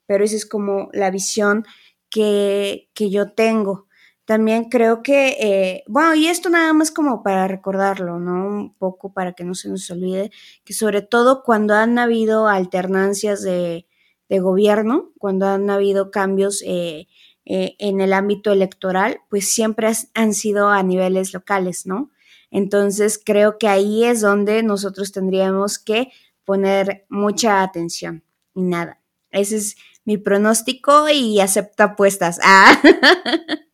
pero 0.08 0.24
esa 0.24 0.38
es 0.38 0.48
como 0.48 0.90
la 0.92 1.12
visión 1.12 1.68
que, 2.10 2.90
que 2.96 3.12
yo 3.12 3.34
tengo. 3.34 3.89
También 4.30 4.66
creo 4.66 5.02
que, 5.02 5.30
eh, 5.40 5.84
bueno, 5.88 6.14
y 6.14 6.28
esto 6.28 6.52
nada 6.52 6.72
más 6.72 6.92
como 6.92 7.24
para 7.24 7.48
recordarlo, 7.48 8.20
¿no? 8.20 8.46
Un 8.46 8.76
poco 8.76 9.12
para 9.12 9.34
que 9.34 9.44
no 9.44 9.56
se 9.56 9.70
nos 9.70 9.90
olvide, 9.90 10.30
que 10.64 10.74
sobre 10.74 11.02
todo 11.02 11.42
cuando 11.42 11.74
han 11.74 11.98
habido 11.98 12.48
alternancias 12.48 13.42
de, 13.42 13.88
gobierno, 14.30 15.14
cuando 15.18 15.48
han 15.48 15.68
habido 15.72 16.12
cambios 16.12 16.62
eh, 16.64 17.08
eh, 17.46 17.76
en 17.80 18.02
el 18.02 18.14
ámbito 18.14 18.52
electoral, 18.52 19.20
pues 19.32 19.52
siempre 19.52 19.92
han 20.14 20.36
sido 20.36 20.70
a 20.70 20.84
niveles 20.84 21.34
locales, 21.34 21.88
¿no? 21.88 22.12
Entonces 22.52 23.20
creo 23.26 23.58
que 23.58 23.68
ahí 23.68 24.04
es 24.04 24.22
donde 24.22 24.62
nosotros 24.62 25.12
tendríamos 25.12 25.80
que 25.80 26.12
poner 26.46 27.08
mucha 27.10 27.64
atención. 27.64 28.24
Y 28.54 28.62
nada, 28.62 29.02
ese 29.32 29.56
es 29.56 29.76
mi 30.06 30.18
pronóstico 30.20 31.10
y 31.10 31.40
acepto 31.40 31.82
apuestas. 31.82 32.40
Ah. 32.44 32.80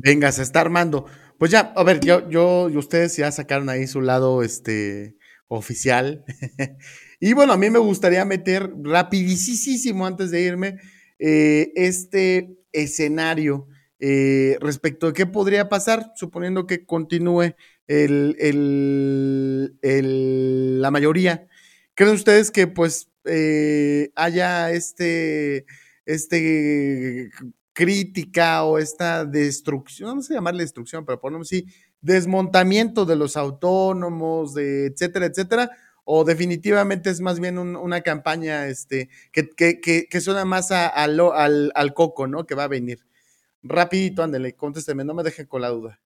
Venga, 0.00 0.30
se 0.32 0.42
está 0.42 0.60
armando. 0.60 1.06
Pues 1.38 1.50
ya, 1.50 1.72
a 1.76 1.82
ver, 1.82 1.98
yo, 2.00 2.28
yo 2.30 2.68
y 2.70 2.76
ustedes 2.76 3.16
ya 3.16 3.32
sacaron 3.32 3.68
ahí 3.68 3.86
su 3.88 4.00
lado 4.00 4.42
este, 4.42 5.16
oficial. 5.48 6.24
Y 7.20 7.32
bueno, 7.32 7.52
a 7.52 7.56
mí 7.56 7.68
me 7.68 7.80
gustaría 7.80 8.24
meter 8.24 8.70
rapidísimo 8.84 10.06
antes 10.06 10.30
de 10.30 10.40
irme 10.40 10.76
eh, 11.18 11.72
este 11.74 12.56
escenario 12.70 13.66
eh, 13.98 14.56
respecto 14.60 15.08
a 15.08 15.12
qué 15.12 15.26
podría 15.26 15.68
pasar, 15.68 16.12
suponiendo 16.14 16.68
que 16.68 16.86
continúe 16.86 17.56
el, 17.88 18.36
el, 19.82 20.80
la 20.80 20.92
mayoría. 20.92 21.48
¿Creen 21.94 22.14
ustedes 22.14 22.52
que 22.52 22.68
pues 22.68 23.10
eh, 23.24 24.12
haya 24.14 24.70
este, 24.70 25.66
este 26.06 27.30
crítica 27.78 28.64
o 28.64 28.76
esta 28.76 29.24
destrucción, 29.24 30.16
no 30.16 30.22
sé 30.22 30.34
llamarle 30.34 30.64
destrucción, 30.64 31.06
pero 31.06 31.20
ponemos 31.20 31.46
así, 31.46 31.64
desmontamiento 32.00 33.04
de 33.04 33.14
los 33.14 33.36
autónomos, 33.36 34.52
de 34.52 34.86
etcétera, 34.86 35.26
etcétera, 35.26 35.70
o 36.02 36.24
definitivamente 36.24 37.08
es 37.08 37.20
más 37.20 37.38
bien 37.38 37.56
una 37.56 38.00
campaña 38.00 38.66
este, 38.66 39.10
que, 39.30 39.78
que, 39.78 40.20
suena 40.20 40.44
más 40.44 40.72
al, 40.72 41.20
al, 41.72 41.94
coco, 41.94 42.26
¿no? 42.26 42.46
Que 42.46 42.56
va 42.56 42.64
a 42.64 42.68
venir. 42.68 43.06
Rapidito, 43.62 44.24
ándele, 44.24 44.56
contésteme, 44.56 45.04
no 45.04 45.14
me 45.14 45.22
deje 45.22 45.46
con 45.46 45.60
la 45.60 45.68
duda. 45.68 46.00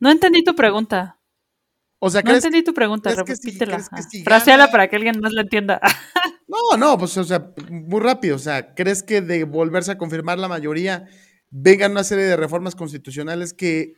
No 0.00 0.10
entendí 0.10 0.42
tu 0.42 0.56
pregunta. 0.56 1.20
O 2.00 2.10
sea, 2.10 2.22
no 2.22 2.34
entendí 2.34 2.64
tu 2.64 2.74
pregunta, 2.74 3.14
repítela. 3.14 3.78
Fraseala 4.24 4.72
para 4.72 4.88
que 4.88 4.96
alguien 4.96 5.20
más 5.20 5.32
la 5.34 5.42
entienda. 5.42 5.80
no, 6.50 6.76
no, 6.76 6.98
pues, 6.98 7.16
o 7.16 7.24
sea, 7.24 7.52
muy 7.70 8.00
rápido. 8.00 8.36
O 8.36 8.38
sea, 8.38 8.74
¿crees 8.74 9.02
que 9.02 9.20
de 9.20 9.44
volverse 9.44 9.92
a 9.92 9.98
confirmar 9.98 10.38
la 10.38 10.48
mayoría 10.48 11.06
vengan 11.50 11.92
una 11.92 12.04
serie 12.04 12.24
de 12.24 12.36
reformas 12.36 12.74
constitucionales 12.74 13.52
que 13.54 13.80
eh, 13.80 13.94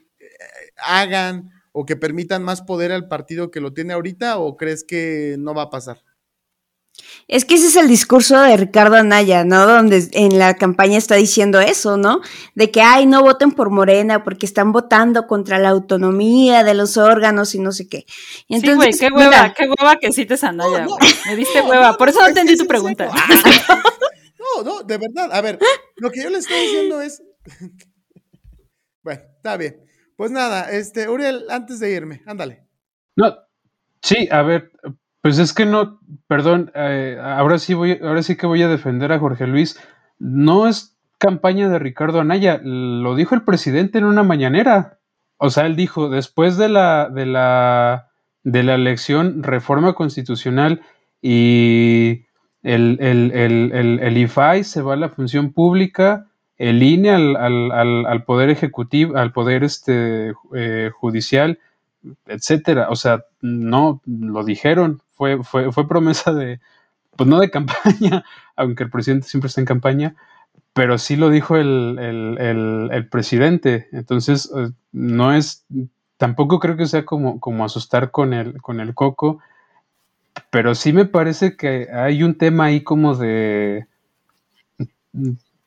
hagan 0.77 1.51
o 1.73 1.87
que 1.87 1.97
permitan 1.97 2.43
más 2.43 2.63
poder 2.63 2.93
al 2.93 3.09
partido 3.09 3.51
que 3.51 3.61
lo 3.61 3.73
tiene 3.73 3.95
ahorita 3.95 4.39
o 4.39 4.57
crees 4.57 4.85
que 4.85 5.37
no 5.39 5.55
va 5.55 5.63
a 5.63 5.71
pasar? 5.71 6.03
Es 7.29 7.45
que 7.45 7.55
ese 7.55 7.69
es 7.69 7.77
el 7.77 7.89
discurso 7.89 8.41
de 8.41 8.57
Ricardo 8.57 8.97
Anaya, 8.97 9.45
¿no? 9.45 9.67
Donde 9.67 10.09
en 10.13 10.39
la 10.39 10.55
campaña 10.57 10.99
está 10.99 11.15
diciendo 11.15 11.61
eso, 11.61 11.97
¿no? 11.97 12.21
De 12.55 12.71
que, 12.71 12.83
ay, 12.83 13.07
no 13.07 13.23
voten 13.23 13.53
por 13.53 13.71
Morena 13.71 14.25
porque 14.25 14.45
están 14.45 14.73
votando 14.73 15.27
contra 15.27 15.59
la 15.59 15.71
autonomía 15.71 16.65
de 16.65 16.75
los 16.75 16.97
órganos 16.97 17.55
y 17.55 17.59
no 17.61 17.73
sé 17.73 17.89
qué. 17.89 18.05
Entonces, 18.49 18.99
sí, 18.99 19.09
güey, 19.09 19.25
qué 19.25 19.31
hueva, 19.31 19.55
qué 19.55 19.65
hueva 19.65 19.97
que 19.97 20.13
cites 20.13 20.45
a 20.45 20.49
Anaya, 20.49 20.87
güey. 20.87 20.99
Me 21.27 21.37
diste 21.37 21.63
hueva, 21.63 21.97
por 21.97 22.09
eso 22.09 22.21
no 22.21 22.29
entendí 22.29 22.57
tu 22.57 22.67
pregunta. 22.67 23.11
No, 24.57 24.65
no, 24.65 24.83
de 24.83 24.99
verdad. 24.99 25.31
A 25.33 25.41
ver, 25.41 25.59
lo 25.97 26.11
que 26.11 26.23
yo 26.23 26.29
le 26.29 26.39
estoy 26.39 26.61
diciendo 26.61 27.01
es... 27.01 27.23
bueno, 29.03 29.23
está 29.37 29.57
bien. 29.57 29.85
Pues 30.17 30.31
nada, 30.31 30.71
este, 30.71 31.09
Uriel, 31.09 31.47
antes 31.49 31.81
de 31.81 31.93
irme, 31.93 32.23
ándale. 32.27 32.67
No, 33.17 33.37
sí, 34.03 34.29
a 34.31 34.43
ver, 34.43 34.73
pues 35.23 35.39
es 35.39 35.53
que 35.55 35.65
no, 35.65 36.01
perdón, 36.27 36.73
eh, 36.75 37.17
ahora 37.23 37.59
sí 37.59 37.75
voy, 37.75 37.99
ahora 38.03 38.23
sí 38.23 38.37
que 38.37 38.47
voy 38.47 38.63
a 38.63 38.69
defender 38.69 39.13
a 39.13 39.21
Jorge 39.21 39.47
Luis. 39.47 39.81
No 40.19 40.67
es 40.69 40.99
campaña 41.19 41.69
de 41.69 41.79
Ricardo 41.79 42.21
Anaya, 42.21 42.61
lo 42.63 43.15
dijo 43.15 43.37
el 43.37 43.45
presidente 43.45 43.99
en 43.99 44.05
una 44.05 44.25
mañanera. 44.25 44.99
O 45.37 45.51
sea, 45.51 45.67
él 45.67 45.77
dijo, 45.77 46.09
después 46.09 46.57
de 46.57 46.69
la, 46.69 47.09
de 47.09 47.27
la, 47.27 48.11
de 48.43 48.65
la 48.65 48.75
elección, 48.75 49.45
reforma 49.45 49.93
constitucional 49.95 50.83
y 51.21 52.25
el, 52.65 52.99
el, 53.01 53.31
el, 53.33 54.01
el 54.01 54.17
IFAI 54.19 54.65
se 54.65 54.83
va 54.83 54.95
a 54.95 54.97
la 54.97 55.09
función 55.09 55.53
pública, 55.53 56.27
el 56.57 56.83
INE 56.83 57.11
al, 57.11 57.37
al, 57.37 58.07
al, 58.07 58.25
poder 58.25 58.51
ejecutivo, 58.51 59.17
al 59.17 59.33
poder 59.33 59.63
este, 59.63 60.33
eh, 60.55 60.91
judicial, 60.93 61.61
etcétera. 62.27 62.89
O 62.91 62.97
sea, 62.97 63.25
no 63.41 64.01
lo 64.07 64.45
dijeron, 64.45 65.03
fue, 65.15 65.43
fue, 65.43 65.73
fue 65.73 65.89
promesa 65.89 66.33
de, 66.33 66.61
pues 67.17 67.29
no 67.29 67.39
de 67.41 67.51
campaña, 67.53 68.25
aunque 68.57 68.85
el 68.85 68.91
presidente 68.91 69.29
siempre 69.29 69.49
está 69.49 69.61
en 69.61 69.67
campaña, 69.67 70.15
pero 70.73 70.99
sí 70.99 71.17
lo 71.17 71.31
dijo 71.31 71.57
el, 71.57 71.99
el, 71.99 72.91
el, 72.91 73.09
presidente. 73.09 73.89
Entonces, 73.93 74.51
eh, 74.57 74.71
no 74.93 75.33
es, 75.33 75.67
tampoco 76.17 76.59
creo 76.59 76.77
que 76.77 76.87
sea 76.87 77.05
como, 77.05 77.41
como 77.41 77.65
asustar 77.65 78.11
con 78.11 78.33
el, 78.33 78.61
con 78.63 78.81
el 78.81 78.95
coco, 78.95 79.41
pero 80.51 80.75
sí 80.75 80.93
me 80.93 81.05
parece 81.05 81.57
que 81.57 81.89
hay 81.93 82.23
un 82.23 82.37
tema 82.37 82.67
ahí 82.67 82.83
como 82.83 83.15
de 83.15 83.87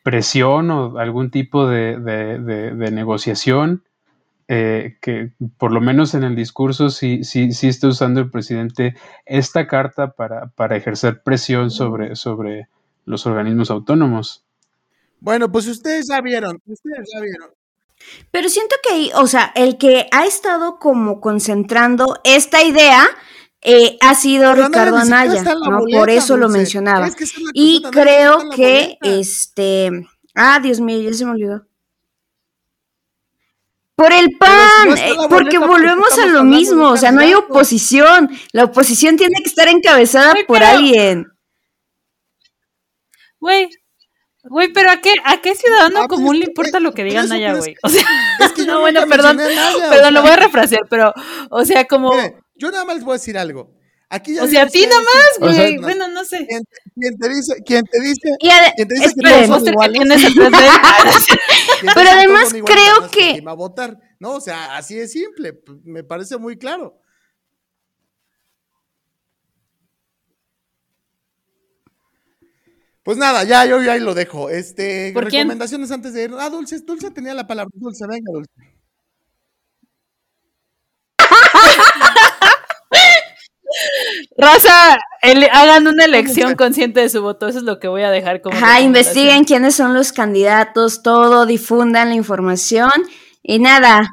presión 0.04 0.70
o 0.70 1.00
algún 1.00 1.32
tipo 1.32 1.68
de, 1.68 1.98
negociación 2.92 3.84
eh, 4.48 4.98
que 5.02 5.32
por 5.58 5.72
lo 5.72 5.82
menos 5.82 6.14
en 6.14 6.24
el 6.24 6.36
discurso 6.36 6.90
sí, 6.90 7.24
sí, 7.24 7.52
sí 7.52 7.68
está 7.68 7.88
usando 7.88 8.20
el 8.20 8.30
presidente 8.30 8.96
esta 9.26 9.68
carta 9.68 10.12
para, 10.12 10.48
para 10.48 10.78
ejercer 10.78 11.24
presión 11.24 11.72
sobre, 11.72 12.16
sobre 12.16 12.68
los 13.06 13.26
organismos 13.26 13.72
autónomos. 13.72 14.44
Bueno, 15.20 15.52
pues 15.52 15.68
ustedes 15.68 16.08
ya 16.10 16.22
vieron, 16.22 16.62
ustedes 16.66 17.10
ya 17.14 17.22
vieron. 17.22 17.50
Pero 18.32 18.50
siento 18.50 18.76
que, 18.88 19.12
o 19.16 19.26
sea, 19.26 19.52
el 19.56 19.78
que 19.78 20.08
ha 20.12 20.26
estado 20.26 20.78
como 20.78 21.22
concentrando 21.22 22.20
esta 22.24 22.64
idea 22.64 23.08
eh, 23.62 23.98
ha 24.02 24.14
sido 24.14 24.54
Ricardo 24.54 24.98
Anaya, 24.98 25.44
¿no? 25.44 25.80
Por 25.92 26.12
eso 26.12 26.38
lo 26.38 26.50
mencionaba. 26.50 27.10
y 27.54 27.82
creo 27.92 28.50
que, 28.52 28.98
este, 29.02 29.90
ah, 30.36 30.60
Dios 30.62 30.80
mío, 30.82 31.02
ya 31.02 31.14
se 31.14 31.26
me 31.26 31.32
olvidó. 31.32 31.66
Por 33.96 34.12
el 34.12 34.38
PAN, 34.38 34.98
eh, 34.98 35.16
porque 35.30 35.58
volvemos 35.58 36.18
a 36.20 36.26
lo 36.26 36.44
mismo, 36.44 36.90
o 36.90 36.98
sea, 36.98 37.12
no 37.12 37.22
hay 37.22 37.34
oposición, 37.34 38.30
la 38.52 38.66
oposición 38.66 39.16
tiene 39.16 39.38
que 39.42 39.48
estar 39.48 39.70
encabezada 39.70 40.34
por 40.48 40.64
alguien. 40.64 41.28
Güey, 43.40 43.70
Güey, 44.48 44.72
pero 44.72 44.92
¿a 44.92 44.98
qué, 44.98 45.12
a 45.24 45.42
qué 45.42 45.56
ciudadano 45.56 46.02
ah, 46.02 46.06
pues 46.08 46.20
común 46.20 46.38
le 46.38 46.46
importa 46.46 46.80
lo 46.80 46.94
que 46.94 47.04
digan 47.04 47.28
Naya, 47.28 47.56
güey? 47.56 47.76
O 47.82 47.90
sea, 47.90 48.04
no, 48.68 48.80
bueno, 48.80 49.02
perdón, 49.10 49.38
perdón, 49.38 50.14
lo 50.14 50.22
voy 50.22 50.32
a 50.32 50.36
refrasear, 50.36 50.82
pero, 50.88 51.14
o 51.50 51.66
sea, 51.66 51.86
como... 51.86 52.12
yo 52.56 52.72
nada 52.72 52.86
más 52.86 52.96
les 52.96 53.04
voy 53.04 53.14
a 53.14 53.18
decir 53.18 53.38
algo. 53.38 53.72
Aquí 54.10 54.38
o 54.38 54.48
sea, 54.48 54.64
a 54.64 54.68
ti 54.68 54.86
nomás, 54.86 55.58
güey. 55.58 55.78
bueno, 55.80 56.08
no 56.08 56.24
sé. 56.24 56.46
¿Quién, 56.48 57.18
te 57.18 57.30
dice, 57.30 57.56
quién 57.66 57.84
te 57.86 58.00
dice, 58.00 58.30
¿quién 58.40 58.88
te 58.88 58.94
dice 58.94 59.14
que 59.16 59.30
todos 59.30 59.48
son 59.48 59.68
iguales? 59.68 60.04
Pero 61.96 62.10
además 62.10 62.54
creo 62.54 63.10
que... 63.12 63.42
Va 63.42 63.52
a 63.52 63.56
votar. 63.56 63.98
No, 64.20 64.34
o 64.34 64.42
sea, 64.42 64.78
así 64.78 65.00
es 65.00 65.12
simple. 65.12 65.60
Me 65.84 66.04
parece 66.04 66.38
muy 66.38 66.58
claro. 66.58 67.02
Pues 73.04 73.18
nada, 73.18 73.44
ya 73.44 73.66
yo 73.66 73.78
ahí 73.92 74.00
lo 74.00 74.16
dejo. 74.16 74.50
Este, 74.50 75.14
recomendaciones 75.16 75.92
antes 75.92 76.14
de 76.14 76.24
ir. 76.24 76.32
Ah, 76.40 76.50
Dulce, 76.50 76.80
Dulce 76.80 77.12
tenía 77.12 77.36
la 77.36 77.46
palabra. 77.46 77.72
Dulce, 77.76 78.06
venga, 78.08 78.32
Dulce. 78.34 78.75
Raza, 84.38 84.98
hagan 85.54 85.88
una 85.88 86.06
elección 86.06 86.56
consciente 86.56 87.00
de 87.00 87.10
su 87.10 87.22
voto, 87.22 87.48
eso 87.48 87.60
es 87.60 87.64
lo 87.64 87.80
que 87.80 87.88
voy 87.88 88.02
a 88.02 88.12
dejar 88.12 88.42
como. 88.42 88.58
Ajá, 88.58 88.82
investiguen 88.82 89.46
quiénes 89.46 89.76
son 89.76 89.94
los 89.94 90.12
candidatos, 90.12 91.04
todo, 91.04 91.46
difundan 91.46 92.10
la 92.10 92.16
información 92.16 92.92
y 93.42 93.60
nada. 93.60 94.10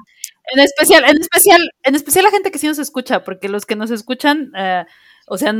En 0.52 0.60
especial, 0.60 1.04
en 1.04 1.20
especial, 1.20 1.70
en 1.82 1.94
especial 1.94 2.24
la 2.24 2.30
gente 2.30 2.50
que 2.50 2.58
sí 2.58 2.66
nos 2.66 2.78
escucha, 2.78 3.24
porque 3.24 3.48
los 3.48 3.66
que 3.66 3.74
nos 3.74 3.90
escuchan, 3.90 4.52
eh, 4.56 4.84
o 5.26 5.38
sea, 5.38 5.54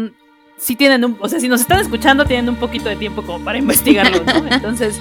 si 0.59 0.77
tienen 0.77 1.05
un, 1.05 1.19
o 1.21 1.29
sea, 1.29 1.41
si 1.41 1.49
nos 1.49 1.61
están 1.61 1.81
escuchando, 1.81 2.25
tienen 2.25 2.49
un 2.49 2.57
poquito 2.57 2.89
de 2.89 2.97
tiempo 2.97 3.23
como 3.23 3.45
para 3.45 3.59
investigarlo, 3.59 4.23
¿no? 4.25 4.47
Entonces, 4.47 5.01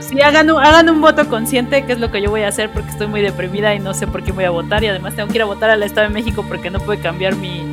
sí, 0.00 0.22
hagan 0.22 0.50
un, 0.50 0.62
hagan 0.62 0.88
un 0.88 1.02
voto 1.02 1.28
consciente, 1.28 1.84
que 1.84 1.92
es 1.92 2.00
lo 2.00 2.10
que 2.10 2.22
yo 2.22 2.30
voy 2.30 2.42
a 2.42 2.48
hacer 2.48 2.70
porque 2.70 2.90
estoy 2.90 3.08
muy 3.08 3.20
deprimida 3.20 3.74
y 3.74 3.80
no 3.80 3.92
sé 3.92 4.06
por 4.06 4.22
qué 4.22 4.32
voy 4.32 4.44
a 4.44 4.50
votar. 4.50 4.82
Y 4.82 4.88
además 4.88 5.14
tengo 5.14 5.28
que 5.28 5.36
ir 5.36 5.42
a 5.42 5.46
votar 5.46 5.68
al 5.68 5.82
Estado 5.82 6.08
de 6.08 6.14
México 6.14 6.44
porque 6.48 6.70
no 6.70 6.78
puede 6.80 7.00
cambiar 7.00 7.34
mi, 7.36 7.63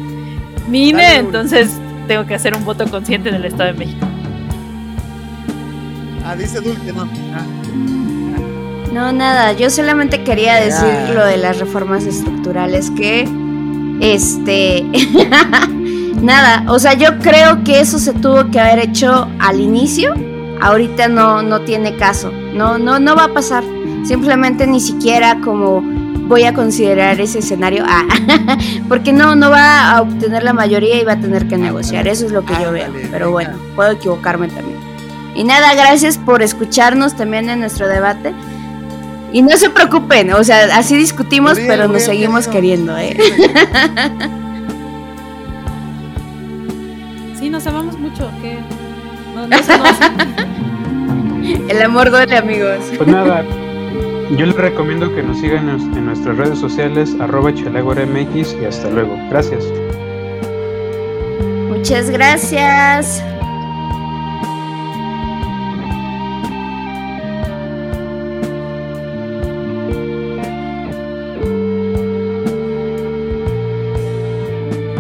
mi 0.68 0.90
INE, 0.90 1.18
entonces 1.18 1.70
tengo 2.08 2.26
que 2.26 2.36
hacer 2.36 2.56
un 2.56 2.66
voto 2.66 2.86
consciente 2.90 3.30
en 3.30 3.36
el 3.36 3.46
Estado 3.46 3.74
de 3.74 3.80
México. 3.80 4.08
Ah, 6.26 6.36
dice 6.36 6.60
Dulce, 6.62 6.94
no. 6.94 7.04
Ah. 7.34 7.46
No, 8.94 9.12
nada, 9.14 9.54
yo 9.54 9.70
solamente 9.70 10.24
quería 10.24 10.56
decir 10.56 11.16
lo 11.16 11.26
de 11.26 11.38
las 11.38 11.60
reformas 11.60 12.06
estructurales 12.06 12.92
que, 12.92 13.28
este, 14.02 14.86
Nada, 16.22 16.64
o 16.68 16.78
sea, 16.78 16.94
yo 16.94 17.18
creo 17.18 17.64
que 17.64 17.80
eso 17.80 17.98
se 17.98 18.14
tuvo 18.14 18.52
que 18.52 18.60
haber 18.60 18.78
hecho 18.78 19.28
al 19.40 19.60
inicio. 19.60 20.14
Ahorita 20.62 21.08
no, 21.08 21.42
no 21.42 21.62
tiene 21.62 21.96
caso. 21.96 22.32
No, 22.54 22.78
no, 22.78 23.00
no 23.00 23.16
va 23.16 23.24
a 23.26 23.34
pasar. 23.34 23.64
Simplemente 24.04 24.68
ni 24.68 24.80
siquiera 24.80 25.40
como 25.42 25.82
voy 26.32 26.46
a 26.46 26.54
considerar 26.54 27.20
ese 27.20 27.40
escenario. 27.40 27.84
Ah, 27.86 28.06
porque 28.88 29.12
no, 29.12 29.36
no 29.36 29.50
va 29.50 29.92
a 29.92 30.02
obtener 30.02 30.44
la 30.44 30.54
mayoría 30.54 31.00
y 31.00 31.04
va 31.04 31.14
a 31.14 31.20
tener 31.20 31.46
que 31.50 31.58
negociar. 31.58 32.08
Eso 32.08 32.26
es 32.26 32.32
lo 32.32 32.46
que 32.46 32.54
yo 32.54 32.72
veo. 32.72 32.88
Pero 33.12 33.32
bueno, 33.32 33.58
puedo 33.76 33.92
equivocarme 33.92 34.48
también. 34.48 34.80
Y 35.36 35.44
nada, 35.44 35.74
gracias 35.74 36.18
por 36.18 36.42
escucharnos 36.42 37.18
también 37.18 37.50
en 37.50 37.60
nuestro 37.60 37.90
debate. 37.90 38.34
Y 39.34 39.42
no 39.42 39.58
se 39.58 39.70
preocupen, 39.70 40.32
o 40.32 40.44
sea, 40.44 40.78
así 40.78 40.96
discutimos, 40.96 41.58
pero 41.68 41.90
nos 41.90 42.04
seguimos 42.04 42.48
queriendo, 42.48 42.98
¿eh? 42.98 43.18
Sí, 47.38 47.50
nos 47.50 47.66
amamos 47.66 47.98
mucho. 47.98 48.30
¿Qué? 48.40 48.60
No, 49.36 49.48
no 49.48 49.58
se 49.64 49.78
nos... 49.80 49.98
El 51.72 51.82
amor 51.82 52.12
duele, 52.12 52.38
amigos. 52.38 52.78
Pues 52.96 53.10
nada, 53.10 53.44
yo 54.38 54.46
les 54.46 54.56
recomiendo 54.56 55.14
que 55.14 55.24
nos 55.24 55.40
sigan 55.40 55.70
en, 55.70 56.06
nuestras 56.06 56.38
redes 56.38 56.60
sociales, 56.60 57.16
arroba 57.20 57.52
y 58.60 58.66
hasta 58.66 58.90
luego. 58.90 59.16
Gracias. 59.30 59.66
Muchas 61.70 62.10
gracias. 62.10 63.31